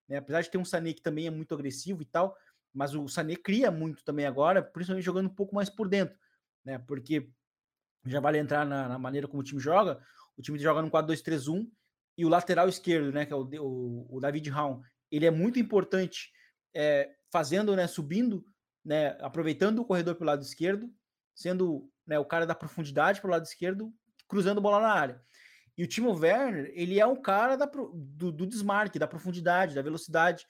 Né? 0.09 0.17
Apesar 0.17 0.41
de 0.41 0.51
ter 0.51 0.59
um 0.59 0.65
Sané 0.65 0.95
que 0.95 1.03
também 1.03 1.27
é 1.27 1.31
muito 1.31 1.55
agressivo 1.55 2.01
e 2.01 2.07
tal, 2.07 2.35
mas 2.73 2.95
o 2.95 3.07
Sané 3.07 3.37
cria 3.37 3.71
muito 3.71 4.03
também 4.03 4.25
agora, 4.25 4.63
principalmente 4.63 5.05
jogando 5.05 5.27
um 5.27 5.35
pouco 5.35 5.55
mais 5.55 5.69
por 5.69 5.89
dentro, 5.89 6.19
né? 6.65 6.79
Porque 6.79 7.29
já 8.07 8.19
vale 8.19 8.39
entrar 8.39 8.65
na, 8.65 8.89
na 8.89 8.99
maneira 8.99 9.29
como 9.29 9.43
o 9.43 9.45
time 9.45 9.61
joga. 9.61 10.01
O 10.39 10.43
time 10.43 10.59
joga 10.59 10.81
no 10.81 10.91
4-2-3-1 10.91 11.69
e 12.23 12.25
o 12.25 12.29
lateral 12.29 12.69
esquerdo, 12.69 13.11
né, 13.11 13.27
que 13.27 13.33
é 13.33 13.37
o, 13.37 13.43
o, 13.43 14.07
o 14.17 14.21
David 14.21 14.49
Raum, 14.49 14.81
ele 15.11 15.27
é 15.27 15.31
muito 15.31 15.59
importante 15.59 16.31
é, 16.73 17.11
fazendo, 17.33 17.75
né, 17.75 17.89
subindo, 17.89 18.47
né, 18.85 19.17
aproveitando 19.21 19.81
o 19.81 19.85
corredor 19.85 20.15
pelo 20.15 20.31
lado 20.31 20.41
esquerdo, 20.41 20.89
sendo 21.35 21.91
né, 22.07 22.21
o 22.21 22.25
cara 22.25 22.47
da 22.47 22.55
profundidade 22.55 23.21
pelo 23.21 23.33
lado 23.33 23.45
esquerdo, 23.45 23.93
cruzando 24.29 24.61
bola 24.61 24.81
na 24.81 24.93
área. 24.93 25.21
E 25.77 25.83
o 25.83 25.87
Timo 25.89 26.17
Werner, 26.17 26.71
ele 26.77 27.01
é 27.01 27.07
o 27.07 27.17
cara 27.17 27.57
da, 27.57 27.67
do, 27.67 28.31
do 28.31 28.47
desmarque, 28.47 29.01
da 29.01 29.09
profundidade, 29.09 29.75
da 29.75 29.83
velocidade, 29.83 30.47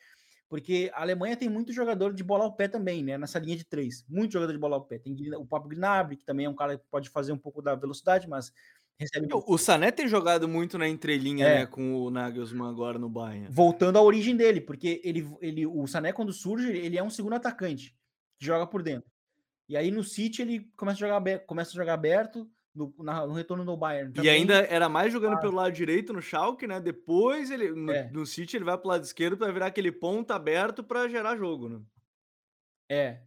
porque 0.51 0.91
a 0.93 1.01
Alemanha 1.01 1.39
tem 1.39 1.49
muito 1.49 1.73
jogador 1.73 2.13
de 2.13 2.23
bola 2.23 2.45
ao 2.45 2.55
pé 2.55 2.69
também, 2.69 3.03
né? 3.03 3.17
Nessa 3.17 3.39
linha 3.39 3.57
de 3.57 3.65
três. 3.65 4.05
Muito 4.07 4.33
jogador 4.33 4.53
de 4.53 4.59
bola 4.59 4.77
ao 4.77 4.85
pé. 4.85 4.99
Tem 4.99 5.17
o 5.37 5.47
Pablo 5.47 5.71
Gnabry, 5.71 6.19
que 6.19 6.27
também 6.27 6.45
é 6.45 6.51
um 6.51 6.55
cara 6.55 6.77
que 6.77 6.85
pode 6.91 7.09
fazer 7.09 7.33
um 7.33 7.39
pouco 7.39 7.63
da 7.63 7.75
velocidade, 7.75 8.29
mas 8.29 8.53
recebe. 9.03 9.29
O, 9.31 9.59
Sané 9.59 9.91
tem 9.91 10.09
jogado 10.09 10.49
muito 10.49 10.79
na 10.79 10.89
entrelinha, 10.89 11.47
é. 11.47 11.59
né, 11.61 11.67
com 11.67 11.95
o 11.95 12.11
Nagelsmann 12.11 12.69
agora 12.69 12.99
no 12.99 13.09
Bayern. 13.09 13.49
Voltando 13.51 13.99
à 13.99 14.03
origem 14.03 14.37
dele, 14.37 14.61
porque 14.61 15.01
ele, 15.05 15.29
ele, 15.41 15.67
o 15.67 15.87
Sané, 15.87 16.13
quando 16.13 16.33
surge, 16.33 16.71
ele 16.71 16.99
é 16.99 17.03
um 17.03 17.11
segundo 17.11 17.35
atacante 17.35 17.95
que 18.39 18.45
joga 18.45 18.67
por 18.67 18.83
dentro. 18.83 19.11
E 19.69 19.77
aí 19.77 19.91
no 19.91 20.03
City 20.03 20.43
ele 20.43 20.71
começa 20.77 21.05
a 21.05 21.09
jogar, 21.09 21.39
começa 21.41 21.71
a 21.71 21.75
jogar 21.75 21.95
aberto. 21.95 22.49
No, 22.75 22.91
na, 23.01 23.27
no 23.27 23.35
retorno 23.35 23.67
do 23.67 23.77
Bayern. 23.77 24.15
Também. 24.15 24.31
E 24.31 24.35
ainda 24.35 24.61
era 24.61 24.89
mais 24.89 25.13
jogando 25.13 25.35
ah. 25.35 25.39
pelo 25.39 25.57
lado 25.57 25.75
direito 25.75 26.11
no 26.11 26.23
Schalke, 26.23 26.67
né? 26.67 26.81
Depois 26.81 27.51
ele 27.51 27.71
no, 27.71 27.93
é. 27.93 28.11
no 28.11 28.25
City 28.25 28.57
ele 28.57 28.65
vai 28.65 28.79
pro 28.79 28.89
lado 28.89 29.05
esquerdo 29.05 29.37
para 29.37 29.53
virar 29.53 29.67
aquele 29.67 29.93
ponto 29.93 30.31
aberto 30.31 30.83
para 30.83 31.07
gerar 31.07 31.37
jogo, 31.37 31.69
né? 31.69 31.81
É. 32.89 33.21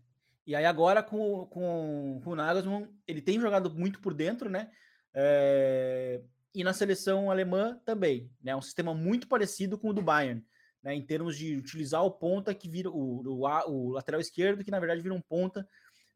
E 0.48 0.56
aí 0.56 0.66
agora 0.66 1.02
com, 1.02 1.46
com, 1.48 2.22
com 2.24 2.32
o 2.32 2.36
Nagelsmann, 2.36 2.88
ele 3.08 3.22
tem 3.22 3.40
jogado 3.40 3.74
muito 3.74 4.00
por 4.00 4.14
dentro, 4.14 4.50
né? 4.50 4.70
É, 5.18 6.22
e 6.54 6.62
na 6.62 6.74
seleção 6.74 7.32
alemã 7.32 7.80
também, 7.86 8.30
né? 8.44 8.54
Um 8.54 8.62
sistema 8.62 8.94
muito 8.94 9.28
parecido 9.30 9.78
com 9.78 9.90
o 9.90 9.94
do 9.94 10.02
Bayern, 10.02 10.46
né? 10.84 10.94
Em 10.94 11.02
termos 11.02 11.38
de 11.38 11.56
utilizar 11.56 12.04
o 12.04 12.12
ponta 12.12 12.54
que 12.54 12.68
vira 12.68 12.90
o, 12.90 13.22
o, 13.26 13.70
o 13.72 13.92
lateral 13.92 14.20
esquerdo, 14.20 14.64
que 14.64 14.72
na 14.72 14.80
verdade 14.80 15.02
vira 15.02 15.16
um 15.16 15.22
ponta 15.22 15.68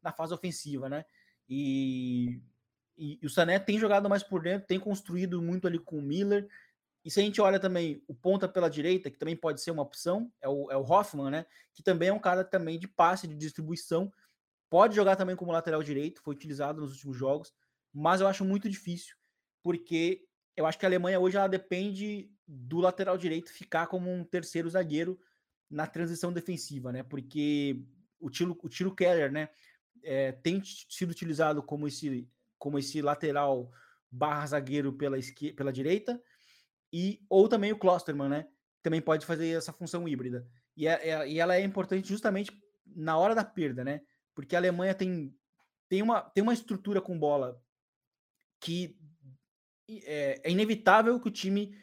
na 0.02 0.12
fase 0.12 0.34
ofensiva, 0.34 0.88
né? 0.90 1.04
E, 1.48 2.40
e, 2.96 3.18
e, 3.22 3.26
o 3.26 3.30
Sané 3.30 3.58
tem 3.58 3.78
jogado 3.78 4.08
mais 4.08 4.22
por 4.22 4.42
dentro, 4.42 4.68
tem 4.68 4.78
construído 4.78 5.40
muito 5.40 5.66
ali 5.66 5.78
com 5.78 5.98
o 5.98 6.02
Miller. 6.02 6.46
E 7.02 7.10
se 7.10 7.18
a 7.18 7.22
gente 7.22 7.40
olha 7.40 7.58
também 7.58 8.02
o 8.06 8.14
ponta 8.14 8.46
pela 8.46 8.68
direita, 8.68 9.10
que 9.10 9.16
também 9.16 9.34
pode 9.34 9.62
ser 9.62 9.70
uma 9.70 9.82
opção, 9.82 10.30
é 10.42 10.48
o, 10.48 10.70
é 10.70 10.76
o 10.76 10.82
Hoffman, 10.82 11.30
né? 11.30 11.46
Que 11.72 11.82
também 11.82 12.10
é 12.10 12.12
um 12.12 12.18
cara 12.18 12.44
também 12.44 12.78
de 12.78 12.86
passe, 12.86 13.26
de 13.26 13.34
distribuição. 13.34 14.12
Pode 14.68 14.94
jogar 14.94 15.16
também 15.16 15.34
como 15.34 15.52
lateral 15.52 15.82
direito, 15.82 16.20
foi 16.22 16.34
utilizado 16.34 16.82
nos 16.82 16.92
últimos 16.92 17.16
jogos 17.16 17.52
mas 17.92 18.20
eu 18.20 18.28
acho 18.28 18.44
muito 18.44 18.68
difícil, 18.68 19.16
porque 19.62 20.24
eu 20.56 20.66
acho 20.66 20.78
que 20.78 20.84
a 20.84 20.88
Alemanha 20.88 21.20
hoje 21.20 21.36
ela 21.36 21.48
depende 21.48 22.30
do 22.46 22.78
lateral 22.78 23.16
direito 23.16 23.52
ficar 23.52 23.86
como 23.86 24.12
um 24.12 24.24
terceiro 24.24 24.68
zagueiro 24.68 25.18
na 25.68 25.86
transição 25.86 26.32
defensiva, 26.32 26.92
né? 26.92 27.02
Porque 27.02 27.82
o 28.18 28.28
Tilo, 28.28 28.58
o 28.62 28.68
Tilo 28.68 28.94
Keller, 28.94 29.30
né, 29.30 29.48
é, 30.02 30.32
tem 30.32 30.62
sido 30.64 31.10
utilizado 31.10 31.62
como 31.62 31.86
esse, 31.86 32.28
como 32.58 32.78
esse 32.78 33.00
lateral 33.00 33.70
barra 34.10 34.46
zagueiro 34.46 34.92
pela, 34.92 35.18
esquerda, 35.18 35.56
pela 35.56 35.72
direita, 35.72 36.20
e 36.92 37.24
ou 37.28 37.48
também 37.48 37.72
o 37.72 37.78
Klosterman, 37.78 38.28
né? 38.28 38.48
também 38.82 39.00
pode 39.00 39.26
fazer 39.26 39.56
essa 39.56 39.72
função 39.72 40.08
híbrida. 40.08 40.46
E, 40.76 40.86
é, 40.86 41.08
é, 41.08 41.28
e 41.28 41.38
ela 41.38 41.56
é 41.56 41.62
importante 41.62 42.08
justamente 42.08 42.50
na 42.86 43.16
hora 43.16 43.34
da 43.34 43.44
perda, 43.44 43.84
né? 43.84 44.00
Porque 44.34 44.54
a 44.54 44.58
Alemanha 44.58 44.94
tem, 44.94 45.34
tem, 45.88 46.02
uma, 46.02 46.22
tem 46.22 46.42
uma 46.42 46.54
estrutura 46.54 47.00
com 47.00 47.18
bola 47.18 47.60
que 48.60 48.96
é, 49.88 50.40
é 50.44 50.50
inevitável 50.50 51.18
que 51.18 51.28
o 51.28 51.32
time 51.32 51.74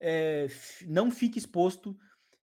é, 0.00 0.48
não 0.86 1.10
fique 1.10 1.38
exposto 1.38 1.96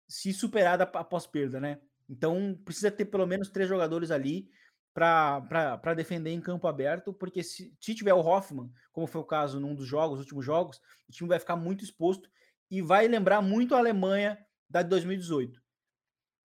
se 0.08 0.32
superar 0.32 0.80
após 0.82 1.26
perda, 1.26 1.60
né? 1.60 1.80
Então 2.08 2.60
precisa 2.64 2.90
ter 2.90 3.06
pelo 3.06 3.26
menos 3.26 3.48
três 3.48 3.68
jogadores 3.68 4.10
ali 4.10 4.50
para 4.92 5.94
defender 5.96 6.30
em 6.30 6.40
campo 6.40 6.66
aberto, 6.66 7.12
porque 7.12 7.42
se, 7.42 7.74
se 7.80 7.94
tiver 7.94 8.12
o 8.12 8.20
Hoffman, 8.20 8.70
como 8.92 9.06
foi 9.06 9.20
o 9.20 9.24
caso 9.24 9.60
num 9.60 9.74
dos 9.74 9.86
jogos, 9.86 10.18
últimos 10.18 10.44
jogos, 10.44 10.80
o 11.08 11.12
time 11.12 11.28
vai 11.28 11.38
ficar 11.38 11.56
muito 11.56 11.84
exposto 11.84 12.28
e 12.70 12.82
vai 12.82 13.06
lembrar 13.06 13.40
muito 13.40 13.74
a 13.74 13.78
Alemanha 13.78 14.38
da 14.68 14.82
de 14.82 14.88
2018, 14.88 15.60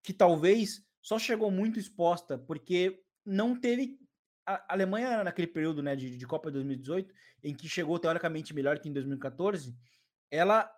que 0.03 0.13
talvez 0.13 0.83
só 1.01 1.19
chegou 1.19 1.51
muito 1.51 1.79
exposta 1.79 2.38
porque 2.38 3.03
não 3.25 3.59
teve 3.59 3.99
a 4.45 4.73
Alemanha 4.73 5.23
naquele 5.23 5.47
período 5.47 5.81
né, 5.81 5.95
de, 5.95 6.17
de 6.17 6.27
Copa 6.27 6.51
2018, 6.51 7.13
em 7.43 7.53
que 7.53 7.67
chegou 7.67 7.97
teoricamente 7.97 8.53
melhor 8.53 8.79
que 8.79 8.87
em 8.89 8.93
2014, 8.93 9.75
ela, 10.29 10.71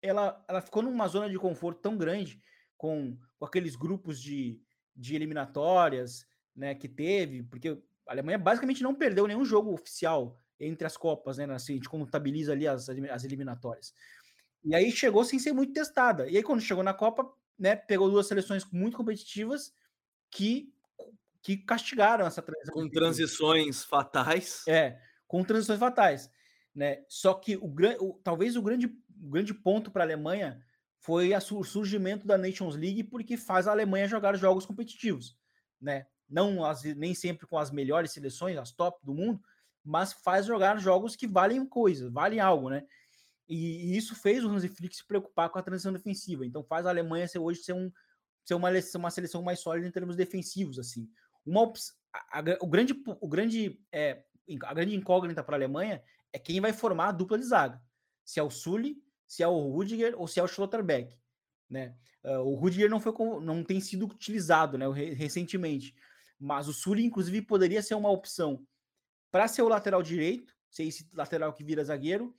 ela, 0.00 0.44
ela 0.48 0.60
ficou 0.60 0.82
numa 0.82 1.06
zona 1.08 1.28
de 1.28 1.38
conforto 1.38 1.80
tão 1.80 1.96
grande 1.96 2.40
com, 2.76 3.18
com 3.38 3.44
aqueles 3.44 3.76
grupos 3.76 4.20
de, 4.20 4.60
de 4.96 5.14
eliminatórias 5.14 6.26
né, 6.54 6.74
que 6.74 6.88
teve, 6.88 7.42
porque 7.42 7.68
a 8.06 8.12
Alemanha 8.12 8.38
basicamente 8.38 8.82
não 8.82 8.94
perdeu 8.94 9.26
nenhum 9.26 9.44
jogo 9.44 9.72
oficial 9.72 10.36
entre 10.58 10.86
as 10.86 10.96
Copas, 10.96 11.38
né? 11.38 11.44
Assim, 11.52 11.74
a 11.74 11.76
gente 11.76 11.88
contabiliza 11.88 12.52
ali 12.52 12.66
as, 12.68 12.88
as 12.88 13.24
eliminatórias. 13.24 13.94
E 14.64 14.74
aí 14.74 14.92
chegou 14.92 15.24
sem 15.24 15.38
ser 15.38 15.52
muito 15.52 15.72
testada. 15.72 16.28
E 16.28 16.36
aí, 16.36 16.42
quando 16.42 16.60
chegou 16.60 16.84
na 16.84 16.94
Copa, 16.94 17.28
né, 17.58 17.74
pegou 17.74 18.10
duas 18.10 18.26
seleções 18.26 18.64
muito 18.70 18.96
competitivas 18.96 19.74
que, 20.30 20.72
que 21.42 21.56
castigaram 21.56 22.26
essa 22.26 22.40
transição. 22.40 22.74
Com 22.74 22.88
transições 22.88 23.84
fatais. 23.84 24.62
É, 24.68 24.98
com 25.26 25.42
transições 25.42 25.78
fatais. 25.78 26.30
Né? 26.74 27.04
Só 27.08 27.34
que 27.34 27.56
o, 27.56 27.74
o 28.00 28.20
talvez 28.22 28.56
o 28.56 28.62
grande, 28.62 28.86
o 28.86 29.28
grande 29.28 29.52
ponto 29.52 29.90
para 29.90 30.04
a 30.04 30.06
Alemanha 30.06 30.62
foi 30.98 31.34
a, 31.34 31.38
o 31.38 31.64
surgimento 31.64 32.26
da 32.26 32.38
Nations 32.38 32.76
League, 32.76 33.04
porque 33.04 33.36
faz 33.36 33.66
a 33.66 33.72
Alemanha 33.72 34.08
jogar 34.08 34.36
jogos 34.36 34.64
competitivos. 34.64 35.36
Né? 35.80 36.06
Não 36.28 36.64
as, 36.64 36.84
nem 36.84 37.14
sempre 37.14 37.46
com 37.46 37.58
as 37.58 37.70
melhores 37.70 38.12
seleções, 38.12 38.56
as 38.56 38.70
top 38.70 39.04
do 39.04 39.12
mundo, 39.12 39.42
mas 39.84 40.12
faz 40.12 40.46
jogar 40.46 40.78
jogos 40.78 41.16
que 41.16 41.26
valem 41.26 41.66
coisa, 41.66 42.08
valem 42.08 42.38
algo, 42.38 42.70
né? 42.70 42.86
E, 43.48 43.92
e, 43.92 43.96
isso 43.96 44.14
fez 44.14 44.44
o 44.44 44.48
Hansi 44.48 44.68
Flick 44.68 44.94
se 44.94 45.04
preocupar 45.04 45.50
com 45.50 45.58
a 45.58 45.62
transição 45.62 45.92
defensiva. 45.92 46.46
Então 46.46 46.62
faz 46.62 46.86
a 46.86 46.90
Alemanha 46.90 47.26
ser 47.26 47.40
hoje 47.40 47.62
ser, 47.62 47.72
um, 47.72 47.90
ser 48.44 48.54
uma, 48.54 48.70
uma 48.94 49.10
seleção 49.10 49.42
mais 49.42 49.58
sólida 49.58 49.86
em 49.86 49.90
termos 49.90 50.14
defensivos, 50.14 50.78
assim. 50.78 51.08
Uma 51.44 51.72
a, 52.12 52.40
a, 52.40 52.42
o 52.60 52.66
grande 52.66 52.94
o 53.20 53.28
grande 53.28 53.80
é, 53.90 54.24
a 54.64 54.74
grande 54.74 54.94
incógnita 54.94 55.42
para 55.42 55.56
a 55.56 55.58
Alemanha 55.58 56.02
é 56.32 56.38
quem 56.38 56.60
vai 56.60 56.72
formar 56.72 57.08
a 57.08 57.12
dupla 57.12 57.38
de 57.38 57.44
zaga. 57.44 57.80
Se 58.24 58.38
é 58.38 58.42
o 58.42 58.50
Sully, 58.50 59.02
se 59.26 59.42
é 59.42 59.48
o 59.48 59.70
Rudiger 59.70 60.14
ou 60.16 60.26
se 60.26 60.38
é 60.40 60.42
o 60.42 60.48
Schlotterbeck, 60.48 61.18
né? 61.68 61.96
Uh, 62.24 62.38
o 62.38 62.54
Rudiger 62.54 62.88
não 62.88 63.00
foi 63.00 63.12
não 63.40 63.64
tem 63.64 63.80
sido 63.80 64.06
utilizado, 64.06 64.78
né, 64.78 64.86
recentemente, 65.14 65.94
mas 66.38 66.68
o 66.68 66.72
Sully 66.72 67.04
inclusive 67.04 67.42
poderia 67.42 67.82
ser 67.82 67.96
uma 67.96 68.10
opção 68.10 68.64
para 69.30 69.48
ser 69.48 69.62
o 69.62 69.68
lateral 69.68 70.02
direito, 70.02 70.54
ser 70.70 70.84
esse 70.84 71.08
lateral 71.14 71.52
que 71.52 71.64
vira 71.64 71.82
zagueiro 71.82 72.36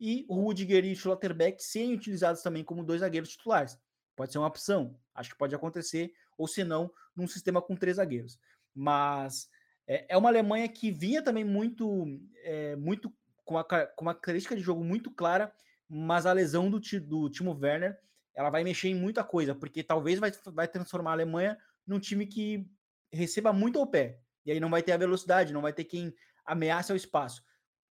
e 0.00 0.24
o 0.28 0.34
Rudiger 0.36 0.84
e 0.84 0.92
o 0.92 0.96
Schlotterbeck 0.96 1.62
serem 1.62 1.94
utilizados 1.94 2.42
também 2.42 2.64
como 2.64 2.84
dois 2.84 3.00
zagueiros 3.00 3.30
titulares. 3.30 3.78
Pode 4.14 4.32
ser 4.32 4.38
uma 4.38 4.46
opção, 4.46 4.98
acho 5.14 5.30
que 5.30 5.38
pode 5.38 5.54
acontecer, 5.54 6.12
ou 6.36 6.46
se 6.46 6.64
não, 6.64 6.90
num 7.14 7.26
sistema 7.26 7.62
com 7.62 7.76
três 7.76 7.96
zagueiros. 7.96 8.38
Mas 8.74 9.48
é, 9.86 10.14
é 10.14 10.16
uma 10.16 10.28
Alemanha 10.28 10.68
que 10.68 10.90
vinha 10.90 11.22
também 11.22 11.44
muito, 11.44 12.06
é, 12.42 12.76
muito 12.76 13.12
com, 13.44 13.54
uma, 13.54 13.64
com 13.64 14.04
uma 14.04 14.14
característica 14.14 14.56
de 14.56 14.62
jogo 14.62 14.84
muito 14.84 15.10
clara, 15.10 15.52
mas 15.88 16.26
a 16.26 16.32
lesão 16.32 16.70
do, 16.70 16.80
do 17.00 17.30
Timo 17.30 17.56
Werner 17.58 17.98
ela 18.34 18.50
vai 18.50 18.62
mexer 18.62 18.88
em 18.88 18.94
muita 18.94 19.24
coisa, 19.24 19.54
porque 19.54 19.82
talvez 19.82 20.18
vai, 20.18 20.30
vai 20.52 20.68
transformar 20.68 21.10
a 21.10 21.14
Alemanha 21.14 21.56
num 21.86 21.98
time 21.98 22.26
que 22.26 22.68
receba 23.10 23.52
muito 23.52 23.78
ao 23.78 23.86
pé. 23.86 24.20
E 24.44 24.52
aí 24.52 24.60
não 24.60 24.68
vai 24.68 24.82
ter 24.82 24.92
a 24.92 24.98
velocidade, 24.98 25.52
não 25.52 25.62
vai 25.62 25.72
ter 25.72 25.84
quem 25.84 26.14
ameace 26.44 26.92
ao 26.92 26.96
espaço. 26.96 27.42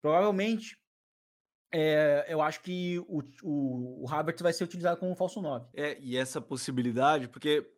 Provavelmente 0.02 0.78
é, 1.72 2.26
eu 2.30 2.42
acho 2.42 2.62
que 2.62 3.00
o, 3.00 3.22
o, 3.44 4.04
o 4.04 4.10
Havertz 4.10 4.42
vai 4.42 4.54
ser 4.54 4.64
utilizado 4.64 5.00
como 5.00 5.16
falso 5.16 5.42
9. 5.42 5.68
É, 5.74 5.98
e 6.00 6.16
essa 6.16 6.40
possibilidade, 6.40 7.28
porque 7.28 7.70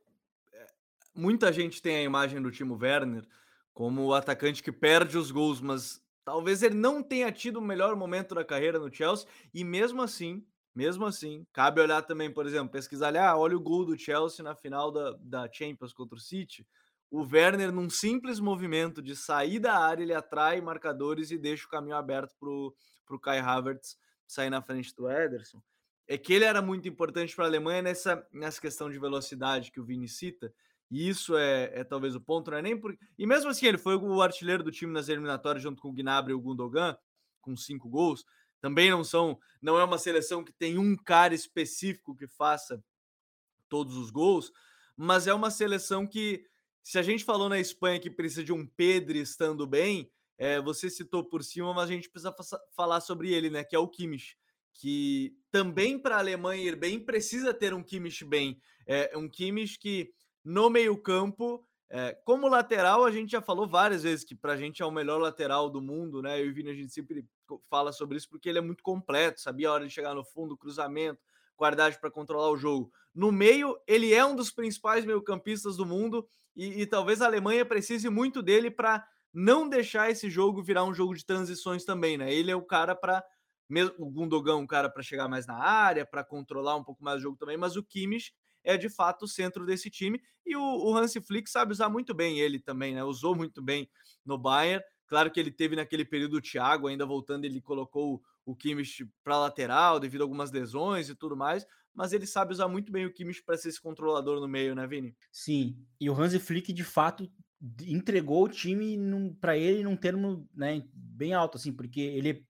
muita 1.17 1.51
gente 1.51 1.81
tem 1.81 1.97
a 1.97 2.03
imagem 2.03 2.41
do 2.41 2.51
Timo 2.51 2.77
Werner 2.79 3.25
como 3.73 4.05
o 4.05 4.13
atacante 4.13 4.63
que 4.63 4.71
perde 4.71 5.17
os 5.17 5.29
gols, 5.29 5.61
mas 5.61 6.01
talvez 6.25 6.63
ele 6.63 6.75
não 6.75 7.03
tenha 7.03 7.31
tido 7.31 7.57
o 7.57 7.61
melhor 7.61 7.95
momento 7.95 8.33
da 8.33 8.43
carreira 8.43 8.79
no 8.79 8.93
Chelsea, 8.93 9.27
e 9.53 9.63
mesmo 9.63 10.01
assim, 10.01 10.45
mesmo 10.73 11.05
assim, 11.05 11.45
cabe 11.53 11.81
olhar 11.81 12.01
também, 12.01 12.31
por 12.31 12.45
exemplo, 12.45 12.71
pesquisar 12.71 13.09
ali, 13.09 13.17
ah, 13.17 13.37
olha 13.37 13.55
o 13.55 13.61
gol 13.61 13.85
do 13.85 13.97
Chelsea 13.97 14.43
na 14.43 14.55
final 14.55 14.91
da, 14.91 15.17
da 15.19 15.51
Champions 15.51 15.93
contra 15.93 16.17
o 16.17 16.21
City. 16.21 16.67
O 17.09 17.21
Werner, 17.21 17.71
num 17.71 17.89
simples 17.89 18.39
movimento 18.39 19.01
de 19.01 19.15
sair 19.15 19.59
da 19.59 19.77
área, 19.77 20.03
ele 20.03 20.13
atrai 20.13 20.59
marcadores 20.59 21.31
e 21.31 21.37
deixa 21.37 21.65
o 21.65 21.69
caminho 21.69 21.95
aberto 21.95 22.35
para 22.39 22.49
o 22.49 23.19
Kai 23.19 23.39
Havertz 23.39 23.97
sair 24.27 24.49
na 24.49 24.61
frente 24.61 24.93
do 24.95 25.09
Ederson, 25.09 25.61
é 26.07 26.17
que 26.17 26.33
ele 26.33 26.45
era 26.45 26.61
muito 26.61 26.87
importante 26.87 27.35
para 27.35 27.45
a 27.45 27.47
Alemanha 27.47 27.81
nessa, 27.81 28.27
nessa 28.31 28.59
questão 28.59 28.89
de 28.89 28.97
velocidade 28.97 29.71
que 29.71 29.79
o 29.79 29.83
Vini 29.83 30.07
cita, 30.07 30.53
e 30.89 31.09
isso 31.09 31.35
é, 31.35 31.71
é 31.73 31.83
talvez 31.83 32.15
o 32.15 32.21
ponto, 32.21 32.49
não 32.49 32.57
é 32.57 32.61
nem 32.61 32.79
porque. 32.79 32.97
E 33.17 33.25
mesmo 33.27 33.49
assim, 33.49 33.65
ele 33.65 33.77
foi 33.77 33.95
o 33.95 34.21
artilheiro 34.21 34.63
do 34.63 34.71
time 34.71 34.91
nas 34.91 35.09
eliminatórias 35.09 35.61
junto 35.61 35.81
com 35.81 35.89
o 35.89 35.93
Gnabry 35.93 36.31
e 36.31 36.35
o 36.35 36.39
Gundogan, 36.39 36.97
com 37.41 37.55
cinco 37.55 37.89
gols. 37.89 38.25
Também 38.61 38.89
não 38.89 39.03
são, 39.03 39.37
não 39.61 39.77
é 39.77 39.83
uma 39.83 39.97
seleção 39.97 40.43
que 40.43 40.51
tem 40.51 40.77
um 40.77 40.95
cara 40.95 41.33
específico 41.33 42.15
que 42.15 42.27
faça 42.27 42.83
todos 43.69 43.97
os 43.97 44.09
gols, 44.09 44.51
mas 44.95 45.27
é 45.27 45.33
uma 45.33 45.51
seleção 45.51 46.07
que, 46.07 46.45
se 46.81 46.97
a 46.97 47.01
gente 47.01 47.23
falou 47.23 47.49
na 47.49 47.59
Espanha 47.59 47.99
que 47.99 48.09
precisa 48.09 48.43
de 48.43 48.53
um 48.53 48.65
Pedro 48.65 49.17
estando 49.17 49.67
bem, 49.67 50.09
é, 50.37 50.61
você 50.61 50.89
citou 50.89 51.23
por 51.23 51.43
cima, 51.43 51.73
mas 51.73 51.89
a 51.89 51.93
gente 51.93 52.09
precisa 52.09 52.33
falar 52.75 53.01
sobre 53.01 53.33
ele, 53.33 53.49
né? 53.49 53.63
Que 53.63 53.75
é 53.75 53.79
o 53.79 53.87
Kimmich, 53.87 54.37
que 54.73 55.35
também 55.51 55.99
para 55.99 56.15
a 56.15 56.19
Alemanha 56.19 56.63
ir 56.63 56.75
bem 56.75 56.99
precisa 56.99 57.53
ter 57.53 57.73
um 57.73 57.83
Kimmich 57.83 58.23
bem. 58.23 58.59
É 58.85 59.17
um 59.17 59.27
Kimmich 59.27 59.77
que 59.77 60.13
no 60.43 60.69
meio-campo, 60.69 61.65
é, 61.89 62.13
como 62.25 62.47
lateral, 62.47 63.05
a 63.05 63.11
gente 63.11 63.31
já 63.31 63.41
falou 63.41 63.67
várias 63.67 64.03
vezes 64.03 64.25
que 64.25 64.35
para 64.35 64.53
a 64.53 64.57
gente 64.57 64.81
é 64.81 64.85
o 64.85 64.91
melhor 64.91 65.19
lateral 65.19 65.69
do 65.69 65.81
mundo, 65.81 66.21
né? 66.21 66.39
Eu 66.39 66.47
e 66.47 66.49
o 66.49 66.53
Vini, 66.53 66.69
a 66.69 66.73
gente 66.73 66.93
sempre 66.93 67.25
fala 67.69 67.93
sobre 67.93 68.17
isso 68.17 68.29
porque 68.29 68.49
ele 68.49 68.57
é 68.57 68.61
muito 68.61 68.83
completo, 68.83 69.39
sabia 69.39 69.69
a 69.69 69.73
hora 69.73 69.87
de 69.87 69.93
chegar 69.93 70.13
no 70.13 70.23
fundo, 70.23 70.57
cruzamento, 70.57 71.21
qualidade 71.55 71.97
para 71.99 72.11
controlar 72.11 72.49
o 72.51 72.57
jogo. 72.57 72.91
No 73.15 73.31
meio, 73.31 73.77
ele 73.87 74.13
é 74.13 74.25
um 74.25 74.35
dos 74.35 74.51
principais 74.51 75.05
meio-campistas 75.05 75.77
do 75.77 75.85
mundo 75.85 76.27
e, 76.55 76.81
e 76.81 76.85
talvez 76.85 77.21
a 77.21 77.25
Alemanha 77.25 77.65
precise 77.65 78.09
muito 78.09 78.43
dele 78.43 78.69
para 78.69 79.05
não 79.33 79.69
deixar 79.69 80.09
esse 80.09 80.29
jogo 80.29 80.63
virar 80.63 80.83
um 80.83 80.93
jogo 80.93 81.15
de 81.15 81.25
transições 81.25 81.85
também, 81.85 82.17
né? 82.17 82.33
Ele 82.33 82.51
é 82.51 82.55
o 82.55 82.65
cara 82.65 82.95
para 82.95 83.23
o 83.97 84.09
Gundogan, 84.09 84.57
um 84.57 84.67
cara 84.67 84.89
para 84.89 85.03
chegar 85.03 85.27
mais 85.27 85.45
na 85.45 85.57
área, 85.57 86.05
para 86.05 86.23
controlar 86.23 86.75
um 86.75 86.83
pouco 86.83 87.03
mais 87.03 87.19
o 87.19 87.23
jogo 87.23 87.37
também, 87.37 87.57
mas 87.57 87.75
o 87.75 87.83
Kimmich 87.83 88.33
é 88.67 88.75
de 88.75 88.89
fato 88.89 89.23
o 89.23 89.27
centro 89.27 89.65
desse 89.65 89.89
time 89.89 90.21
e 90.45 90.53
o, 90.55 90.61
o 90.61 90.95
Hansi 90.95 91.21
Flick 91.21 91.49
sabe 91.49 91.71
usar 91.71 91.87
muito 91.87 92.13
bem 92.13 92.39
ele 92.39 92.59
também, 92.59 92.93
né? 92.93 93.01
Usou 93.01 93.33
muito 93.33 93.61
bem 93.61 93.89
no 94.25 94.37
Bayern. 94.37 94.83
Claro 95.07 95.31
que 95.31 95.39
ele 95.39 95.49
teve 95.49 95.77
naquele 95.77 96.03
período 96.03 96.35
o 96.35 96.41
Thiago 96.41 96.87
ainda 96.87 97.05
voltando, 97.05 97.45
ele 97.45 97.61
colocou 97.61 98.21
o 98.45 98.53
Kimmich 98.53 99.09
para 99.23 99.39
lateral 99.39 100.01
devido 100.01 100.21
a 100.21 100.25
algumas 100.25 100.51
lesões 100.51 101.07
e 101.07 101.15
tudo 101.15 101.35
mais, 101.35 101.65
mas 101.95 102.11
ele 102.11 102.27
sabe 102.27 102.51
usar 102.51 102.67
muito 102.67 102.91
bem 102.91 103.05
o 103.05 103.13
Kimmich 103.13 103.41
para 103.41 103.57
ser 103.57 103.69
esse 103.69 103.81
controlador 103.81 104.41
no 104.41 104.49
meio, 104.49 104.75
né, 104.75 104.85
Vini? 104.85 105.15
Sim, 105.31 105.81
e 105.99 106.09
o 106.09 106.13
Hansi 106.13 106.37
Flick 106.37 106.73
de 106.73 106.83
fato 106.83 107.31
entregou 107.83 108.43
o 108.43 108.49
time 108.49 108.97
para 109.39 109.57
ele 109.57 109.81
num 109.81 109.95
termo 109.95 110.47
né, 110.53 110.83
bem 110.93 111.33
alto, 111.33 111.57
assim, 111.57 111.71
porque 111.71 112.01
ele, 112.01 112.45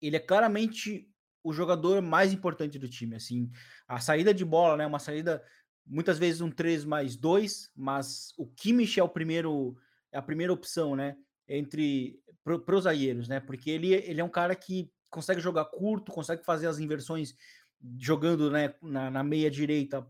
ele 0.00 0.16
é 0.16 0.20
claramente 0.20 1.09
o 1.42 1.52
jogador 1.52 2.00
mais 2.02 2.32
importante 2.32 2.78
do 2.78 2.88
time, 2.88 3.16
assim, 3.16 3.50
a 3.88 4.00
saída 4.00 4.32
de 4.32 4.44
bola, 4.44 4.76
né, 4.76 4.86
uma 4.86 4.98
saída 4.98 5.42
muitas 5.86 6.18
vezes 6.18 6.40
um 6.40 6.50
3 6.50 6.84
mais 6.84 7.16
2, 7.16 7.70
mas 7.74 8.32
o 8.36 8.46
Kimmich 8.46 9.00
é 9.00 9.02
o 9.02 9.08
primeiro, 9.08 9.76
é 10.12 10.18
a 10.18 10.22
primeira 10.22 10.52
opção, 10.52 10.94
né, 10.94 11.16
entre 11.48 12.20
para 12.44 12.76
os 12.76 12.84
zagueiros, 12.84 13.28
né, 13.28 13.40
porque 13.40 13.70
ele, 13.70 13.92
ele 13.92 14.20
é 14.20 14.24
um 14.24 14.28
cara 14.28 14.54
que 14.54 14.90
consegue 15.10 15.40
jogar 15.40 15.64
curto, 15.66 16.12
consegue 16.12 16.44
fazer 16.44 16.66
as 16.66 16.78
inversões 16.78 17.34
jogando 17.98 18.50
né, 18.50 18.74
na, 18.82 19.10
na 19.10 19.24
meia 19.24 19.50
direita 19.50 20.06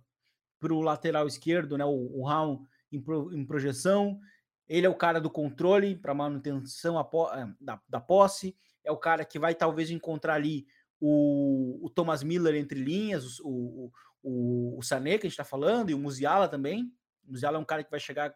para 0.59 0.75
o 0.75 0.81
lateral 0.81 1.27
esquerdo, 1.27 1.79
né, 1.79 1.85
o, 1.85 2.21
o 2.21 2.25
Raul 2.25 2.67
em, 2.93 3.01
pro, 3.01 3.33
em 3.35 3.45
projeção. 3.45 4.21
Ele 4.69 4.87
é 4.87 4.91
o 4.91 4.95
cara 4.95 5.21
do 5.21 5.31
controle 5.31 5.97
para 5.97 6.15
manutenção 6.15 7.01
eh, 7.01 7.55
da, 7.61 7.81
da 7.89 8.01
posse. 8.01 8.57
É 8.85 8.93
o 8.93 8.97
cara 8.97 9.25
que 9.25 9.39
vai 9.39 9.55
talvez 9.55 9.91
encontrar 9.91 10.35
ali 10.35 10.67
o, 11.01 11.81
o 11.83 11.91
Thomas 11.91 12.23
Miller 12.23 12.55
entre 12.55 12.79
linhas, 12.79 13.41
o, 13.41 13.91
o, 14.23 14.79
o, 14.79 14.83
Sané, 14.83 15.19
que 15.19 15.27
a 15.27 15.29
gente 15.29 15.33
está 15.33 15.45
falando, 15.45 15.91
e 15.91 15.95
o 15.95 15.99
Musiala 15.99 16.47
também. 16.47 16.93
O 17.27 17.33
Musiala 17.33 17.57
é 17.57 17.61
um 17.61 17.65
cara 17.65 17.83
que 17.83 17.91
vai 17.91 17.99
chegar 17.99 18.35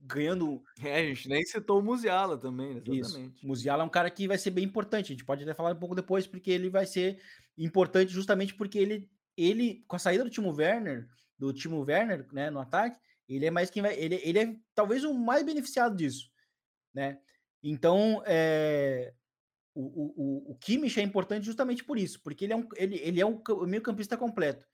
ganhando. 0.00 0.62
É, 0.82 0.96
a 0.96 1.04
gente 1.06 1.28
nem 1.28 1.44
citou 1.44 1.80
o 1.80 1.82
Musiala 1.82 2.36
também, 2.36 2.72
exatamente. 2.72 3.00
Isso. 3.00 3.34
O 3.42 3.48
Musiala 3.48 3.82
é 3.82 3.86
um 3.86 3.90
cara 3.90 4.10
que 4.10 4.28
vai 4.28 4.36
ser 4.36 4.50
bem 4.50 4.64
importante. 4.64 5.06
A 5.06 5.14
gente 5.14 5.24
pode 5.24 5.42
até 5.42 5.54
falar 5.54 5.72
um 5.72 5.78
pouco 5.78 5.94
depois, 5.94 6.26
porque 6.26 6.50
ele 6.50 6.68
vai 6.68 6.84
ser 6.84 7.20
importante 7.56 8.12
justamente 8.12 8.54
porque 8.54 8.78
ele, 8.78 9.08
ele 9.36 9.84
com 9.86 9.96
a 9.96 9.98
saída 9.98 10.24
do 10.24 10.30
Timo 10.30 10.52
Werner, 10.54 11.08
do 11.38 11.52
Timo 11.52 11.80
Werner, 11.80 12.26
né, 12.32 12.50
no 12.50 12.60
ataque, 12.60 13.00
ele 13.28 13.46
é 13.46 13.50
mais 13.50 13.70
quem 13.70 13.82
vai. 13.82 13.94
Ele, 13.98 14.20
ele 14.22 14.38
é 14.38 14.56
talvez 14.74 15.04
o 15.04 15.14
mais 15.14 15.42
beneficiado 15.42 15.96
disso, 15.96 16.30
né? 16.92 17.18
Então, 17.62 18.22
é, 18.26 19.14
o, 19.74 19.82
o, 19.82 20.52
o 20.52 20.54
Kimmich 20.56 21.00
é 21.00 21.02
importante 21.02 21.46
justamente 21.46 21.84
por 21.84 21.98
isso, 21.98 22.20
porque 22.22 22.44
ele 22.44 22.52
é 22.52 22.56
um, 22.56 22.68
ele, 22.76 22.96
ele 22.96 23.20
é 23.20 23.26
um 23.26 23.42
meio-campista 23.66 24.16
completo. 24.16 24.66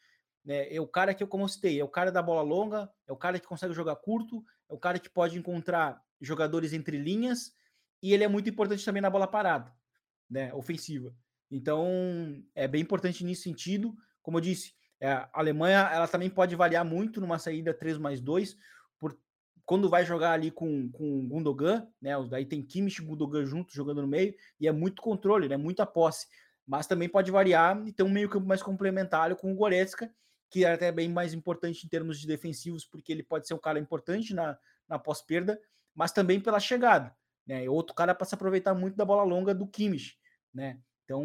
Né? 0.45 0.75
É 0.75 0.81
o 0.81 0.87
cara 0.87 1.15
que 1.15 1.23
eu, 1.23 1.29
como 1.29 1.45
eu 1.45 1.49
citei, 1.49 1.79
é 1.79 1.85
o 1.85 1.89
cara 1.89 2.11
da 2.11 2.23
bola 2.23 2.43
longa, 2.43 2.91
é 3.07 3.13
o 3.13 3.17
cara 3.17 3.39
que 3.39 3.47
consegue 3.47 3.75
jogar 3.75 3.97
curto, 3.97 4.43
é 4.69 4.75
o 4.75 4.79
cara 4.79 4.99
que 4.99 5.11
pode 5.11 5.39
encontrar 5.39 6.03
jogadores 6.21 6.73
entre 6.73 6.99
linhas, 6.99 7.53
e 8.03 8.13
ele 8.13 8.25
é 8.25 8.29
muito 8.29 8.49
importante 8.49 8.85
também 8.85 9.03
na 9.03 9.11
bola 9.11 9.27
parada, 9.27 9.73
né? 10.31 10.53
Ofensiva. 10.55 11.15
Então, 11.51 12.43
é 12.55 12.69
bem 12.69 12.83
importante 12.83 13.25
nesse 13.25 13.43
sentido. 13.43 13.95
Como 14.23 14.39
eu 14.39 14.43
disse, 14.43 14.75
é, 15.01 15.11
a 15.11 15.31
Alemanha 15.33 15.89
ela 15.93 16.07
também 16.07 16.31
pode 16.31 16.55
variar 16.55 16.85
muito 16.85 17.21
numa 17.21 17.39
saída 17.39 17.75
3 17.75 17.99
mais 17.99 18.21
2, 18.21 18.55
por, 18.55 18.59
quando 19.69 19.87
vai 19.87 20.03
jogar 20.03 20.33
ali 20.33 20.51
com, 20.51 20.91
com 20.91 21.29
Gundogan, 21.29 21.87
né? 22.01 22.13
Daí 22.31 22.47
tem 22.47 22.63
Kimmich 22.63 23.03
e 23.03 23.05
Gundogan 23.05 23.45
juntos 23.45 23.75
jogando 23.75 24.01
no 24.01 24.09
meio, 24.09 24.35
e 24.59 24.67
é 24.67 24.73
muito 24.73 25.03
controle, 25.03 25.47
né? 25.47 25.59
Muita 25.59 25.85
posse. 25.85 26.27
Mas 26.67 26.87
também 26.87 27.07
pode 27.07 27.31
variar 27.31 27.87
e 27.87 27.93
ter 27.93 28.03
um 28.03 28.09
meio-campo 28.09 28.47
mais 28.47 28.63
complementar 28.63 29.37
com 29.37 29.53
o 29.53 29.55
Goretzka, 29.55 30.11
que 30.49 30.65
é 30.65 30.73
até 30.73 30.91
bem 30.91 31.11
mais 31.11 31.35
importante 31.35 31.85
em 31.85 31.89
termos 31.91 32.19
de 32.19 32.27
defensivos, 32.27 32.87
porque 32.87 33.13
ele 33.13 33.23
pode 33.23 33.47
ser 33.47 33.53
um 33.53 33.59
cara 33.59 33.79
importante 33.79 34.33
na, 34.33 34.59
na 34.89 34.99
pós-perda, 34.99 35.61
mas 35.95 36.13
também 36.13 36.41
pela 36.41 36.59
chegada. 36.59 37.15
Né? 37.47 37.69
Outro 37.69 37.95
cara 37.95 38.15
para 38.15 38.25
se 38.25 38.35
aproveitar 38.35 38.73
muito 38.73 38.97
da 38.97 39.05
bola 39.05 39.23
longa 39.23 39.55
do 39.55 39.67
Kimmich. 39.67 40.17
Né? 40.55 40.81
Então, 41.05 41.23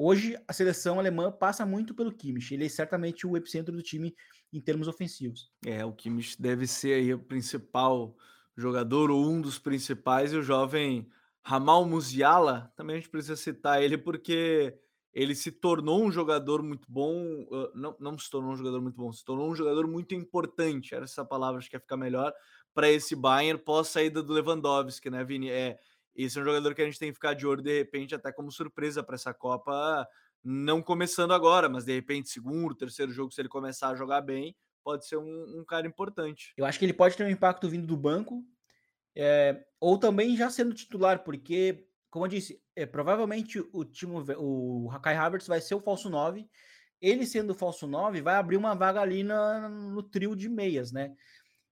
Hoje, 0.00 0.38
a 0.46 0.52
seleção 0.52 1.00
alemã 1.00 1.32
passa 1.32 1.66
muito 1.66 1.92
pelo 1.92 2.12
Kimmich. 2.12 2.54
Ele 2.54 2.66
é 2.66 2.68
certamente 2.68 3.26
o 3.26 3.36
epicentro 3.36 3.74
do 3.74 3.82
time 3.82 4.14
em 4.52 4.60
termos 4.60 4.86
ofensivos. 4.86 5.50
É, 5.66 5.84
o 5.84 5.92
Kimmich 5.92 6.40
deve 6.40 6.68
ser 6.68 6.94
aí 6.94 7.12
o 7.12 7.18
principal 7.18 8.16
jogador, 8.56 9.10
ou 9.10 9.28
um 9.28 9.40
dos 9.40 9.58
principais, 9.58 10.32
e 10.32 10.36
o 10.36 10.42
jovem 10.42 11.10
Ramal 11.42 11.84
Musiala, 11.84 12.72
também 12.76 12.94
a 12.94 12.98
gente 13.00 13.10
precisa 13.10 13.34
citar 13.34 13.82
ele 13.82 13.98
porque 13.98 14.78
ele 15.12 15.34
se 15.34 15.50
tornou 15.50 16.04
um 16.04 16.12
jogador 16.12 16.62
muito 16.62 16.86
bom, 16.88 17.46
não, 17.74 17.96
não 17.98 18.18
se 18.18 18.30
tornou 18.30 18.52
um 18.52 18.56
jogador 18.56 18.80
muito 18.80 18.96
bom, 18.96 19.12
se 19.12 19.24
tornou 19.24 19.50
um 19.50 19.54
jogador 19.54 19.88
muito 19.88 20.14
importante, 20.14 20.94
era 20.94 21.04
essa 21.04 21.24
palavra, 21.24 21.58
acho 21.58 21.68
que 21.68 21.74
ia 21.74 21.80
ficar 21.80 21.96
melhor, 21.96 22.32
para 22.72 22.88
esse 22.88 23.16
Bayern 23.16 23.60
pós 23.60 23.88
saída 23.88 24.22
do 24.22 24.32
Lewandowski, 24.32 25.10
né, 25.10 25.24
Vini? 25.24 25.48
É, 25.48 25.78
esse 26.24 26.36
é 26.36 26.42
um 26.42 26.44
jogador 26.44 26.74
que 26.74 26.82
a 26.82 26.84
gente 26.84 26.98
tem 26.98 27.10
que 27.10 27.14
ficar 27.14 27.34
de 27.34 27.46
olho, 27.46 27.62
de 27.62 27.78
repente, 27.78 28.14
até 28.14 28.32
como 28.32 28.50
surpresa 28.50 29.02
para 29.02 29.14
essa 29.14 29.32
Copa, 29.32 30.06
não 30.42 30.82
começando 30.82 31.32
agora, 31.32 31.68
mas 31.68 31.84
de 31.84 31.94
repente, 31.94 32.28
segundo, 32.28 32.74
terceiro 32.74 33.12
jogo, 33.12 33.32
se 33.32 33.40
ele 33.40 33.48
começar 33.48 33.90
a 33.90 33.94
jogar 33.94 34.20
bem, 34.20 34.56
pode 34.82 35.06
ser 35.06 35.16
um, 35.16 35.60
um 35.60 35.64
cara 35.64 35.86
importante. 35.86 36.52
Eu 36.56 36.64
acho 36.64 36.78
que 36.78 36.84
ele 36.84 36.92
pode 36.92 37.16
ter 37.16 37.24
um 37.24 37.30
impacto 37.30 37.68
vindo 37.68 37.86
do 37.86 37.96
banco, 37.96 38.44
é, 39.14 39.64
ou 39.80 39.96
também 39.96 40.36
já 40.36 40.50
sendo 40.50 40.74
titular, 40.74 41.22
porque, 41.22 41.86
como 42.10 42.24
eu 42.24 42.30
disse, 42.30 42.60
é, 42.74 42.84
provavelmente 42.84 43.60
o 43.72 43.84
time, 43.84 44.14
o 44.36 44.90
Kai 45.00 45.14
Havertz 45.14 45.46
vai 45.46 45.60
ser 45.60 45.74
o 45.74 45.80
falso 45.80 46.10
9. 46.10 46.48
Ele 47.00 47.26
sendo 47.26 47.50
o 47.50 47.54
falso 47.54 47.86
9, 47.86 48.22
vai 48.22 48.34
abrir 48.34 48.56
uma 48.56 48.74
vaga 48.74 49.00
ali 49.00 49.22
na, 49.22 49.68
no 49.68 50.02
trio 50.02 50.34
de 50.34 50.48
meias, 50.48 50.90
né? 50.90 51.14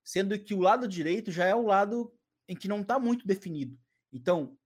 Sendo 0.05 0.38
que 0.38 0.55
o 0.55 0.61
lado 0.61 0.86
direito 0.86 1.32
já 1.32 1.47
é 1.47 1.55
o 1.55 1.66
lado 1.66 2.12
em 2.49 2.55
que 2.55 2.68
não 2.68 2.82
está 2.82 2.97
muito 2.97 3.26
definido. 3.26 3.76
Então, 4.17 4.57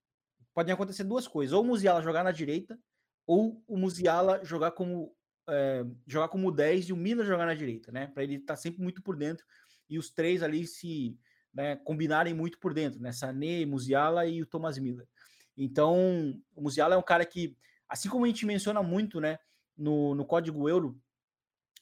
podem 0.54 0.72
acontecer 0.72 1.04
duas 1.04 1.26
coisas: 1.26 1.52
ou 1.52 1.62
o 1.62 1.66
Musiala 1.66 2.00
jogar 2.00 2.22
na 2.22 2.30
direita, 2.30 2.78
ou 3.26 3.62
o 3.66 3.76
Musiala 3.76 4.44
jogar 4.44 4.70
como 4.70 5.14
é, 5.48 5.84
jogar 6.06 6.28
como 6.28 6.52
10 6.52 6.88
e 6.88 6.92
o 6.92 6.96
Milan 6.96 7.24
jogar 7.24 7.46
na 7.46 7.54
direita, 7.54 7.90
né? 7.90 8.06
Para 8.06 8.22
ele 8.22 8.36
estar 8.36 8.54
tá 8.54 8.56
sempre 8.56 8.80
muito 8.80 9.02
por 9.02 9.16
dentro 9.16 9.44
e 9.88 9.98
os 9.98 10.08
três 10.08 10.42
ali 10.42 10.66
se 10.66 11.18
né, 11.52 11.74
combinarem 11.76 12.32
muito 12.32 12.60
por 12.60 12.72
dentro, 12.72 13.00
né? 13.00 13.10
Sané, 13.10 13.66
Musiala 13.66 14.24
e 14.24 14.40
o 14.40 14.46
Thomas 14.46 14.78
Miller. 14.78 15.08
Então, 15.56 16.40
o 16.54 16.62
Musiala 16.62 16.94
é 16.94 16.98
um 16.98 17.02
cara 17.02 17.26
que, 17.26 17.56
assim 17.88 18.08
como 18.08 18.24
a 18.24 18.28
gente 18.28 18.46
menciona 18.46 18.82
muito, 18.82 19.20
né, 19.20 19.38
no, 19.76 20.14
no 20.14 20.24
código 20.24 20.68
euro, 20.68 20.96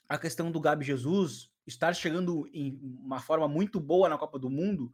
a 0.09 0.17
questão 0.17 0.51
do 0.51 0.61
Gabi 0.61 0.87
Jesus 0.87 1.51
estar 1.67 1.93
chegando 1.93 2.49
em 2.51 2.81
uma 2.83 3.21
forma 3.21 3.47
muito 3.47 3.79
boa 3.79 4.09
na 4.09 4.17
Copa 4.17 4.39
do 4.39 4.49
Mundo, 4.49 4.91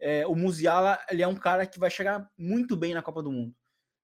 é, 0.00 0.26
o 0.26 0.34
Musiala 0.34 0.98
ele 1.10 1.22
é 1.22 1.28
um 1.28 1.34
cara 1.34 1.66
que 1.66 1.78
vai 1.78 1.90
chegar 1.90 2.28
muito 2.36 2.76
bem 2.76 2.94
na 2.94 3.02
Copa 3.02 3.22
do 3.22 3.32
Mundo, 3.32 3.54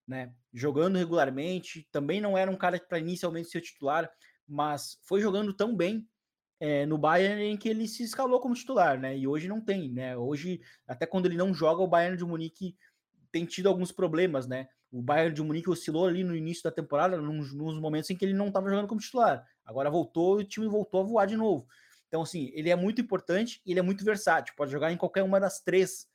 né? 0.06 0.32
Jogando 0.52 0.98
regularmente, 0.98 1.88
também 1.90 2.20
não 2.20 2.36
era 2.36 2.50
um 2.50 2.56
cara 2.56 2.78
para 2.78 2.98
inicialmente 2.98 3.50
ser 3.50 3.60
titular, 3.60 4.10
mas 4.46 4.98
foi 5.02 5.20
jogando 5.20 5.52
tão 5.52 5.76
bem 5.76 6.06
é, 6.60 6.86
no 6.86 6.96
Bayern 6.96 7.42
em 7.42 7.56
que 7.56 7.68
ele 7.68 7.88
se 7.88 8.04
escalou 8.04 8.40
como 8.40 8.54
titular, 8.54 8.98
né? 8.98 9.16
E 9.18 9.26
hoje 9.26 9.48
não 9.48 9.60
tem, 9.60 9.90
né? 9.90 10.16
Hoje, 10.16 10.60
até 10.86 11.04
quando 11.04 11.26
ele 11.26 11.36
não 11.36 11.52
joga, 11.52 11.82
o 11.82 11.88
Bayern 11.88 12.16
de 12.16 12.24
Munique 12.24 12.76
tem 13.32 13.44
tido 13.44 13.68
alguns 13.68 13.90
problemas, 13.90 14.46
né? 14.46 14.68
O 14.92 15.02
Bayern 15.02 15.34
de 15.34 15.42
Munique 15.42 15.70
oscilou 15.70 16.06
ali 16.06 16.22
no 16.22 16.36
início 16.36 16.62
da 16.62 16.70
temporada, 16.70 17.16
nos, 17.16 17.52
nos 17.52 17.80
momentos 17.80 18.10
em 18.10 18.16
que 18.16 18.24
ele 18.24 18.34
não 18.34 18.48
estava 18.48 18.68
jogando 18.68 18.86
como 18.86 19.00
titular. 19.00 19.44
Agora 19.64 19.90
voltou 19.90 20.38
e 20.38 20.44
o 20.44 20.46
time 20.46 20.68
voltou 20.68 21.00
a 21.00 21.04
voar 21.04 21.26
de 21.26 21.36
novo. 21.36 21.66
Então, 22.12 22.20
assim, 22.20 22.50
ele 22.52 22.68
é 22.68 22.76
muito 22.76 23.00
importante 23.00 23.62
e 23.64 23.70
ele 23.70 23.80
é 23.80 23.82
muito 23.82 24.04
versátil. 24.04 24.52
Pode 24.54 24.70
jogar 24.70 24.92
em 24.92 24.98
qualquer 24.98 25.22
uma 25.22 25.40
das 25.40 25.62
três, 25.62 26.06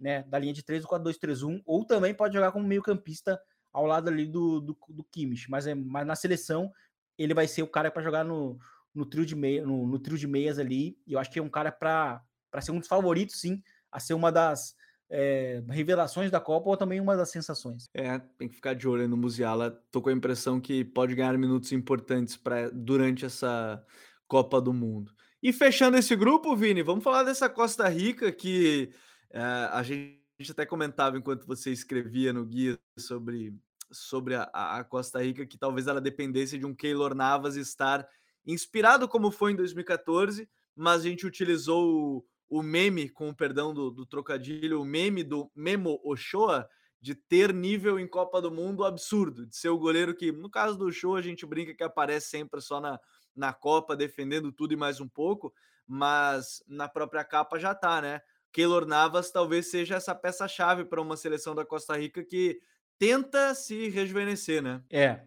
né? 0.00 0.22
Da 0.22 0.38
linha 0.38 0.54
de 0.54 0.62
3 0.62 0.82
ou 0.84 0.88
4-2-3-1, 0.88 1.62
ou 1.66 1.84
também 1.84 2.14
pode 2.14 2.32
jogar 2.32 2.50
como 2.50 2.66
meio-campista 2.66 3.38
ao 3.70 3.84
lado 3.84 4.08
ali 4.08 4.26
do, 4.26 4.58
do, 4.58 4.78
do 4.88 5.04
Kimmich. 5.04 5.50
Mas, 5.50 5.66
é, 5.66 5.74
mas 5.74 6.06
na 6.06 6.16
seleção, 6.16 6.72
ele 7.18 7.34
vai 7.34 7.46
ser 7.46 7.62
o 7.62 7.66
cara 7.66 7.90
para 7.90 8.02
jogar 8.02 8.24
no, 8.24 8.58
no, 8.94 9.04
trio 9.04 9.26
de 9.26 9.36
meia, 9.36 9.66
no, 9.66 9.86
no, 9.86 9.98
trio 9.98 10.16
de 10.16 10.26
meias 10.26 10.58
ali. 10.58 10.98
E 11.06 11.12
eu 11.12 11.18
acho 11.18 11.30
que 11.30 11.38
é 11.38 11.42
um 11.42 11.50
cara 11.50 11.70
para 11.70 12.22
ser 12.62 12.70
um 12.70 12.78
dos 12.78 12.88
favoritos, 12.88 13.38
sim, 13.38 13.62
a 13.92 14.00
ser 14.00 14.14
uma 14.14 14.32
das 14.32 14.74
é, 15.10 15.62
revelações 15.68 16.30
da 16.30 16.40
Copa 16.40 16.70
ou 16.70 16.76
também 16.78 17.02
uma 17.02 17.18
das 17.18 17.28
sensações. 17.28 17.90
É, 17.92 18.18
tem 18.38 18.48
que 18.48 18.54
ficar 18.54 18.72
de 18.72 18.88
olho 18.88 19.06
no 19.06 19.16
Musiala. 19.18 19.70
Tô 19.92 20.00
com 20.00 20.08
a 20.08 20.14
impressão 20.14 20.58
que 20.58 20.86
pode 20.86 21.14
ganhar 21.14 21.36
minutos 21.36 21.70
importantes 21.70 22.34
para 22.34 22.70
durante 22.70 23.26
essa 23.26 23.84
Copa 24.26 24.58
do 24.58 24.72
Mundo. 24.72 25.12
E 25.44 25.52
fechando 25.52 25.98
esse 25.98 26.16
grupo, 26.16 26.56
Vini, 26.56 26.82
vamos 26.82 27.04
falar 27.04 27.22
dessa 27.22 27.50
Costa 27.50 27.86
Rica 27.86 28.32
que 28.32 28.90
uh, 29.30 29.68
a 29.72 29.82
gente 29.82 30.18
até 30.48 30.64
comentava 30.64 31.18
enquanto 31.18 31.46
você 31.46 31.70
escrevia 31.70 32.32
no 32.32 32.46
guia 32.46 32.80
sobre, 32.98 33.54
sobre 33.92 34.36
a, 34.36 34.48
a, 34.54 34.82
Costa 34.84 35.22
Rica, 35.22 35.44
que 35.44 35.58
talvez 35.58 35.86
ela 35.86 36.00
dependesse 36.00 36.56
de 36.56 36.64
um 36.64 36.74
Keylor 36.74 37.14
Navas 37.14 37.56
estar 37.56 38.08
inspirado 38.46 39.06
como 39.06 39.30
foi 39.30 39.52
em 39.52 39.56
2014, 39.56 40.48
mas 40.74 41.02
a 41.02 41.08
gente 41.10 41.26
utilizou 41.26 42.24
o, 42.48 42.58
o 42.60 42.62
meme, 42.62 43.10
com 43.10 43.28
o 43.28 43.36
perdão 43.36 43.74
do, 43.74 43.90
do 43.90 44.06
trocadilho, 44.06 44.80
o 44.80 44.84
meme 44.84 45.22
do 45.22 45.52
Memo 45.54 46.00
Ochoa, 46.02 46.66
de 47.02 47.14
ter 47.14 47.52
nível 47.52 48.00
em 48.00 48.08
Copa 48.08 48.40
do 48.40 48.50
Mundo 48.50 48.82
absurdo, 48.82 49.44
de 49.44 49.54
ser 49.54 49.68
o 49.68 49.78
goleiro 49.78 50.14
que, 50.14 50.32
no 50.32 50.48
caso 50.48 50.78
do 50.78 50.90
show, 50.90 51.16
a 51.16 51.20
gente 51.20 51.44
brinca 51.44 51.74
que 51.74 51.84
aparece 51.84 52.30
sempre 52.30 52.62
só 52.62 52.80
na, 52.80 52.98
na 53.34 53.52
Copa, 53.52 53.96
defendendo 53.96 54.52
tudo 54.52 54.72
e 54.72 54.76
mais 54.76 55.00
um 55.00 55.08
pouco, 55.08 55.52
mas 55.86 56.62
na 56.66 56.88
própria 56.88 57.24
capa 57.24 57.58
já 57.58 57.74
tá, 57.74 58.00
né? 58.00 58.20
Keylor 58.52 58.86
Navas 58.86 59.30
talvez 59.30 59.70
seja 59.70 59.96
essa 59.96 60.14
peça-chave 60.14 60.84
para 60.84 61.02
uma 61.02 61.16
seleção 61.16 61.54
da 61.54 61.64
Costa 61.64 61.96
Rica 61.96 62.22
que 62.22 62.60
tenta 62.98 63.54
se 63.54 63.88
rejuvenescer, 63.88 64.62
né? 64.62 64.82
É. 64.90 65.20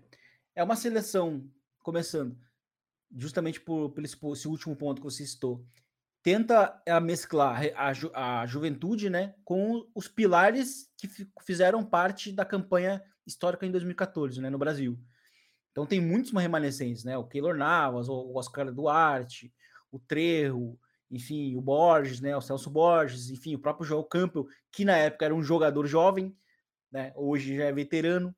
É 0.55 0.63
uma 0.63 0.75
seleção, 0.75 1.45
começando, 1.79 2.37
justamente 3.15 3.59
por, 3.59 3.91
por 3.91 4.03
esse, 4.03 4.17
por 4.17 4.33
esse 4.33 4.47
último 4.47 4.75
ponto 4.75 5.01
que 5.01 5.05
você 5.05 5.25
citou, 5.25 5.63
tenta 6.23 6.81
é, 6.85 6.99
mesclar 6.99 7.61
a, 7.75 7.93
ju, 7.93 8.11
a 8.13 8.45
juventude 8.45 9.09
né, 9.09 9.35
com 9.43 9.87
os 9.93 10.07
pilares 10.07 10.89
que 10.97 11.07
fizeram 11.41 11.83
parte 11.85 12.31
da 12.31 12.43
campanha 12.43 13.03
histórica 13.25 13.65
em 13.65 13.71
2014 13.71 14.41
né, 14.41 14.49
no 14.49 14.57
Brasil. 14.57 14.97
Então 15.77 15.85
tem 15.85 16.01
muitos 16.01 16.31
remanescentes, 16.31 17.03
né? 17.03 17.15
O 17.19 17.23
Keylor 17.23 17.55
Navas, 17.55 18.09
o 18.09 18.33
Oscar 18.35 18.73
Duarte, 18.73 19.53
o 19.91 19.99
Trejo, 19.99 20.75
enfim, 21.11 21.55
o 21.55 21.61
Borges, 21.61 22.19
né? 22.19 22.35
O 22.35 22.41
Celso 22.41 22.67
Borges, 22.67 23.29
enfim, 23.29 23.53
o 23.53 23.59
próprio 23.59 23.85
João 23.85 24.01
Campbell, 24.01 24.47
que 24.71 24.83
na 24.83 24.97
época 24.97 25.25
era 25.25 25.35
um 25.35 25.43
jogador 25.43 25.85
jovem, 25.85 26.35
né? 26.91 27.13
Hoje 27.15 27.55
já 27.55 27.65
é 27.65 27.71
veterano. 27.71 28.35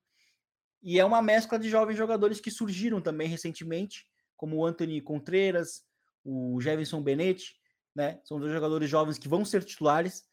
E 0.83 0.99
é 0.99 1.05
uma 1.05 1.21
mescla 1.21 1.57
de 1.57 1.69
jovens 1.69 1.95
jogadores 1.95 2.41
que 2.41 2.51
surgiram 2.51 2.99
também 2.99 3.29
recentemente, 3.29 4.05
como 4.35 4.57
o 4.57 4.65
Anthony 4.65 4.99
Contreras, 4.99 5.85
o 6.25 6.59
Jefferson 6.59 7.01
Benetti, 7.01 7.55
né? 7.95 8.19
São 8.25 8.37
dois 8.37 8.51
jogadores 8.51 8.89
jovens 8.89 9.17
que 9.17 9.29
vão 9.29 9.45
ser 9.45 9.63
titulares. 9.63 10.25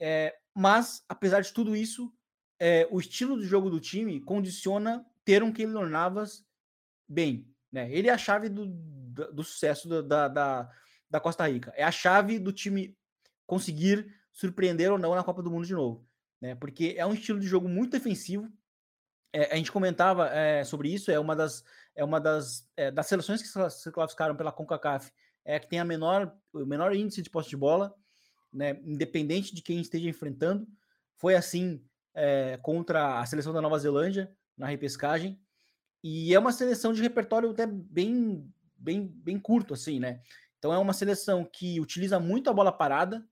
É, 0.00 0.34
mas, 0.52 1.04
apesar 1.08 1.40
de 1.40 1.52
tudo 1.52 1.76
isso, 1.76 2.12
é, 2.58 2.88
o 2.90 2.98
estilo 2.98 3.36
do 3.36 3.44
jogo 3.44 3.70
do 3.70 3.78
time 3.78 4.20
condiciona 4.20 5.06
ter 5.24 5.42
um 5.42 5.52
Keylor 5.52 5.88
Navas 5.88 6.44
bem, 7.08 7.46
Né? 7.70 7.90
Ele 7.92 8.08
é 8.08 8.12
a 8.12 8.18
chave 8.18 8.48
do, 8.48 8.66
do, 8.66 9.42
sucesso 9.42 9.88
da, 10.02 10.28
da, 10.28 10.70
da 11.10 11.20
Costa 11.20 11.46
Rica. 11.46 11.72
É 11.76 11.84
a 11.84 11.90
chave 11.90 12.38
do 12.38 12.52
time 12.52 12.96
conseguir 13.46 14.06
surpreender 14.32 14.90
ou 14.90 14.98
não 14.98 15.14
na 15.14 15.24
Copa 15.24 15.42
do 15.42 15.50
Mundo 15.50 15.66
de 15.66 15.74
novo. 15.74 16.06
Né? 16.40 16.54
Porque 16.54 16.94
é 16.96 17.06
um 17.06 17.14
estilo 17.14 17.38
de 17.38 17.46
jogo 17.46 17.68
muito 17.68 17.92
defensivo. 17.92 18.50
É, 19.32 19.52
a 19.52 19.56
gente 19.56 19.72
comentava 19.72 20.28
é, 20.28 20.64
sobre 20.64 20.92
isso, 20.92 21.10
é 21.10 21.18
uma 21.18 21.34
das, 21.34 21.64
é 21.94 22.04
uma 22.04 22.20
das, 22.20 22.68
é, 22.76 22.90
das 22.90 23.06
seleções 23.06 23.40
que 23.40 23.48
se 23.48 23.90
classificaram 23.90 24.36
pela 24.36 24.52
CONCACAF, 24.52 25.10
é 25.44 25.58
que 25.58 25.68
tem 25.68 25.80
a 25.80 25.84
menor, 25.84 26.34
o 26.52 26.66
menor 26.66 26.94
índice 26.94 27.22
de 27.22 27.30
posse 27.30 27.48
de 27.48 27.56
bola, 27.56 27.94
né? 28.52 28.78
independente 28.84 29.54
de 29.54 29.62
quem 29.62 29.80
esteja 29.80 30.08
enfrentando. 30.08 30.66
Foi 31.16 31.34
assim 31.34 31.82
é, 32.14 32.58
contra 32.62 33.20
a 33.20 33.26
seleção 33.26 33.52
da 33.52 33.60
Nova 33.60 33.78
Zelândia 33.78 34.30
na 34.56 34.66
repescagem. 34.66 35.40
E 36.02 36.34
é 36.34 36.38
uma 36.38 36.52
seleção 36.52 36.92
de 36.92 37.02
repertório 37.02 37.50
até 37.50 37.66
bem, 37.66 38.52
bem, 38.76 39.06
bem 39.06 39.38
curto, 39.38 39.74
assim, 39.74 40.00
né? 40.00 40.20
Então 40.58 40.72
é 40.72 40.78
uma 40.78 40.92
seleção 40.92 41.44
que 41.44 41.80
utiliza 41.80 42.18
muito 42.20 42.48
a 42.50 42.52
bola 42.52 42.72
parada 42.72 43.26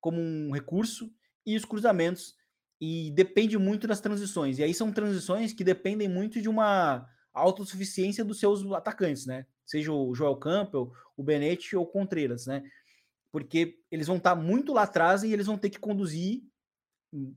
como 0.00 0.20
um 0.20 0.52
recurso 0.52 1.12
e 1.46 1.56
os 1.56 1.64
cruzamentos 1.64 2.36
e 2.80 3.12
depende 3.12 3.56
muito 3.56 3.86
das 3.86 4.00
transições. 4.00 4.58
E 4.58 4.64
aí 4.64 4.74
são 4.74 4.92
transições 4.92 5.52
que 5.52 5.62
dependem 5.62 6.08
muito 6.08 6.42
de 6.42 6.48
uma 6.48 7.08
autossuficiência 7.32 8.24
dos 8.24 8.40
seus 8.40 8.64
atacantes, 8.72 9.26
né? 9.26 9.46
Seja 9.64 9.92
o 9.92 10.14
Joel 10.14 10.36
Campbell, 10.36 10.92
o 11.16 11.22
Benetti 11.22 11.76
ou 11.76 11.84
o 11.84 11.86
Contreras, 11.86 12.46
né? 12.46 12.62
Porque 13.30 13.78
eles 13.90 14.06
vão 14.06 14.16
estar 14.16 14.34
muito 14.34 14.72
lá 14.72 14.82
atrás 14.82 15.22
e 15.22 15.32
eles 15.32 15.46
vão 15.46 15.56
ter 15.56 15.70
que 15.70 15.78
conduzir, 15.78 16.42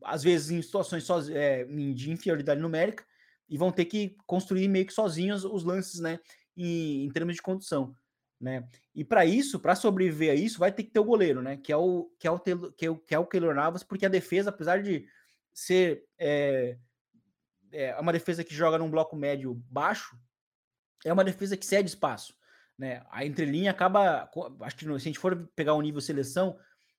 às 0.04 0.24
vezes 0.24 0.52
em 0.52 0.62
situações 0.62 1.08
é, 1.30 1.66
de 1.66 2.12
inferioridade 2.12 2.62
numérica, 2.62 3.06
e 3.48 3.58
vão 3.58 3.72
ter 3.72 3.86
que 3.86 4.18
construir 4.26 4.68
meio 4.68 4.86
que 4.86 4.94
sozinhos 4.94 5.46
os 5.46 5.64
lances, 5.64 6.00
né? 6.00 6.20
Em, 6.58 7.06
em 7.06 7.12
termos 7.12 7.36
de 7.36 7.42
condução, 7.42 7.96
né? 8.40 8.68
E 8.94 9.04
para 9.04 9.26
isso, 9.26 9.60
para 9.60 9.76
sobreviver 9.76 10.32
a 10.32 10.36
isso, 10.36 10.60
vai 10.60 10.72
ter 10.72 10.84
que 10.84 10.92
ter 10.92 11.00
o 11.00 11.06
goleiro, 11.06 11.42
né? 11.42 11.58
Que 11.58 11.72
é 11.72 11.78
o 11.78 12.10
que 12.18 12.28
é 12.28 12.32
o 12.32 12.40
que 12.40 12.52
é 12.86 12.90
o, 12.90 12.98
que 12.98 13.16
é 13.16 13.20
o 13.20 13.26
Keylor 13.26 13.54
Navas, 13.54 13.84
porque 13.84 14.06
a 14.06 14.10
defesa, 14.10 14.50
apesar 14.50 14.82
de 14.82 15.06
ser 15.54 16.06
é, 16.18 16.78
é 17.72 17.96
uma 18.00 18.14
defesa 18.14 18.44
que 18.44 18.56
joga 18.56 18.78
num 18.78 18.90
bloco 18.90 19.16
médio 19.16 19.54
baixo, 19.70 20.18
é 21.04 21.14
uma 21.14 21.24
defesa 21.24 21.56
que 21.56 21.66
cede 21.66 21.90
espaço, 21.90 22.34
né? 22.78 23.06
A 23.12 23.26
entrelinha 23.26 23.72
acaba, 23.72 24.30
acho 24.62 24.76
que 24.76 24.86
se 24.86 24.92
a 24.92 24.98
gente 24.98 25.20
for 25.20 25.48
pegar 25.56 25.74
o 25.74 25.82
nível 25.82 26.02
seleção, 26.02 26.58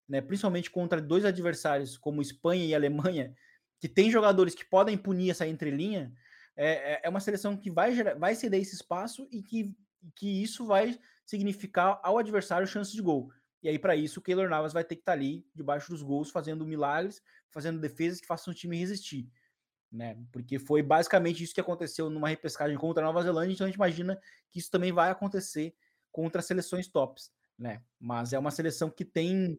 né? 0.09 0.21
Principalmente 0.21 0.71
contra 0.71 1.01
dois 1.01 1.25
adversários 1.25 1.97
como 1.97 2.23
Espanha 2.23 2.65
e 2.65 2.75
Alemanha, 2.75 3.35
que 3.81 3.89
tem 3.89 4.11
jogadores 4.11 4.55
que 4.55 4.65
podem 4.65 4.97
punir 4.97 5.31
essa 5.31 5.47
entrelinha, 5.47 6.13
é, 6.57 6.95
é, 6.95 7.01
é 7.05 7.09
uma 7.09 7.21
seleção 7.21 7.57
que 7.57 7.71
vai, 7.71 7.95
gerar, 7.95 8.15
vai 8.15 8.35
ceder 8.35 8.61
esse 8.61 8.75
espaço 8.75 9.29
e 9.31 9.43
que, 9.43 9.75
que 10.15 10.43
isso 10.43 10.67
vai 10.67 10.99
significar 11.25 12.01
ao 12.03 12.19
adversário 12.19 12.67
chance 12.67 12.93
de 12.93 13.03
gol. 13.03 13.31
E 13.63 13.69
aí, 13.69 13.79
para 13.79 13.97
isso, 13.97 14.21
o 14.21 14.23
Keylor 14.23 14.49
Navas 14.49 14.73
vai 14.73 14.85
ter 14.85 14.95
que 14.95 15.03
estar 15.03 15.13
tá 15.13 15.19
ali, 15.19 15.45
debaixo 15.55 15.91
dos 15.91 16.03
gols, 16.03 16.31
fazendo 16.31 16.65
milagres, 16.65 17.21
fazendo 17.51 17.81
defesas 17.81 18.21
que 18.21 18.27
façam 18.27 18.53
o 18.53 18.55
time 18.55 18.77
resistir. 18.77 19.29
Né? 19.91 20.17
Porque 20.31 20.59
foi 20.59 20.83
basicamente 20.83 21.43
isso 21.43 21.55
que 21.55 21.61
aconteceu 21.61 22.09
numa 22.11 22.29
repescagem 22.29 22.77
contra 22.77 23.03
a 23.03 23.07
Nova 23.07 23.23
Zelândia, 23.23 23.55
então 23.55 23.65
a 23.65 23.69
gente 23.69 23.77
imagina 23.77 24.21
que 24.51 24.59
isso 24.59 24.71
também 24.71 24.93
vai 24.93 25.11
acontecer 25.11 25.75
contra 26.13 26.43
seleções 26.43 26.87
tops. 26.87 27.33
Né? 27.59 27.83
Mas 27.99 28.33
é 28.33 28.39
uma 28.39 28.51
seleção 28.51 28.91
que 28.91 29.05
tem, 29.05 29.59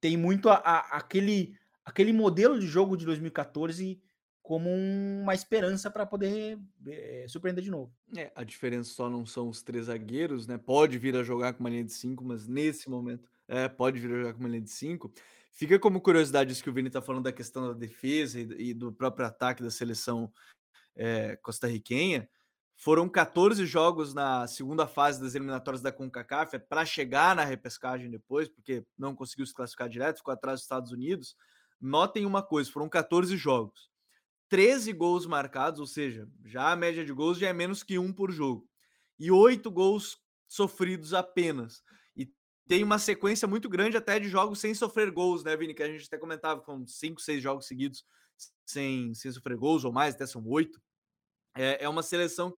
tem 0.00 0.16
muito 0.16 0.48
a, 0.48 0.54
a, 0.56 0.78
aquele, 0.96 1.56
aquele 1.84 2.12
modelo 2.12 2.58
de 2.58 2.66
jogo 2.66 2.96
de 2.96 3.04
2014 3.04 4.00
como 4.46 4.70
uma 4.70 5.34
esperança 5.34 5.90
para 5.90 6.06
poder 6.06 6.56
é, 6.86 7.26
surpreender 7.28 7.64
de 7.64 7.70
novo. 7.70 7.92
É, 8.16 8.30
a 8.32 8.44
diferença 8.44 8.90
só 8.90 9.10
não 9.10 9.26
são 9.26 9.48
os 9.48 9.60
três 9.60 9.86
zagueiros, 9.86 10.46
né? 10.46 10.56
Pode 10.56 10.98
vir 10.98 11.16
a 11.16 11.24
jogar 11.24 11.52
com 11.52 11.60
uma 11.60 11.70
linha 11.70 11.82
de 11.82 11.92
cinco, 11.92 12.24
mas 12.24 12.46
nesse 12.46 12.88
momento 12.88 13.28
é, 13.48 13.68
pode 13.68 13.98
vir 13.98 14.12
a 14.12 14.18
jogar 14.18 14.34
com 14.34 14.40
uma 14.40 14.48
linha 14.48 14.62
de 14.62 14.70
cinco. 14.70 15.12
Fica 15.50 15.78
como 15.80 16.00
curiosidade 16.00 16.52
isso 16.52 16.62
que 16.62 16.70
o 16.70 16.72
Vini 16.72 16.86
está 16.86 17.02
falando 17.02 17.24
da 17.24 17.32
questão 17.32 17.66
da 17.66 17.72
defesa 17.72 18.38
e, 18.38 18.68
e, 18.70 18.74
do 18.74 18.92
próprio 18.92 19.26
ataque 19.26 19.64
da 19.64 19.70
seleção 19.70 20.32
é, 20.94 21.34
costarriquenha. 21.36 22.28
Foram 22.76 23.08
14 23.08 23.64
jogos 23.64 24.12
na 24.12 24.46
segunda 24.46 24.86
fase 24.86 25.20
das 25.20 25.34
eliminatórias 25.34 25.80
da 25.80 25.90
CONCACAF 25.90 26.58
para 26.68 26.84
chegar 26.84 27.34
na 27.34 27.42
repescagem 27.42 28.10
depois, 28.10 28.48
porque 28.48 28.84
não 28.98 29.14
conseguiu 29.14 29.46
se 29.46 29.54
classificar 29.54 29.88
direto, 29.88 30.18
ficou 30.18 30.32
atrás 30.32 30.60
dos 30.60 30.64
Estados 30.64 30.92
Unidos. 30.92 31.34
Notem 31.80 32.26
uma 32.26 32.42
coisa, 32.42 32.70
foram 32.70 32.88
14 32.88 33.34
jogos. 33.36 33.90
13 34.48 34.92
gols 34.92 35.26
marcados, 35.26 35.80
ou 35.80 35.86
seja, 35.86 36.28
já 36.44 36.70
a 36.70 36.76
média 36.76 37.04
de 37.04 37.12
gols 37.12 37.38
já 37.38 37.48
é 37.48 37.52
menos 37.52 37.82
que 37.82 37.98
um 37.98 38.12
por 38.12 38.30
jogo. 38.30 38.68
E 39.18 39.30
oito 39.30 39.70
gols 39.70 40.18
sofridos 40.46 41.14
apenas. 41.14 41.82
E 42.14 42.30
tem 42.68 42.84
uma 42.84 42.98
sequência 42.98 43.48
muito 43.48 43.68
grande 43.70 43.96
até 43.96 44.20
de 44.20 44.28
jogos 44.28 44.60
sem 44.60 44.74
sofrer 44.74 45.10
gols, 45.10 45.42
né, 45.42 45.56
Vini? 45.56 45.74
Que 45.74 45.82
a 45.82 45.88
gente 45.88 46.06
até 46.06 46.18
comentava, 46.18 46.60
com 46.60 46.86
cinco, 46.86 47.20
seis 47.20 47.42
jogos 47.42 47.66
seguidos 47.66 48.04
sem, 48.66 49.14
sem 49.14 49.32
sofrer 49.32 49.56
gols, 49.56 49.84
ou 49.84 49.92
mais, 49.92 50.14
até 50.14 50.26
são 50.26 50.46
oito. 50.46 50.80
É, 51.56 51.84
é 51.84 51.88
uma 51.88 52.02
seleção. 52.02 52.56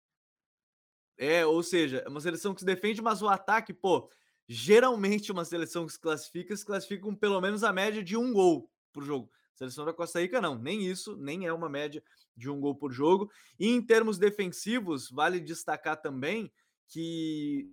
É, 1.19 1.45
ou 1.45 1.63
seja, 1.63 1.99
é 2.07 2.09
uma 2.09 2.21
seleção 2.21 2.55
que 2.55 2.61
se 2.61 2.67
defende, 2.67 3.03
mas 3.03 3.21
o 3.21 3.29
ataque, 3.29 3.75
pô, 3.75 4.09
geralmente 4.49 5.33
uma 5.33 5.45
seleção 5.45 5.85
que 5.85 5.93
se 5.93 5.99
classifica, 5.99 6.57
se 6.57 6.65
classifica 6.65 7.03
com 7.03 7.15
pelo 7.15 7.41
menos 7.41 7.65
a 7.65 7.73
média 7.73 8.03
de 8.03 8.17
um 8.17 8.33
gol 8.33 8.71
por 8.93 9.03
jogo. 9.03 9.31
Seleção 9.55 9.85
da 9.85 9.93
Costa 9.93 10.21
Rica, 10.21 10.41
não, 10.41 10.57
nem 10.57 10.87
isso, 10.87 11.17
nem 11.17 11.45
é 11.45 11.53
uma 11.53 11.69
média 11.69 12.03
de 12.37 12.49
um 12.49 12.61
gol 12.61 12.77
por 12.77 12.93
jogo. 12.93 13.29
E 13.59 13.67
em 13.67 13.83
termos 13.83 14.17
defensivos, 14.17 15.11
vale 15.11 15.41
destacar 15.41 16.01
também 16.01 16.53
que 16.87 17.69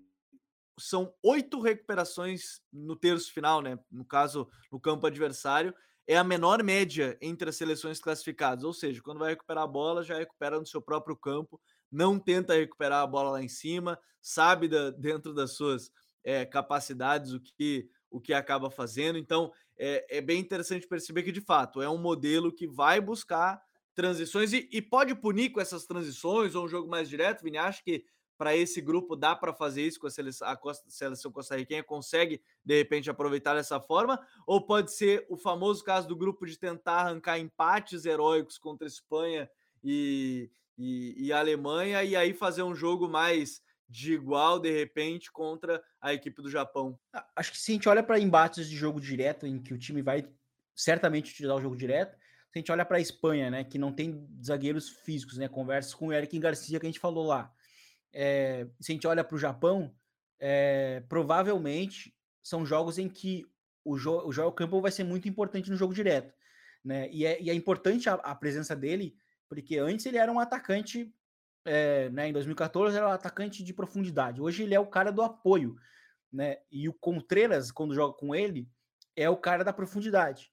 são 0.79 1.13
oito 1.23 1.61
recuperações 1.61 2.61
no 2.73 2.95
terço 2.95 3.31
final, 3.31 3.61
né? 3.61 3.79
No 3.91 4.03
caso, 4.03 4.49
no 4.71 4.79
campo 4.79 5.05
adversário, 5.05 5.73
é 6.07 6.17
a 6.17 6.23
menor 6.23 6.61
média 6.63 7.17
entre 7.21 7.49
as 7.49 7.55
seleções 7.55 7.99
classificadas. 7.99 8.63
Ou 8.63 8.73
seja, 8.73 9.01
quando 9.01 9.19
vai 9.19 9.29
recuperar 9.29 9.63
a 9.63 9.67
bola, 9.67 10.03
já 10.03 10.17
recupera 10.17 10.59
no 10.59 10.65
seu 10.65 10.81
próprio 10.81 11.15
campo, 11.15 11.61
não 11.91 12.19
tenta 12.19 12.55
recuperar 12.55 13.01
a 13.01 13.07
bola 13.07 13.31
lá 13.31 13.43
em 13.43 13.47
cima, 13.47 13.99
sabe 14.21 14.67
da, 14.67 14.91
dentro 14.91 15.33
das 15.33 15.51
suas 15.51 15.91
é, 16.23 16.45
capacidades 16.45 17.31
o 17.31 17.39
que 17.39 17.89
o 18.15 18.21
que 18.21 18.33
acaba 18.33 18.71
fazendo. 18.71 19.17
Então, 19.17 19.51
é, 19.77 20.17
é, 20.17 20.21
bem 20.21 20.39
interessante 20.39 20.87
perceber 20.87 21.23
que, 21.23 21.33
de 21.33 21.41
fato, 21.41 21.81
é 21.81 21.89
um 21.89 21.97
modelo 21.97 22.49
que 22.49 22.65
vai 22.65 23.01
buscar 23.01 23.61
transições 23.93 24.53
e, 24.53 24.69
e 24.71 24.81
pode 24.81 25.13
punir 25.15 25.49
com 25.49 25.59
essas 25.59 25.85
transições 25.85 26.55
ou 26.55 26.63
um 26.63 26.67
jogo 26.67 26.89
mais 26.89 27.09
direto. 27.09 27.43
Vini, 27.43 27.57
acha 27.57 27.83
que 27.83 28.05
para 28.37 28.55
esse 28.55 28.79
grupo 28.81 29.15
dá 29.15 29.35
para 29.35 29.53
fazer 29.53 29.81
isso 29.81 29.99
com 29.99 30.07
a 30.07 30.09
seleção, 30.09 30.47
a 30.47 30.57
seleção 30.87 31.31
costarriquenha 31.31 31.83
consegue 31.83 32.41
de 32.63 32.77
repente 32.77 33.09
aproveitar 33.09 33.55
dessa 33.55 33.79
forma 33.79 34.19
ou 34.45 34.65
pode 34.65 34.93
ser 34.93 35.25
o 35.29 35.37
famoso 35.37 35.83
caso 35.83 36.07
do 36.07 36.15
grupo 36.15 36.45
de 36.45 36.57
tentar 36.57 37.01
arrancar 37.01 37.39
empates 37.39 38.05
heróicos 38.05 38.57
contra 38.57 38.87
Espanha 38.87 39.49
e, 39.83 40.49
e, 40.77 41.27
e 41.27 41.33
Alemanha 41.33 42.03
e 42.03 42.15
aí 42.15 42.33
fazer 42.33 42.63
um 42.63 42.75
jogo 42.75 43.07
mais 43.07 43.61
de 43.87 44.13
igual, 44.13 44.59
de 44.59 44.71
repente, 44.71 45.31
contra 45.31 45.81
a 46.01 46.13
equipe 46.13 46.41
do 46.41 46.49
Japão. 46.49 46.97
Ah, 47.13 47.25
acho 47.35 47.51
que 47.51 47.57
se 47.57 47.71
a 47.71 47.75
gente 47.75 47.87
olha 47.89 48.03
para 48.03 48.19
embates 48.19 48.67
de 48.69 48.75
jogo 48.75 48.99
direto, 48.99 49.45
em 49.45 49.61
que 49.61 49.73
o 49.73 49.77
time 49.77 50.01
vai 50.01 50.27
certamente 50.75 51.31
utilizar 51.31 51.55
o 51.55 51.61
jogo 51.61 51.75
direto, 51.75 52.17
se 52.51 52.57
a 52.57 52.59
gente 52.59 52.71
olha 52.71 52.85
para 52.85 52.97
a 52.97 53.01
Espanha, 53.01 53.49
né, 53.49 53.63
que 53.63 53.77
não 53.77 53.93
tem 53.93 54.27
zagueiros 54.43 54.89
físicos, 54.89 55.37
né, 55.37 55.47
conversa 55.47 55.95
com 55.95 56.07
o 56.07 56.13
Eric 56.13 56.37
Garcia 56.39 56.79
que 56.79 56.85
a 56.85 56.89
gente 56.89 56.99
falou 56.99 57.27
lá. 57.27 57.51
É, 58.11 58.67
se 58.79 58.91
a 58.91 58.95
gente 58.95 59.07
olha 59.07 59.23
para 59.23 59.35
o 59.35 59.39
Japão, 59.39 59.93
é, 60.39 61.03
provavelmente 61.07 62.15
são 62.41 62.65
jogos 62.65 62.97
em 62.97 63.09
que 63.09 63.45
o, 63.83 63.97
jo 63.97 64.25
o 64.25 64.31
Joel 64.31 64.51
Campbell 64.51 64.81
vai 64.81 64.91
ser 64.91 65.03
muito 65.03 65.27
importante 65.27 65.69
no 65.69 65.77
jogo 65.77 65.93
direto. 65.93 66.33
Né? 66.83 67.09
E, 67.11 67.25
é, 67.25 67.41
e 67.41 67.49
é 67.49 67.53
importante 67.53 68.09
a, 68.09 68.13
a 68.15 68.35
presença 68.35 68.75
dele, 68.75 69.15
porque 69.47 69.77
antes 69.77 70.05
ele 70.05 70.17
era 70.17 70.31
um 70.31 70.39
atacante 70.39 71.13
é, 71.65 72.09
né, 72.11 72.29
em 72.29 72.33
2014 72.33 72.95
era 72.95 73.07
o 73.07 73.11
atacante 73.11 73.63
de 73.63 73.73
profundidade. 73.73 74.39
Hoje 74.39 74.63
ele 74.63 74.75
é 74.75 74.79
o 74.79 74.85
cara 74.85 75.11
do 75.11 75.23
apoio, 75.23 75.75
né? 76.31 76.57
E 76.71 76.87
o 76.87 76.93
Contreras, 76.93 77.71
quando 77.71 77.95
joga 77.95 78.13
com 78.13 78.35
ele, 78.35 78.69
é 79.15 79.29
o 79.29 79.37
cara 79.37 79.63
da 79.63 79.73
profundidade. 79.73 80.51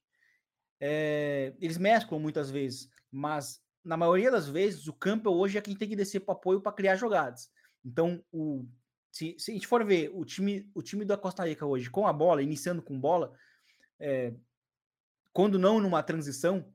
É, 0.79 1.53
eles 1.61 1.77
mesclam 1.77 2.19
muitas 2.19 2.49
vezes, 2.49 2.89
mas 3.11 3.61
na 3.83 3.95
maioria 3.95 4.31
das 4.31 4.47
vezes 4.47 4.87
o 4.87 4.93
Campbell 4.93 5.33
hoje 5.33 5.57
é 5.57 5.61
quem 5.61 5.75
tem 5.75 5.87
que 5.87 5.95
descer 5.95 6.21
para 6.21 6.33
apoio 6.33 6.61
para 6.61 6.71
criar 6.71 6.95
jogadas. 6.95 7.51
Então, 7.85 8.23
o, 8.31 8.65
se, 9.11 9.35
se, 9.37 9.51
a 9.51 9.53
gente 9.53 9.67
for 9.67 9.85
ver 9.85 10.09
o 10.13 10.25
time, 10.25 10.69
o 10.73 10.81
time 10.81 11.05
da 11.05 11.17
Costa 11.17 11.45
Rica 11.45 11.65
hoje 11.65 11.89
com 11.89 12.07
a 12.07 12.13
bola, 12.13 12.41
iniciando 12.41 12.81
com 12.81 12.99
bola, 12.99 13.37
é, 13.99 14.33
quando 15.31 15.59
não 15.59 15.79
numa 15.79 16.01
transição, 16.01 16.72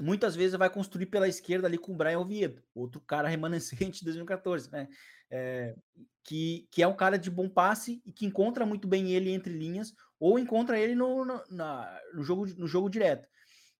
muitas 0.00 0.34
vezes 0.34 0.56
vai 0.56 0.70
construir 0.70 1.06
pela 1.06 1.28
esquerda 1.28 1.66
ali 1.66 1.78
com 1.78 1.92
o 1.92 1.96
Brian 1.96 2.18
Oviedo, 2.18 2.62
outro 2.74 3.00
cara 3.00 3.28
remanescente 3.28 4.00
de 4.00 4.04
2014, 4.04 4.70
né? 4.70 4.88
É, 5.30 5.76
que, 6.24 6.68
que 6.72 6.82
é 6.82 6.86
um 6.86 6.96
cara 6.96 7.16
de 7.16 7.30
bom 7.30 7.48
passe 7.48 8.02
e 8.04 8.12
que 8.12 8.26
encontra 8.26 8.66
muito 8.66 8.88
bem 8.88 9.12
ele 9.12 9.30
entre 9.30 9.52
linhas 9.52 9.94
ou 10.18 10.38
encontra 10.38 10.78
ele 10.78 10.94
no, 10.94 11.24
no, 11.24 11.42
na, 11.50 12.00
no, 12.12 12.22
jogo, 12.22 12.46
no 12.56 12.66
jogo 12.66 12.90
direto. 12.90 13.28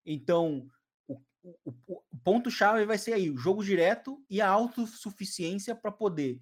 Então, 0.06 0.66
o, 1.08 1.20
o, 1.42 1.72
o 1.86 2.18
ponto-chave 2.24 2.84
vai 2.84 2.98
ser 2.98 3.12
aí 3.12 3.30
o 3.30 3.36
jogo 3.36 3.64
direto 3.64 4.24
e 4.30 4.40
a 4.40 4.48
autossuficiência 4.48 5.74
para 5.74 5.90
poder 5.90 6.40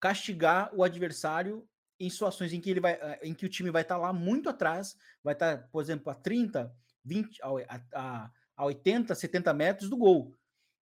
castigar 0.00 0.74
o 0.74 0.82
adversário 0.82 1.68
em 2.00 2.08
situações 2.08 2.52
em 2.52 2.60
que 2.60 2.70
ele 2.70 2.80
vai, 2.80 2.92
eh, 2.92 3.20
em 3.24 3.34
que 3.34 3.44
o 3.44 3.48
time 3.48 3.70
vai 3.70 3.82
estar 3.82 3.96
tá 3.96 4.00
lá 4.00 4.12
muito 4.12 4.48
atrás, 4.48 4.96
vai 5.22 5.34
estar, 5.34 5.58
tá, 5.58 5.68
por 5.68 5.82
exemplo, 5.82 6.10
a 6.10 6.14
30, 6.14 6.72
20, 7.04 7.40
a, 7.42 7.80
a, 7.94 8.30
a 8.58 8.64
80, 8.64 9.14
70 9.14 9.54
metros 9.54 9.88
do 9.88 9.96
gol. 9.96 10.36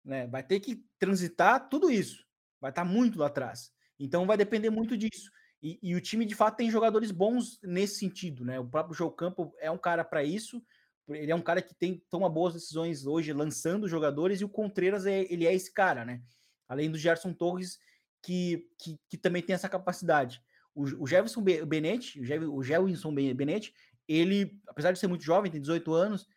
Né? 0.03 0.27
Vai 0.27 0.43
ter 0.43 0.59
que 0.59 0.83
transitar 0.99 1.69
tudo 1.69 1.89
isso. 1.89 2.25
Vai 2.59 2.69
estar 2.69 2.83
tá 2.83 2.87
muito 2.87 3.17
lá 3.17 3.27
atrás. 3.27 3.71
Então 3.97 4.27
vai 4.27 4.35
depender 4.35 4.69
muito 4.69 4.97
disso. 4.97 5.31
E, 5.63 5.79
e, 5.81 5.95
o 5.95 6.01
time 6.01 6.25
de 6.25 6.35
fato 6.35 6.57
tem 6.57 6.69
jogadores 6.69 7.11
bons 7.11 7.59
nesse 7.63 7.99
sentido, 7.99 8.43
né? 8.43 8.59
O 8.59 8.67
próprio 8.67 8.95
João 8.95 9.11
Campo 9.11 9.53
é 9.59 9.69
um 9.69 9.77
cara 9.77 10.03
para 10.03 10.23
isso. 10.23 10.61
Ele 11.07 11.31
é 11.31 11.35
um 11.35 11.41
cara 11.41 11.61
que 11.61 11.73
tem 11.75 12.03
toma 12.09 12.27
boas 12.27 12.53
decisões 12.53 13.05
hoje 13.05 13.31
lançando 13.31 13.87
jogadores 13.87 14.41
e 14.41 14.45
o 14.45 14.49
Contreras 14.49 15.05
é, 15.05 15.21
ele 15.31 15.45
é 15.45 15.53
esse 15.53 15.71
cara, 15.71 16.03
né? 16.03 16.21
Além 16.67 16.89
do 16.89 16.97
Gerson 16.97 17.31
Torres 17.31 17.77
que, 18.23 18.67
que, 18.79 18.99
que 19.07 19.17
também 19.17 19.41
tem 19.41 19.53
essa 19.53 19.69
capacidade. 19.69 20.41
O, 20.73 21.03
o 21.03 21.07
Jefferson 21.07 21.41
Benetti, 21.41 22.19
o 22.19 22.63
Jefferson 22.63 23.13
Benetti, 23.13 23.73
ele, 24.07 24.59
apesar 24.67 24.91
de 24.91 24.99
ser 24.99 25.07
muito 25.07 25.23
jovem, 25.23 25.51
tem 25.51 25.61
18 25.61 25.93
anos, 25.93 26.27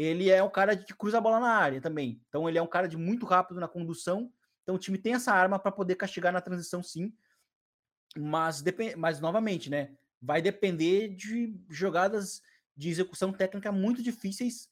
ele 0.00 0.30
é 0.30 0.40
um 0.40 0.48
cara 0.48 0.76
que 0.76 0.94
cruza 0.94 1.18
a 1.18 1.20
bola 1.20 1.40
na 1.40 1.50
área 1.50 1.80
também. 1.80 2.22
Então 2.28 2.48
ele 2.48 2.56
é 2.56 2.62
um 2.62 2.68
cara 2.68 2.86
de 2.86 2.96
muito 2.96 3.26
rápido 3.26 3.58
na 3.58 3.66
condução. 3.66 4.32
Então 4.62 4.76
o 4.76 4.78
time 4.78 4.96
tem 4.96 5.14
essa 5.14 5.32
arma 5.32 5.58
para 5.58 5.72
poder 5.72 5.96
castigar 5.96 6.32
na 6.32 6.40
transição, 6.40 6.84
sim. 6.84 7.12
Mas, 8.16 8.62
mas 8.96 9.18
novamente, 9.18 9.68
né? 9.68 9.98
Vai 10.22 10.40
depender 10.40 11.08
de 11.08 11.60
jogadas 11.68 12.40
de 12.76 12.88
execução 12.88 13.32
técnica 13.32 13.72
muito 13.72 14.00
difíceis, 14.00 14.70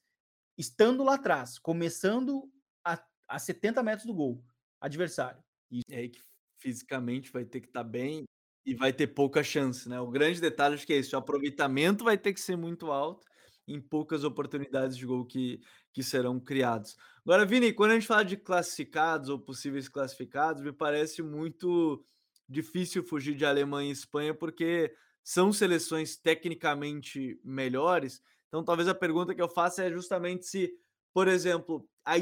estando 0.56 1.02
lá 1.02 1.14
atrás, 1.14 1.58
começando 1.58 2.48
a, 2.84 2.96
a 3.26 3.36
70 3.40 3.82
metros 3.82 4.06
do 4.06 4.14
gol 4.14 4.44
adversário. 4.80 5.42
Isso. 5.72 5.82
É 5.90 5.96
aí 5.96 6.08
que 6.08 6.20
fisicamente 6.60 7.32
vai 7.32 7.44
ter 7.44 7.60
que 7.60 7.66
estar 7.66 7.82
tá 7.82 7.88
bem 7.88 8.26
e 8.64 8.76
vai 8.76 8.92
ter 8.92 9.08
pouca 9.08 9.42
chance, 9.42 9.88
né? 9.88 9.98
O 9.98 10.08
grande 10.08 10.40
detalhe 10.40 10.76
acho 10.76 10.86
que 10.86 10.92
é 10.92 10.98
isso, 10.98 11.16
o 11.16 11.18
aproveitamento 11.18 12.04
vai 12.04 12.16
ter 12.16 12.32
que 12.32 12.40
ser 12.40 12.54
muito 12.54 12.92
alto 12.92 13.26
em 13.66 13.80
poucas 13.80 14.24
oportunidades 14.24 14.96
de 14.96 15.04
gol 15.04 15.24
que, 15.24 15.60
que 15.92 16.02
serão 16.02 16.38
criados. 16.38 16.96
Agora, 17.24 17.44
Vini, 17.44 17.72
quando 17.72 17.92
a 17.92 17.94
gente 17.94 18.06
fala 18.06 18.24
de 18.24 18.36
classificados 18.36 19.28
ou 19.28 19.38
possíveis 19.38 19.88
classificados, 19.88 20.62
me 20.62 20.72
parece 20.72 21.22
muito 21.22 22.04
difícil 22.48 23.02
fugir 23.02 23.34
de 23.34 23.44
Alemanha 23.44 23.88
e 23.88 23.92
Espanha, 23.92 24.32
porque 24.32 24.94
são 25.22 25.52
seleções 25.52 26.16
tecnicamente 26.16 27.40
melhores. 27.42 28.22
Então, 28.48 28.64
talvez 28.64 28.88
a 28.88 28.94
pergunta 28.94 29.34
que 29.34 29.42
eu 29.42 29.48
faça 29.48 29.84
é 29.84 29.90
justamente 29.90 30.46
se, 30.46 30.72
por 31.12 31.26
exemplo, 31.26 31.88
a, 32.04 32.14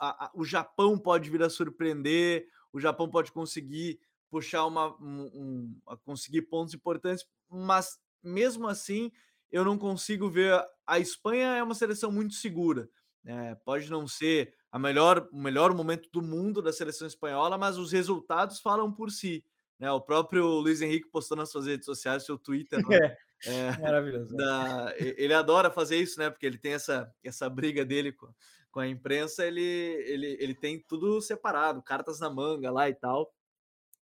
a, 0.00 0.30
o 0.34 0.44
Japão 0.44 0.98
pode 0.98 1.30
vir 1.30 1.42
a 1.42 1.50
surpreender, 1.50 2.48
o 2.72 2.80
Japão 2.80 3.08
pode 3.08 3.30
conseguir 3.30 4.00
puxar 4.28 4.66
uma, 4.66 4.94
um, 5.00 5.22
um, 5.34 5.80
conseguir 6.04 6.42
pontos 6.42 6.74
importantes, 6.74 7.24
mas 7.48 7.98
mesmo 8.22 8.66
assim 8.66 9.10
eu 9.50 9.64
não 9.64 9.78
consigo 9.78 10.28
ver. 10.28 10.60
A 10.88 10.98
Espanha 10.98 11.56
é 11.56 11.62
uma 11.62 11.74
seleção 11.74 12.10
muito 12.10 12.34
segura. 12.34 12.88
Né? 13.22 13.54
Pode 13.64 13.90
não 13.90 14.08
ser 14.08 14.54
a 14.72 14.78
melhor, 14.78 15.28
o 15.30 15.38
melhor 15.38 15.74
momento 15.74 16.08
do 16.10 16.22
mundo 16.22 16.62
da 16.62 16.72
seleção 16.72 17.06
espanhola, 17.06 17.58
mas 17.58 17.76
os 17.76 17.92
resultados 17.92 18.58
falam 18.60 18.92
por 18.92 19.10
si. 19.10 19.44
Né? 19.78 19.90
O 19.92 20.00
próprio 20.00 20.46
Luiz 20.46 20.80
Henrique 20.80 21.10
postou 21.10 21.36
nas 21.36 21.50
suas 21.50 21.66
redes 21.66 21.84
sociais, 21.84 22.24
seu 22.24 22.38
Twitter. 22.38 22.80
Né? 22.88 23.16
É, 23.46 23.50
é, 23.50 23.78
maravilhoso. 23.78 24.34
Da, 24.34 24.94
ele 24.98 25.32
adora 25.32 25.70
fazer 25.70 25.96
isso, 25.96 26.18
né? 26.18 26.28
Porque 26.28 26.44
ele 26.44 26.58
tem 26.58 26.72
essa, 26.72 27.12
essa 27.22 27.48
briga 27.48 27.84
dele 27.84 28.12
com, 28.12 28.28
com 28.70 28.80
a 28.80 28.88
imprensa, 28.88 29.46
ele, 29.46 29.60
ele, 29.60 30.36
ele 30.40 30.54
tem 30.54 30.82
tudo 30.88 31.20
separado, 31.20 31.82
cartas 31.82 32.18
na 32.18 32.28
manga 32.28 32.70
lá 32.70 32.88
e 32.88 32.94
tal. 32.94 33.32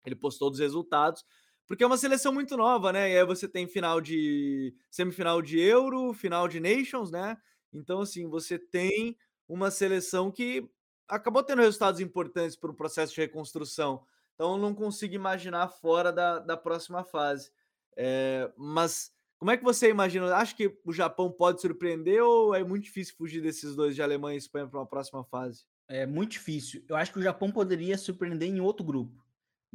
Ele 0.05 0.15
postou 0.15 0.51
dos 0.51 0.61
resultados, 0.61 1.25
porque 1.67 1.83
é 1.83 1.87
uma 1.87 1.97
seleção 1.97 2.33
muito 2.33 2.57
nova, 2.57 2.93
né? 2.93 3.13
E 3.13 3.19
aí 3.19 3.25
você 3.25 3.49
tem 3.49 3.67
final 3.67 4.01
de 4.01 4.75
semifinal 4.91 5.41
de 5.41 5.59
Euro, 5.59 6.13
final 6.13 6.47
de 6.47 6.61
Nations, 6.61 7.11
né? 7.11 7.37
Então, 7.73 8.01
assim, 8.01 8.29
você 8.29 8.59
tem 8.59 9.17
uma 9.49 9.71
seleção 9.71 10.31
que 10.31 10.69
acabou 11.09 11.43
tendo 11.43 11.63
resultados 11.63 12.01
importantes 12.01 12.57
para 12.57 12.71
o 12.71 12.75
processo 12.75 13.15
de 13.15 13.21
reconstrução. 13.21 14.05
Então, 14.35 14.59
não 14.59 14.75
consigo 14.75 15.15
imaginar 15.15 15.69
fora 15.69 16.13
da, 16.13 16.39
da 16.39 16.57
próxima 16.57 17.05
fase. 17.05 17.51
É, 17.97 18.53
mas 18.57 19.13
como 19.39 19.51
é 19.51 19.57
que 19.57 19.65
você 19.65 19.91
imagina? 19.91 20.35
Acho 20.37 20.57
que 20.57 20.75
o 20.85 20.93
Japão 20.93 21.31
pode 21.31 21.61
surpreender 21.61 22.23
ou 22.23 22.55
é 22.55 22.65
muito 22.65 22.85
difícil 22.85 23.15
fugir 23.17 23.41
desses 23.41 23.77
dois 23.77 23.95
de 23.95 24.03
Alemanha 24.03 24.35
e 24.35 24.39
Espanha 24.39 24.67
para 24.67 24.81
uma 24.81 24.87
próxima 24.87 25.25
fase? 25.25 25.65
É 25.89 26.07
muito 26.07 26.33
difícil. 26.33 26.83
Eu 26.89 26.97
acho 26.97 27.13
que 27.13 27.19
o 27.19 27.23
Japão 27.23 27.51
poderia 27.51 27.99
surpreender 27.99 28.49
em 28.49 28.61
outro 28.61 28.85
grupo, 28.85 29.24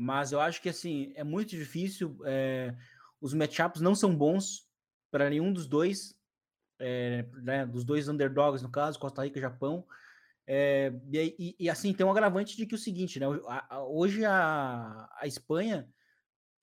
mas 0.01 0.31
eu 0.31 0.39
acho 0.39 0.61
que 0.61 0.69
assim 0.69 1.11
é 1.13 1.25
muito 1.25 1.49
difícil. 1.49 2.17
É, 2.23 2.73
os 3.19 3.33
matchups 3.33 3.81
não 3.81 3.93
são 3.93 4.15
bons 4.15 4.65
para 5.11 5.29
nenhum 5.29 5.51
dos 5.51 5.67
dois, 5.67 6.17
é, 6.79 7.25
né, 7.43 7.65
dos 7.65 7.83
dois 7.83 8.07
underdogs 8.07 8.63
no 8.63 8.71
caso, 8.71 8.97
Costa 8.97 9.25
Rica 9.25 9.39
e 9.39 9.41
Japão. 9.41 9.85
É, 10.47 10.93
e, 11.11 11.53
e, 11.59 11.69
assim, 11.69 11.91
tem 11.93 12.05
um 12.05 12.11
agravante 12.11 12.55
de 12.55 12.65
que 12.65 12.75
o 12.75 12.77
seguinte, 12.77 13.19
né? 13.19 13.25
Hoje 13.89 14.23
a, 14.23 15.09
a 15.19 15.27
Espanha 15.27 15.85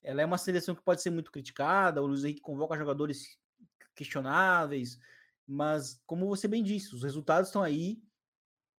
ela 0.03 0.23
é 0.23 0.25
uma 0.25 0.39
seleção 0.39 0.75
que 0.75 0.83
pode 0.83 1.03
ser 1.03 1.11
muito 1.11 1.31
criticada, 1.31 2.03
o 2.03 2.07
Luiz 2.07 2.25
Henrique 2.25 2.41
convoca 2.41 2.79
jogadores 2.79 3.39
questionáveis, 3.95 4.99
mas 5.47 6.01
como 6.07 6.27
você 6.27 6.49
bem 6.49 6.63
disse, 6.63 6.95
os 6.95 7.03
resultados 7.03 7.49
estão 7.49 7.63
aí, 7.63 8.03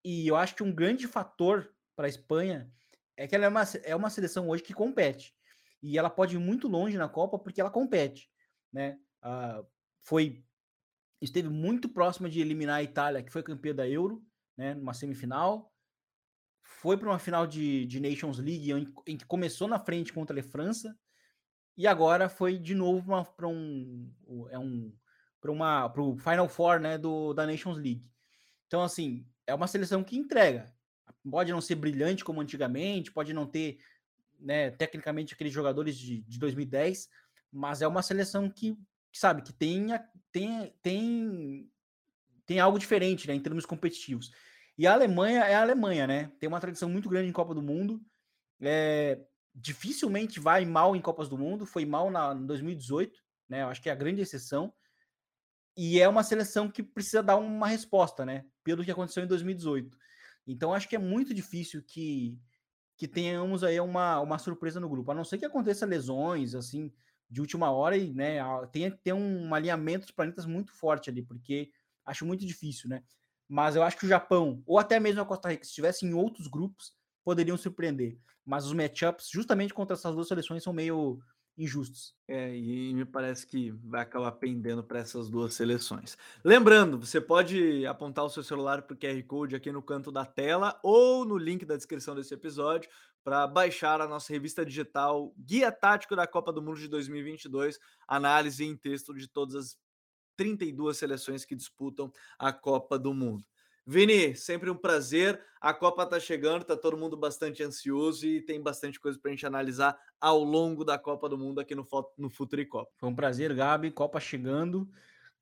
e 0.04 0.28
eu 0.28 0.36
acho 0.36 0.56
que 0.56 0.64
um 0.64 0.74
grande 0.74 1.06
fator 1.06 1.72
para 1.96 2.08
a 2.08 2.10
Espanha 2.10 2.72
é 3.18 3.28
que 3.28 3.36
ela 3.36 3.46
é 3.46 3.50
uma, 3.50 3.64
é 3.84 3.96
uma 3.96 4.10
seleção 4.10 4.48
hoje 4.48 4.64
que 4.64 4.74
compete, 4.74 5.36
e 5.82 5.98
ela 5.98 6.10
pode 6.10 6.36
ir 6.36 6.40
muito 6.40 6.68
longe 6.68 6.98
na 6.98 7.10
Copa 7.10 7.38
porque 7.38 7.60
ela 7.60 7.70
compete, 7.70 8.30
né? 8.72 8.98
Ah, 9.22 9.64
foi 10.04 10.44
esteve 11.22 11.50
muito 11.50 11.90
próxima 11.90 12.30
de 12.30 12.40
eliminar 12.40 12.78
a 12.78 12.84
Itália, 12.84 13.24
que 13.24 13.32
foi 13.32 13.42
campeã 13.42 13.74
da 13.74 13.88
Euro, 13.88 14.24
né, 14.56 14.74
numa 14.74 14.94
semifinal. 14.94 15.74
Foi 16.62 16.98
para 16.98 17.10
uma 17.10 17.20
final 17.20 17.48
de, 17.48 17.86
de 17.86 18.00
Nations 18.00 18.38
League 18.38 18.72
em, 18.72 18.94
em, 19.08 19.18
que 19.18 19.26
começou 19.26 19.68
na 19.68 19.80
frente 19.80 20.14
contra 20.14 20.40
a 20.40 20.44
França 20.44 20.98
e 21.76 21.88
agora 21.88 22.30
foi 22.30 22.58
de 22.58 22.76
novo 22.76 23.26
para 23.36 23.48
um 23.48 24.14
é 24.50 24.60
um 24.60 24.94
para 25.40 25.52
uma 25.52 25.90
para 25.90 26.02
o 26.02 26.18
Final 26.18 26.50
Four, 26.50 26.80
né, 26.80 26.98
do 26.98 27.34
da 27.34 27.46
Nations 27.46 27.78
League. 27.78 28.06
Então 28.68 28.84
assim, 28.84 29.26
é 29.46 29.56
uma 29.56 29.68
seleção 29.68 30.04
que 30.04 30.18
entrega. 30.18 30.74
Pode 31.30 31.52
não 31.52 31.62
ser 31.62 31.76
brilhante 31.76 32.24
como 32.24 32.42
antigamente, 32.42 33.12
pode 33.12 33.34
não 33.34 33.46
ter, 33.46 33.80
né, 34.40 34.72
tecnicamente 34.72 35.34
aqueles 35.34 35.54
jogadores 35.54 35.98
de, 35.98 36.22
de 36.22 36.40
2010, 36.40 37.10
mas 37.52 37.82
é 37.82 37.88
uma 37.88 38.02
seleção 38.02 38.50
que, 38.50 38.78
sabe 39.12 39.42
que 39.42 39.54
tem 39.54 39.88
tem 40.32 40.74
tem 40.82 41.72
tem 42.46 42.60
algo 42.60 42.80
diferente, 42.80 43.28
né, 43.28 43.34
em 43.34 43.42
termos 43.42 43.66
competitivos. 43.66 44.32
E 44.78 44.86
a 44.86 44.94
Alemanha 44.94 45.44
é 45.44 45.56
a 45.56 45.62
Alemanha, 45.62 46.06
né? 46.06 46.32
Tem 46.40 46.48
uma 46.48 46.60
tradição 46.60 46.88
muito 46.88 47.10
grande 47.10 47.28
em 47.28 47.34
Copa 47.34 47.54
do 47.54 47.64
Mundo. 47.64 48.00
É, 48.62 49.20
dificilmente 49.54 50.40
vai 50.40 50.66
mal 50.66 50.96
em 50.96 51.02
Copas 51.02 51.28
do 51.28 51.38
Mundo. 51.38 51.66
Foi 51.66 51.84
mal 51.84 52.12
na, 52.12 52.34
em 52.34 52.46
2018, 52.46 53.20
né? 53.50 53.64
Eu 53.64 53.68
acho 53.68 53.82
que 53.82 53.90
é 53.90 53.92
a 53.92 53.96
grande 53.96 54.22
exceção. 54.22 54.72
E 55.76 56.00
é 56.00 56.08
uma 56.08 56.24
seleção 56.24 56.70
que 56.70 56.84
precisa 56.84 57.24
dar 57.24 57.38
uma 57.38 57.68
resposta, 57.68 58.24
né? 58.24 58.46
Pelo 58.64 58.84
que 58.84 58.92
aconteceu 58.92 59.24
em 59.24 59.28
2018. 59.28 59.98
Então 60.48 60.74
acho 60.74 60.88
que 60.88 60.96
é 60.96 61.00
muito 61.00 61.34
difícil 61.34 61.84
que 61.84 62.40
que 62.98 63.08
tenhamos 63.08 63.64
aí 63.64 63.80
uma, 63.80 64.20
uma 64.22 64.40
surpresa 64.40 64.80
no 64.80 64.90
grupo, 64.90 65.12
a 65.12 65.14
não 65.14 65.24
ser 65.24 65.38
que 65.38 65.46
aconteça 65.46 65.86
lesões 65.86 66.56
assim 66.56 66.92
de 67.30 67.42
última 67.42 67.70
hora 67.70 67.96
e 67.96 68.12
né, 68.12 68.40
tenha 68.72 68.90
ter 68.90 69.14
um 69.14 69.54
alinhamento 69.54 70.08
de 70.08 70.14
planetas 70.14 70.46
muito 70.48 70.74
forte 70.74 71.10
ali, 71.10 71.22
porque 71.22 71.72
acho 72.06 72.26
muito 72.26 72.46
difícil, 72.46 72.90
né? 72.90 73.04
Mas 73.48 73.76
eu 73.76 73.84
acho 73.84 73.98
que 73.98 74.06
o 74.06 74.10
Japão, 74.10 74.64
ou 74.66 74.80
até 74.80 75.00
mesmo 75.00 75.22
a 75.22 75.26
Costa 75.26 75.50
Rica, 75.50 75.64
se 75.64 75.70
estivesse 75.70 76.06
em 76.06 76.14
outros 76.14 76.48
grupos, 76.48 76.94
poderiam 77.24 77.58
surpreender. 77.58 78.18
Mas 78.44 78.66
os 78.66 78.74
matchups, 78.74 79.30
justamente 79.30 79.74
contra 79.74 79.96
essas 79.96 80.16
duas 80.16 80.28
seleções, 80.28 80.64
são 80.64 80.74
meio 80.74 81.20
injustos. 81.58 82.14
É, 82.28 82.56
e 82.56 82.94
me 82.94 83.04
parece 83.04 83.48
que 83.48 83.72
vai 83.72 84.02
acabar 84.02 84.32
pendendo 84.34 84.84
para 84.84 85.00
essas 85.00 85.30
duas 85.30 85.54
seleções. 85.54 86.18
Lembrando, 86.44 87.00
você 87.00 87.20
pode 87.20 87.86
apontar 87.86 88.26
o 88.26 88.30
seu 88.30 88.44
celular 88.44 88.84
para 88.84 88.94
o 88.94 88.98
QR 88.98 89.24
Code 89.24 89.56
aqui 89.56 89.72
no 89.72 89.82
canto 89.82 90.12
da 90.12 90.26
tela 90.26 90.80
ou 90.84 91.26
no 91.26 91.38
link 91.38 91.66
da 91.66 91.76
descrição 91.76 92.14
desse 92.14 92.34
episódio 92.34 92.90
para 93.24 93.48
baixar 93.48 94.00
a 94.00 94.08
nossa 94.08 94.32
revista 94.32 94.66
digital 94.66 95.34
Guia 95.38 95.72
Tático 95.72 96.16
da 96.16 96.28
Copa 96.28 96.54
do 96.54 96.62
Mundo 96.62 96.80
de 96.80 96.88
2022, 96.88 97.80
análise 98.08 98.64
em 98.64 98.76
texto 98.76 99.14
de 99.14 99.28
todas 99.28 99.56
as 99.56 99.78
32 100.38 100.96
seleções 100.96 101.44
que 101.44 101.56
disputam 101.56 102.14
a 102.38 102.54
Copa 102.54 102.98
do 103.00 103.14
Mundo. 103.14 103.44
Vini, 103.90 104.36
sempre 104.36 104.70
um 104.70 104.76
prazer. 104.76 105.42
A 105.62 105.74
Copa 105.74 106.04
está 106.04 106.20
chegando, 106.20 106.64
está 106.64 106.76
todo 106.76 106.98
mundo 106.98 107.16
bastante 107.16 107.64
ansioso 107.64 108.28
e 108.28 108.42
tem 108.42 108.62
bastante 108.62 109.00
coisa 109.00 109.18
para 109.18 109.32
a 109.32 109.34
gente 109.34 109.46
analisar 109.46 109.98
ao 110.20 110.44
longo 110.44 110.84
da 110.84 111.00
Copa 111.00 111.30
do 111.30 111.38
Mundo 111.38 111.62
aqui 111.62 111.74
no, 111.74 111.88
no 112.18 112.30
Futuri 112.30 112.66
Copa. 112.66 112.92
Foi 112.98 113.08
um 113.08 113.16
prazer, 113.16 113.56
Gabi. 113.56 113.90
Copa 113.90 114.20
chegando. 114.20 114.90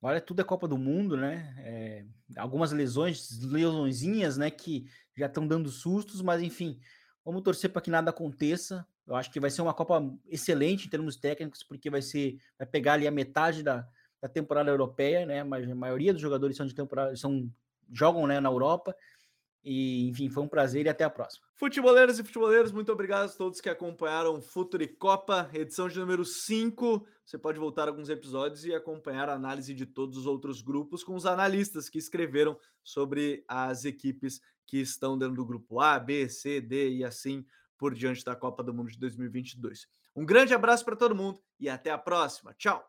Olha, 0.00 0.20
tudo 0.20 0.42
é 0.42 0.44
Copa 0.44 0.68
do 0.68 0.78
Mundo, 0.78 1.16
né? 1.16 1.56
É, 1.58 2.04
algumas 2.36 2.70
lesões, 2.70 3.42
lesõezinhas, 3.42 4.36
né, 4.36 4.48
que 4.48 4.86
já 5.16 5.26
estão 5.26 5.44
dando 5.44 5.68
sustos, 5.68 6.22
mas 6.22 6.40
enfim, 6.40 6.78
vamos 7.24 7.42
torcer 7.42 7.72
para 7.72 7.82
que 7.82 7.90
nada 7.90 8.10
aconteça, 8.10 8.86
Eu 9.04 9.16
acho 9.16 9.32
que 9.32 9.40
vai 9.40 9.50
ser 9.50 9.62
uma 9.62 9.74
Copa 9.74 10.00
excelente 10.28 10.86
em 10.86 10.90
termos 10.90 11.16
técnicos, 11.16 11.64
porque 11.64 11.90
vai 11.90 12.00
ser 12.00 12.38
vai 12.56 12.68
pegar 12.68 12.92
ali 12.92 13.08
a 13.08 13.10
metade 13.10 13.64
da, 13.64 13.84
da 14.22 14.28
temporada 14.28 14.70
europeia, 14.70 15.26
né? 15.26 15.42
Mas 15.42 15.68
a 15.68 15.74
maioria 15.74 16.12
dos 16.12 16.22
jogadores 16.22 16.56
são 16.56 16.64
de 16.64 16.74
temporada, 16.74 17.16
são 17.16 17.50
jogam 17.92 18.26
né, 18.26 18.40
na 18.40 18.48
Europa. 18.48 18.94
E, 19.68 20.08
enfim, 20.08 20.30
foi 20.30 20.44
um 20.44 20.48
prazer 20.48 20.86
e 20.86 20.88
até 20.88 21.02
a 21.02 21.10
próxima. 21.10 21.44
Futeboleiros 21.56 22.20
e 22.20 22.22
futeboleiros, 22.22 22.70
muito 22.70 22.92
obrigado 22.92 23.24
a 23.24 23.28
todos 23.28 23.60
que 23.60 23.68
acompanharam 23.68 24.40
Futuri 24.40 24.86
Copa, 24.86 25.50
edição 25.52 25.88
de 25.88 25.98
número 25.98 26.24
5. 26.24 27.04
Você 27.24 27.36
pode 27.36 27.58
voltar 27.58 27.88
alguns 27.88 28.08
episódios 28.08 28.64
e 28.64 28.72
acompanhar 28.72 29.28
a 29.28 29.34
análise 29.34 29.74
de 29.74 29.84
todos 29.84 30.16
os 30.16 30.26
outros 30.26 30.62
grupos 30.62 31.02
com 31.02 31.16
os 31.16 31.26
analistas 31.26 31.88
que 31.88 31.98
escreveram 31.98 32.56
sobre 32.84 33.44
as 33.48 33.84
equipes 33.84 34.40
que 34.64 34.78
estão 34.78 35.18
dentro 35.18 35.34
do 35.34 35.44
grupo 35.44 35.80
A, 35.80 35.98
B, 35.98 36.28
C, 36.28 36.60
D 36.60 36.90
e 36.90 37.04
assim 37.04 37.44
por 37.76 37.92
diante 37.92 38.24
da 38.24 38.36
Copa 38.36 38.62
do 38.62 38.72
Mundo 38.72 38.90
de 38.90 38.98
2022. 38.98 39.88
Um 40.14 40.24
grande 40.24 40.54
abraço 40.54 40.84
para 40.84 40.94
todo 40.94 41.14
mundo 41.14 41.42
e 41.58 41.68
até 41.68 41.90
a 41.90 41.98
próxima. 41.98 42.54
Tchau! 42.54 42.88